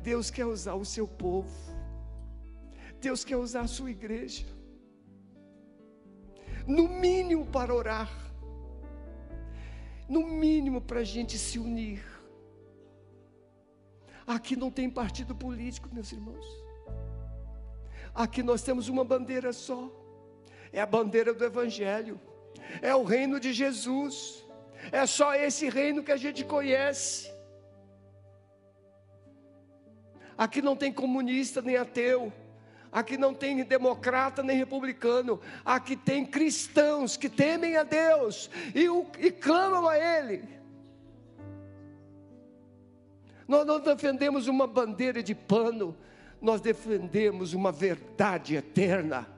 Deus 0.00 0.30
quer 0.30 0.46
usar 0.46 0.74
o 0.74 0.84
seu 0.84 1.06
povo. 1.08 1.50
Deus 3.00 3.24
quer 3.24 3.36
usar 3.36 3.62
a 3.62 3.66
sua 3.66 3.90
igreja. 3.90 4.46
No 6.64 6.86
mínimo 6.88 7.44
para 7.44 7.74
orar. 7.74 8.08
No 10.08 10.24
mínimo 10.24 10.80
para 10.80 11.00
a 11.00 11.04
gente 11.04 11.36
se 11.38 11.58
unir. 11.58 12.04
Aqui 14.24 14.54
não 14.54 14.70
tem 14.70 14.88
partido 14.88 15.34
político, 15.34 15.92
meus 15.92 16.12
irmãos. 16.12 16.46
Aqui 18.14 18.44
nós 18.44 18.62
temos 18.62 18.88
uma 18.88 19.04
bandeira 19.04 19.52
só. 19.52 19.90
É 20.72 20.80
a 20.80 20.86
bandeira 20.86 21.34
do 21.34 21.44
Evangelho. 21.44 22.20
É 22.80 22.94
o 22.94 23.02
reino 23.02 23.40
de 23.40 23.52
Jesus. 23.52 24.43
É 24.90 25.06
só 25.06 25.34
esse 25.34 25.68
reino 25.68 26.02
que 26.02 26.12
a 26.12 26.16
gente 26.16 26.44
conhece. 26.44 27.32
Aqui 30.36 30.60
não 30.60 30.76
tem 30.76 30.92
comunista 30.92 31.62
nem 31.62 31.76
ateu. 31.76 32.32
Aqui 32.90 33.16
não 33.16 33.34
tem 33.34 33.64
democrata 33.64 34.42
nem 34.42 34.56
republicano. 34.56 35.40
Aqui 35.64 35.96
tem 35.96 36.24
cristãos 36.24 37.16
que 37.16 37.28
temem 37.28 37.76
a 37.76 37.82
Deus 37.82 38.48
e, 38.74 38.88
o, 38.88 39.06
e 39.18 39.30
clamam 39.30 39.88
a 39.88 39.98
Ele. 39.98 40.48
Nós 43.46 43.66
não 43.66 43.80
defendemos 43.80 44.46
uma 44.46 44.66
bandeira 44.66 45.22
de 45.22 45.34
pano, 45.34 45.96
nós 46.40 46.60
defendemos 46.60 47.52
uma 47.52 47.70
verdade 47.70 48.56
eterna. 48.56 49.33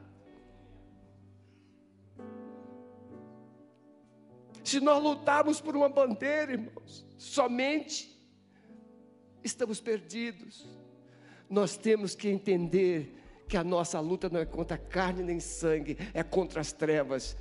Se 4.66 4.80
nós 4.80 5.00
lutarmos 5.00 5.60
por 5.60 5.76
uma 5.76 5.88
bandeira, 5.88 6.50
irmãos, 6.50 7.06
somente 7.16 8.20
estamos 9.44 9.80
perdidos. 9.80 10.66
Nós 11.48 11.76
temos 11.76 12.16
que 12.16 12.28
entender 12.28 13.14
que 13.46 13.56
a 13.56 13.62
nossa 13.62 14.00
luta 14.00 14.28
não 14.28 14.40
é 14.40 14.44
contra 14.44 14.76
carne 14.76 15.22
nem 15.22 15.38
sangue, 15.38 15.96
é 16.12 16.20
contra 16.24 16.60
as 16.60 16.72
trevas. 16.72 17.36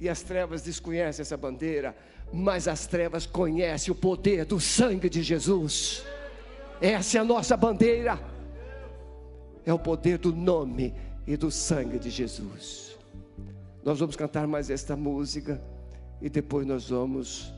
E 0.00 0.08
as 0.08 0.22
trevas 0.22 0.62
desconhecem 0.62 1.20
essa 1.20 1.36
bandeira, 1.36 1.94
mas 2.32 2.66
as 2.66 2.86
trevas 2.86 3.26
conhecem 3.26 3.92
o 3.92 3.94
poder 3.94 4.46
do 4.46 4.58
sangue 4.58 5.10
de 5.10 5.22
Jesus. 5.22 6.02
Essa 6.80 7.18
é 7.18 7.20
a 7.20 7.24
nossa 7.24 7.54
bandeira 7.54 8.18
é 9.66 9.74
o 9.74 9.78
poder 9.78 10.16
do 10.16 10.34
nome 10.34 10.94
e 11.26 11.36
do 11.36 11.50
sangue 11.50 11.98
de 11.98 12.08
Jesus. 12.08 12.96
Nós 13.84 13.98
vamos 14.00 14.16
cantar 14.16 14.46
mais 14.46 14.70
esta 14.70 14.96
música 14.96 15.62
e 16.22 16.30
depois 16.30 16.64
nós 16.64 16.88
vamos 16.88 17.52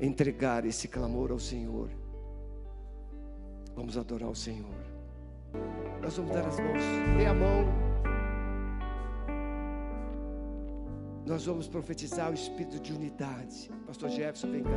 entregar 0.00 0.64
esse 0.64 0.88
clamor 0.88 1.30
ao 1.30 1.38
Senhor. 1.38 1.90
Vamos 3.76 3.98
adorar 3.98 4.30
o 4.30 4.34
Senhor. 4.34 4.74
Nós 6.00 6.16
vamos 6.16 6.32
dar 6.32 6.46
as 6.46 6.58
mãos, 6.58 6.82
dê 7.18 7.26
a 7.26 7.34
mão. 7.34 7.66
Nós 11.26 11.44
vamos 11.44 11.68
profetizar 11.68 12.30
o 12.30 12.34
espírito 12.34 12.80
de 12.80 12.94
unidade. 12.94 13.70
Pastor 13.86 14.08
Jefferson, 14.08 14.50
vem 14.50 14.62
cá. 14.62 14.70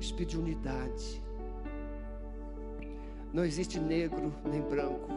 espírito 0.00 0.30
de 0.30 0.38
unidade. 0.38 1.22
Não 3.34 3.44
existe 3.44 3.78
negro 3.78 4.32
nem 4.50 4.62
branco. 4.62 5.08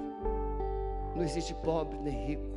Não 1.15 1.23
existe 1.23 1.53
pobre 1.55 1.97
nem 1.99 2.27
rico. 2.27 2.54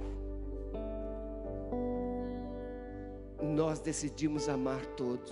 Nós 3.43 3.78
decidimos 3.78 4.49
amar 4.49 4.84
todos. 4.97 5.30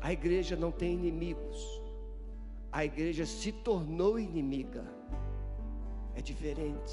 A 0.00 0.12
igreja 0.12 0.56
não 0.56 0.70
tem 0.70 0.94
inimigos. 0.94 1.82
A 2.70 2.84
igreja 2.84 3.24
se 3.24 3.52
tornou 3.52 4.18
inimiga. 4.18 4.84
É 6.14 6.20
diferente. 6.20 6.92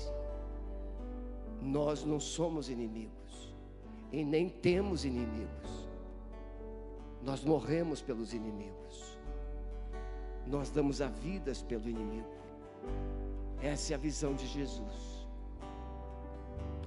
Nós 1.62 2.04
não 2.04 2.20
somos 2.20 2.70
inimigos. 2.70 3.56
E 4.12 4.24
nem 4.24 4.50
temos 4.50 5.06
inimigos. 5.06 5.90
Nós 7.24 7.44
morremos 7.44 8.02
pelos 8.02 8.34
inimigos 8.34 9.22
nós 10.46 10.70
damos 10.70 11.02
a 11.02 11.08
vidas 11.08 11.62
pelo 11.62 11.88
inimigo. 11.88 12.28
Essa 13.62 13.94
é 13.94 13.96
a 13.96 14.00
visão 14.00 14.34
de 14.34 14.48
Jesus. 14.48 15.28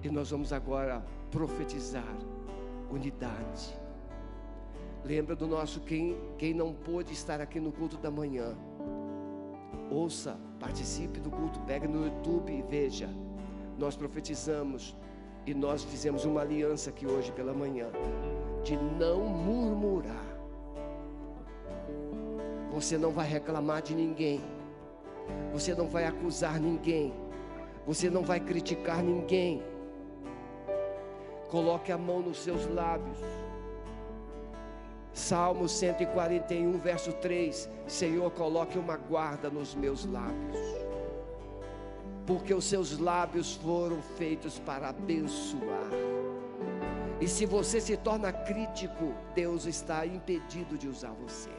E 0.02 0.10
nós 0.10 0.30
vamos 0.30 0.52
agora 0.52 1.04
profetizar 1.34 2.16
unidade. 2.90 3.76
Lembra 5.04 5.34
do 5.34 5.46
nosso 5.46 5.80
quem, 5.80 6.16
quem 6.38 6.54
não 6.54 6.72
pôde 6.72 7.12
estar 7.12 7.40
aqui 7.40 7.58
no 7.58 7.72
culto 7.72 7.98
da 7.98 8.10
manhã. 8.10 8.56
Ouça, 9.90 10.38
participe 10.58 11.18
do 11.20 11.30
culto, 11.30 11.58
pegue 11.66 11.88
no 11.88 12.06
YouTube 12.06 12.50
e 12.50 12.62
veja. 12.62 13.10
Nós 13.76 13.96
profetizamos 13.96 14.96
e 15.44 15.52
nós 15.52 15.82
fizemos 15.82 16.24
uma 16.24 16.40
aliança 16.40 16.90
aqui 16.90 17.06
hoje 17.06 17.32
pela 17.32 17.52
manhã 17.52 17.88
de 18.62 18.76
não 18.76 19.26
murmurar 19.26 20.34
você 22.74 22.98
não 22.98 23.12
vai 23.12 23.28
reclamar 23.28 23.82
de 23.82 23.94
ninguém. 23.94 24.40
Você 25.52 25.76
não 25.76 25.86
vai 25.86 26.06
acusar 26.06 26.58
ninguém. 26.60 27.14
Você 27.86 28.10
não 28.10 28.22
vai 28.22 28.40
criticar 28.40 29.00
ninguém. 29.00 29.62
Coloque 31.54 31.92
a 31.92 31.96
mão 31.96 32.20
nos 32.20 32.38
seus 32.38 32.66
lábios. 32.74 33.16
Salmo 35.12 35.68
141, 35.68 36.78
verso 36.78 37.12
3: 37.12 37.70
Senhor, 37.86 38.28
coloque 38.32 38.76
uma 38.76 38.96
guarda 38.96 39.48
nos 39.48 39.72
meus 39.72 40.04
lábios, 40.04 40.58
porque 42.26 42.52
os 42.52 42.64
seus 42.64 42.98
lábios 42.98 43.54
foram 43.54 44.02
feitos 44.18 44.58
para 44.58 44.88
abençoar. 44.88 45.90
E 47.20 47.28
se 47.28 47.46
você 47.46 47.80
se 47.80 47.96
torna 47.98 48.32
crítico, 48.32 49.14
Deus 49.32 49.64
está 49.64 50.04
impedido 50.04 50.76
de 50.76 50.88
usar 50.88 51.12
você. 51.12 51.50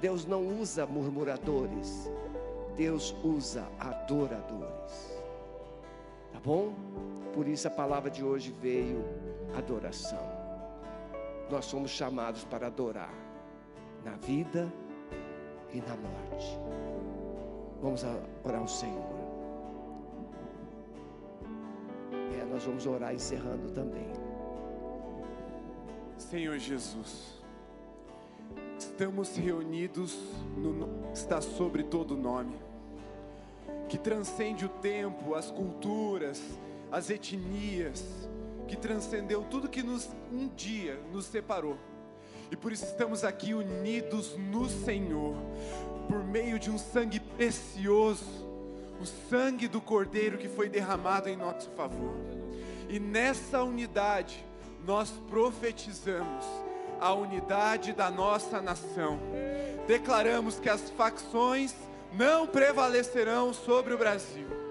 Deus 0.00 0.24
não 0.24 0.46
usa 0.46 0.86
murmuradores, 0.86 2.10
Deus 2.74 3.14
usa 3.22 3.68
adoradores. 3.78 5.20
Tá 6.32 6.40
bom? 6.42 6.72
Por 7.32 7.48
isso 7.48 7.66
a 7.66 7.70
palavra 7.70 8.10
de 8.10 8.22
hoje 8.22 8.54
veio 8.60 9.04
adoração. 9.56 10.20
Nós 11.50 11.64
somos 11.64 11.90
chamados 11.90 12.44
para 12.44 12.66
adorar 12.66 13.12
na 14.04 14.16
vida 14.16 14.72
e 15.72 15.80
na 15.80 15.96
morte. 15.96 16.58
Vamos 17.80 18.04
orar 18.44 18.60
ao 18.60 18.68
Senhor. 18.68 19.22
É, 22.38 22.44
nós 22.44 22.64
vamos 22.64 22.86
orar 22.86 23.14
encerrando 23.14 23.70
também. 23.72 24.10
Senhor 26.16 26.58
Jesus, 26.58 27.42
estamos 28.78 29.36
reunidos 29.36 30.18
no 30.56 31.12
está 31.12 31.40
sobre 31.40 31.82
todo 31.82 32.16
nome, 32.16 32.56
que 33.88 33.98
transcende 33.98 34.64
o 34.64 34.68
tempo, 34.68 35.34
as 35.34 35.50
culturas, 35.50 36.40
as 36.92 37.08
etnias, 37.08 38.04
que 38.68 38.76
transcendeu 38.76 39.42
tudo 39.50 39.68
que 39.68 39.82
nos 39.82 40.08
um 40.30 40.46
dia 40.48 41.00
nos 41.10 41.24
separou. 41.24 41.78
E 42.50 42.56
por 42.56 42.70
isso 42.70 42.84
estamos 42.84 43.24
aqui 43.24 43.54
unidos 43.54 44.36
no 44.36 44.68
Senhor, 44.68 45.34
por 46.06 46.22
meio 46.22 46.58
de 46.58 46.70
um 46.70 46.76
sangue 46.76 47.18
precioso, 47.18 48.46
o 49.00 49.06
sangue 49.30 49.66
do 49.66 49.80
Cordeiro 49.80 50.36
que 50.36 50.48
foi 50.48 50.68
derramado 50.68 51.30
em 51.30 51.36
nosso 51.36 51.70
favor. 51.70 52.14
E 52.90 53.00
nessa 53.00 53.62
unidade, 53.62 54.44
nós 54.86 55.10
profetizamos 55.30 56.44
a 57.00 57.14
unidade 57.14 57.94
da 57.94 58.10
nossa 58.10 58.60
nação. 58.60 59.18
Declaramos 59.86 60.60
que 60.60 60.68
as 60.68 60.90
facções 60.90 61.74
não 62.12 62.46
prevalecerão 62.46 63.54
sobre 63.54 63.94
o 63.94 63.98
Brasil. 63.98 64.61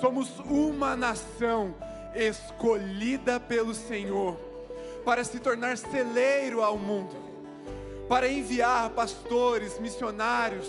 Somos 0.00 0.38
uma 0.40 0.94
nação 0.94 1.74
escolhida 2.14 3.40
pelo 3.40 3.74
Senhor 3.74 4.36
para 5.04 5.24
se 5.24 5.40
tornar 5.40 5.76
celeiro 5.76 6.62
ao 6.62 6.78
mundo, 6.78 7.16
para 8.08 8.28
enviar 8.28 8.90
pastores, 8.90 9.78
missionários, 9.78 10.68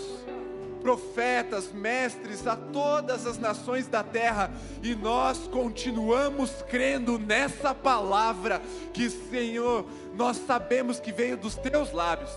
profetas, 0.80 1.70
mestres 1.72 2.46
a 2.46 2.56
todas 2.56 3.26
as 3.26 3.38
nações 3.38 3.86
da 3.86 4.02
terra, 4.02 4.50
e 4.82 4.94
nós 4.94 5.46
continuamos 5.46 6.50
crendo 6.68 7.18
nessa 7.18 7.74
palavra 7.74 8.60
que, 8.92 9.08
Senhor, 9.10 9.84
nós 10.14 10.38
sabemos 10.38 10.98
que 10.98 11.12
veio 11.12 11.36
dos 11.36 11.54
teus 11.54 11.92
lábios. 11.92 12.30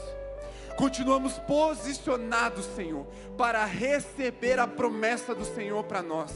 Continuamos 0.75 1.33
posicionados, 1.39 2.65
Senhor, 2.75 3.05
para 3.37 3.63
receber 3.63 4.59
a 4.59 4.67
promessa 4.67 5.33
do 5.33 5.45
Senhor 5.45 5.83
para 5.83 6.01
nós. 6.01 6.31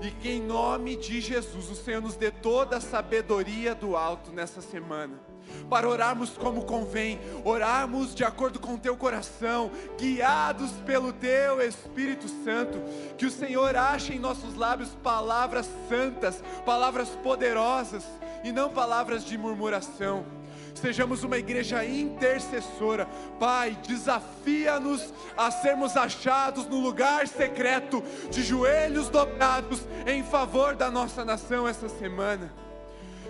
E 0.00 0.10
que 0.10 0.30
em 0.30 0.42
nome 0.42 0.96
de 0.96 1.20
Jesus 1.20 1.70
o 1.70 1.74
Senhor 1.74 2.02
nos 2.02 2.16
dê 2.16 2.30
toda 2.30 2.76
a 2.76 2.80
sabedoria 2.80 3.74
do 3.74 3.96
alto 3.96 4.30
nessa 4.30 4.60
semana 4.60 5.20
para 5.68 5.88
orarmos 5.88 6.30
como 6.30 6.64
convém, 6.64 7.18
orarmos 7.44 8.14
de 8.14 8.24
acordo 8.24 8.58
com 8.60 8.74
o 8.74 8.78
teu 8.78 8.96
coração, 8.96 9.70
guiados 9.98 10.70
pelo 10.84 11.12
teu 11.12 11.60
Espírito 11.60 12.28
Santo, 12.44 12.80
que 13.16 13.26
o 13.26 13.30
Senhor 13.30 13.76
ache 13.76 14.14
em 14.14 14.18
nossos 14.18 14.54
lábios 14.54 14.90
palavras 15.02 15.68
santas, 15.88 16.42
palavras 16.64 17.08
poderosas 17.22 18.04
e 18.44 18.52
não 18.52 18.70
palavras 18.70 19.24
de 19.24 19.36
murmuração. 19.36 20.35
Sejamos 20.76 21.24
uma 21.24 21.38
igreja 21.38 21.84
intercessora, 21.84 23.06
Pai. 23.40 23.76
Desafia-nos 23.82 25.12
a 25.36 25.50
sermos 25.50 25.96
achados 25.96 26.66
no 26.66 26.80
lugar 26.80 27.26
secreto, 27.26 28.02
de 28.30 28.42
joelhos 28.42 29.08
dobrados, 29.08 29.80
em 30.06 30.22
favor 30.22 30.76
da 30.76 30.90
nossa 30.90 31.24
nação 31.24 31.66
essa 31.66 31.88
semana. 31.88 32.52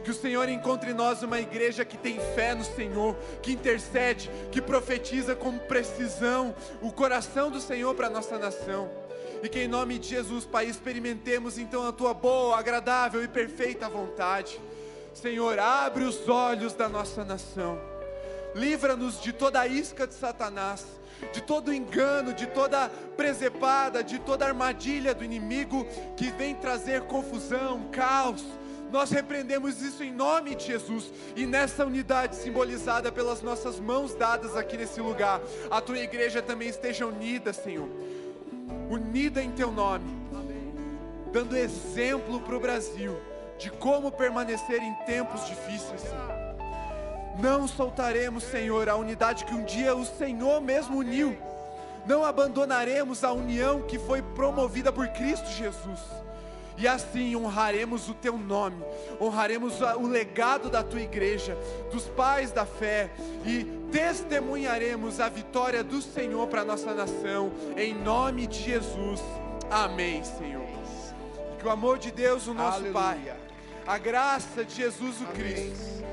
Que 0.02 0.10
o 0.10 0.14
Senhor 0.14 0.48
encontre 0.48 0.90
em 0.90 0.94
nós 0.94 1.22
uma 1.22 1.40
igreja 1.40 1.84
que 1.84 1.96
tem 1.96 2.18
fé 2.34 2.54
no 2.54 2.64
Senhor, 2.64 3.16
que 3.42 3.52
intercede, 3.52 4.30
que 4.50 4.60
profetiza 4.60 5.34
com 5.34 5.56
precisão 5.56 6.54
o 6.80 6.92
coração 6.92 7.50
do 7.50 7.60
Senhor 7.60 7.94
para 7.94 8.08
a 8.08 8.10
nossa 8.10 8.38
nação. 8.38 8.90
E 9.42 9.48
que 9.48 9.60
em 9.60 9.68
nome 9.68 9.98
de 9.98 10.08
Jesus, 10.08 10.44
Pai, 10.44 10.66
experimentemos 10.66 11.58
então 11.58 11.86
a 11.86 11.92
tua 11.92 12.12
boa, 12.12 12.58
agradável 12.58 13.22
e 13.22 13.28
perfeita 13.28 13.88
vontade. 13.88 14.60
Senhor, 15.16 15.58
abre 15.58 16.04
os 16.04 16.28
olhos 16.28 16.74
da 16.74 16.90
nossa 16.90 17.24
nação. 17.24 17.80
Livra-nos 18.54 19.18
de 19.18 19.32
toda 19.32 19.60
a 19.60 19.66
isca 19.66 20.06
de 20.06 20.12
Satanás, 20.12 20.84
de 21.32 21.40
todo 21.40 21.72
engano, 21.72 22.34
de 22.34 22.46
toda 22.46 22.90
presepada, 23.16 24.04
de 24.04 24.18
toda 24.18 24.44
armadilha 24.46 25.14
do 25.14 25.24
inimigo 25.24 25.86
que 26.18 26.30
vem 26.32 26.54
trazer 26.54 27.02
confusão, 27.04 27.88
caos. 27.90 28.44
Nós 28.92 29.10
repreendemos 29.10 29.80
isso 29.80 30.04
em 30.04 30.12
nome 30.12 30.54
de 30.54 30.66
Jesus. 30.66 31.10
E 31.34 31.46
nessa 31.46 31.86
unidade 31.86 32.36
simbolizada 32.36 33.10
pelas 33.10 33.40
nossas 33.40 33.80
mãos 33.80 34.14
dadas 34.14 34.54
aqui 34.54 34.76
nesse 34.76 35.00
lugar, 35.00 35.40
a 35.70 35.80
tua 35.80 35.98
igreja 35.98 36.42
também 36.42 36.68
esteja 36.68 37.06
unida, 37.06 37.54
Senhor, 37.54 37.88
unida 38.90 39.42
em 39.42 39.50
teu 39.50 39.72
nome, 39.72 40.14
dando 41.32 41.56
exemplo 41.56 42.38
para 42.40 42.54
o 42.54 42.60
Brasil 42.60 43.16
de 43.58 43.70
como 43.70 44.10
permanecer 44.10 44.82
em 44.82 44.94
tempos 45.04 45.46
difíceis. 45.46 46.02
Não 47.38 47.68
soltaremos, 47.68 48.44
Senhor, 48.44 48.88
a 48.88 48.96
unidade 48.96 49.44
que 49.44 49.54
um 49.54 49.64
dia 49.64 49.94
o 49.94 50.04
Senhor 50.04 50.60
mesmo 50.60 50.98
uniu. 50.98 51.36
Não 52.06 52.24
abandonaremos 52.24 53.24
a 53.24 53.32
união 53.32 53.82
que 53.82 53.98
foi 53.98 54.22
promovida 54.22 54.92
por 54.92 55.08
Cristo 55.08 55.50
Jesus 55.50 56.00
e 56.78 56.86
assim 56.86 57.34
honraremos 57.34 58.08
o 58.08 58.14
teu 58.14 58.36
nome, 58.36 58.84
honraremos 59.20 59.80
o 59.80 60.06
legado 60.06 60.68
da 60.68 60.82
tua 60.82 61.00
igreja, 61.00 61.56
dos 61.90 62.04
pais 62.08 62.52
da 62.52 62.66
fé 62.66 63.10
e 63.44 63.64
testemunharemos 63.90 65.20
a 65.20 65.28
vitória 65.28 65.82
do 65.82 66.02
Senhor 66.02 66.46
para 66.48 66.62
a 66.62 66.64
nossa 66.64 66.92
nação, 66.94 67.50
em 67.76 67.94
nome 67.94 68.46
de 68.46 68.62
Jesus. 68.62 69.22
Amém, 69.70 70.22
Senhor. 70.22 70.66
Que 71.58 71.66
o 71.66 71.70
amor 71.70 71.98
de 71.98 72.10
Deus, 72.10 72.46
o 72.46 72.54
nosso 72.54 72.78
Aleluia. 72.80 72.92
Pai, 72.92 73.36
a 73.86 73.98
graça 73.98 74.64
de 74.64 74.74
Jesus 74.74 75.20
o 75.20 75.24
Amém. 75.24 75.34
Cristo 75.36 76.04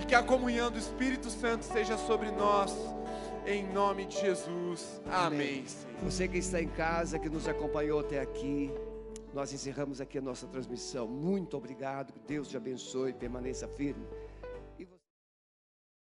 e 0.00 0.04
que 0.04 0.14
a 0.14 0.22
comunhão 0.22 0.70
do 0.70 0.78
Espírito 0.78 1.30
Santo 1.30 1.64
seja 1.64 1.96
sobre 1.96 2.30
nós. 2.30 2.74
Em 3.46 3.66
nome 3.72 4.04
de 4.06 4.20
Jesus. 4.20 5.00
Amém. 5.06 5.40
Amém. 5.40 5.64
Você 6.02 6.28
que 6.28 6.38
está 6.38 6.60
em 6.60 6.68
casa, 6.68 7.18
que 7.18 7.28
nos 7.28 7.48
acompanhou 7.48 8.00
até 8.00 8.20
aqui, 8.20 8.70
nós 9.32 9.52
encerramos 9.52 10.00
aqui 10.00 10.18
a 10.18 10.20
nossa 10.20 10.46
transmissão. 10.46 11.06
Muito 11.06 11.56
obrigado, 11.56 12.12
que 12.12 12.20
Deus 12.20 12.48
te 12.48 12.56
abençoe, 12.56 13.12
permaneça 13.12 13.66
firme. 13.68 14.04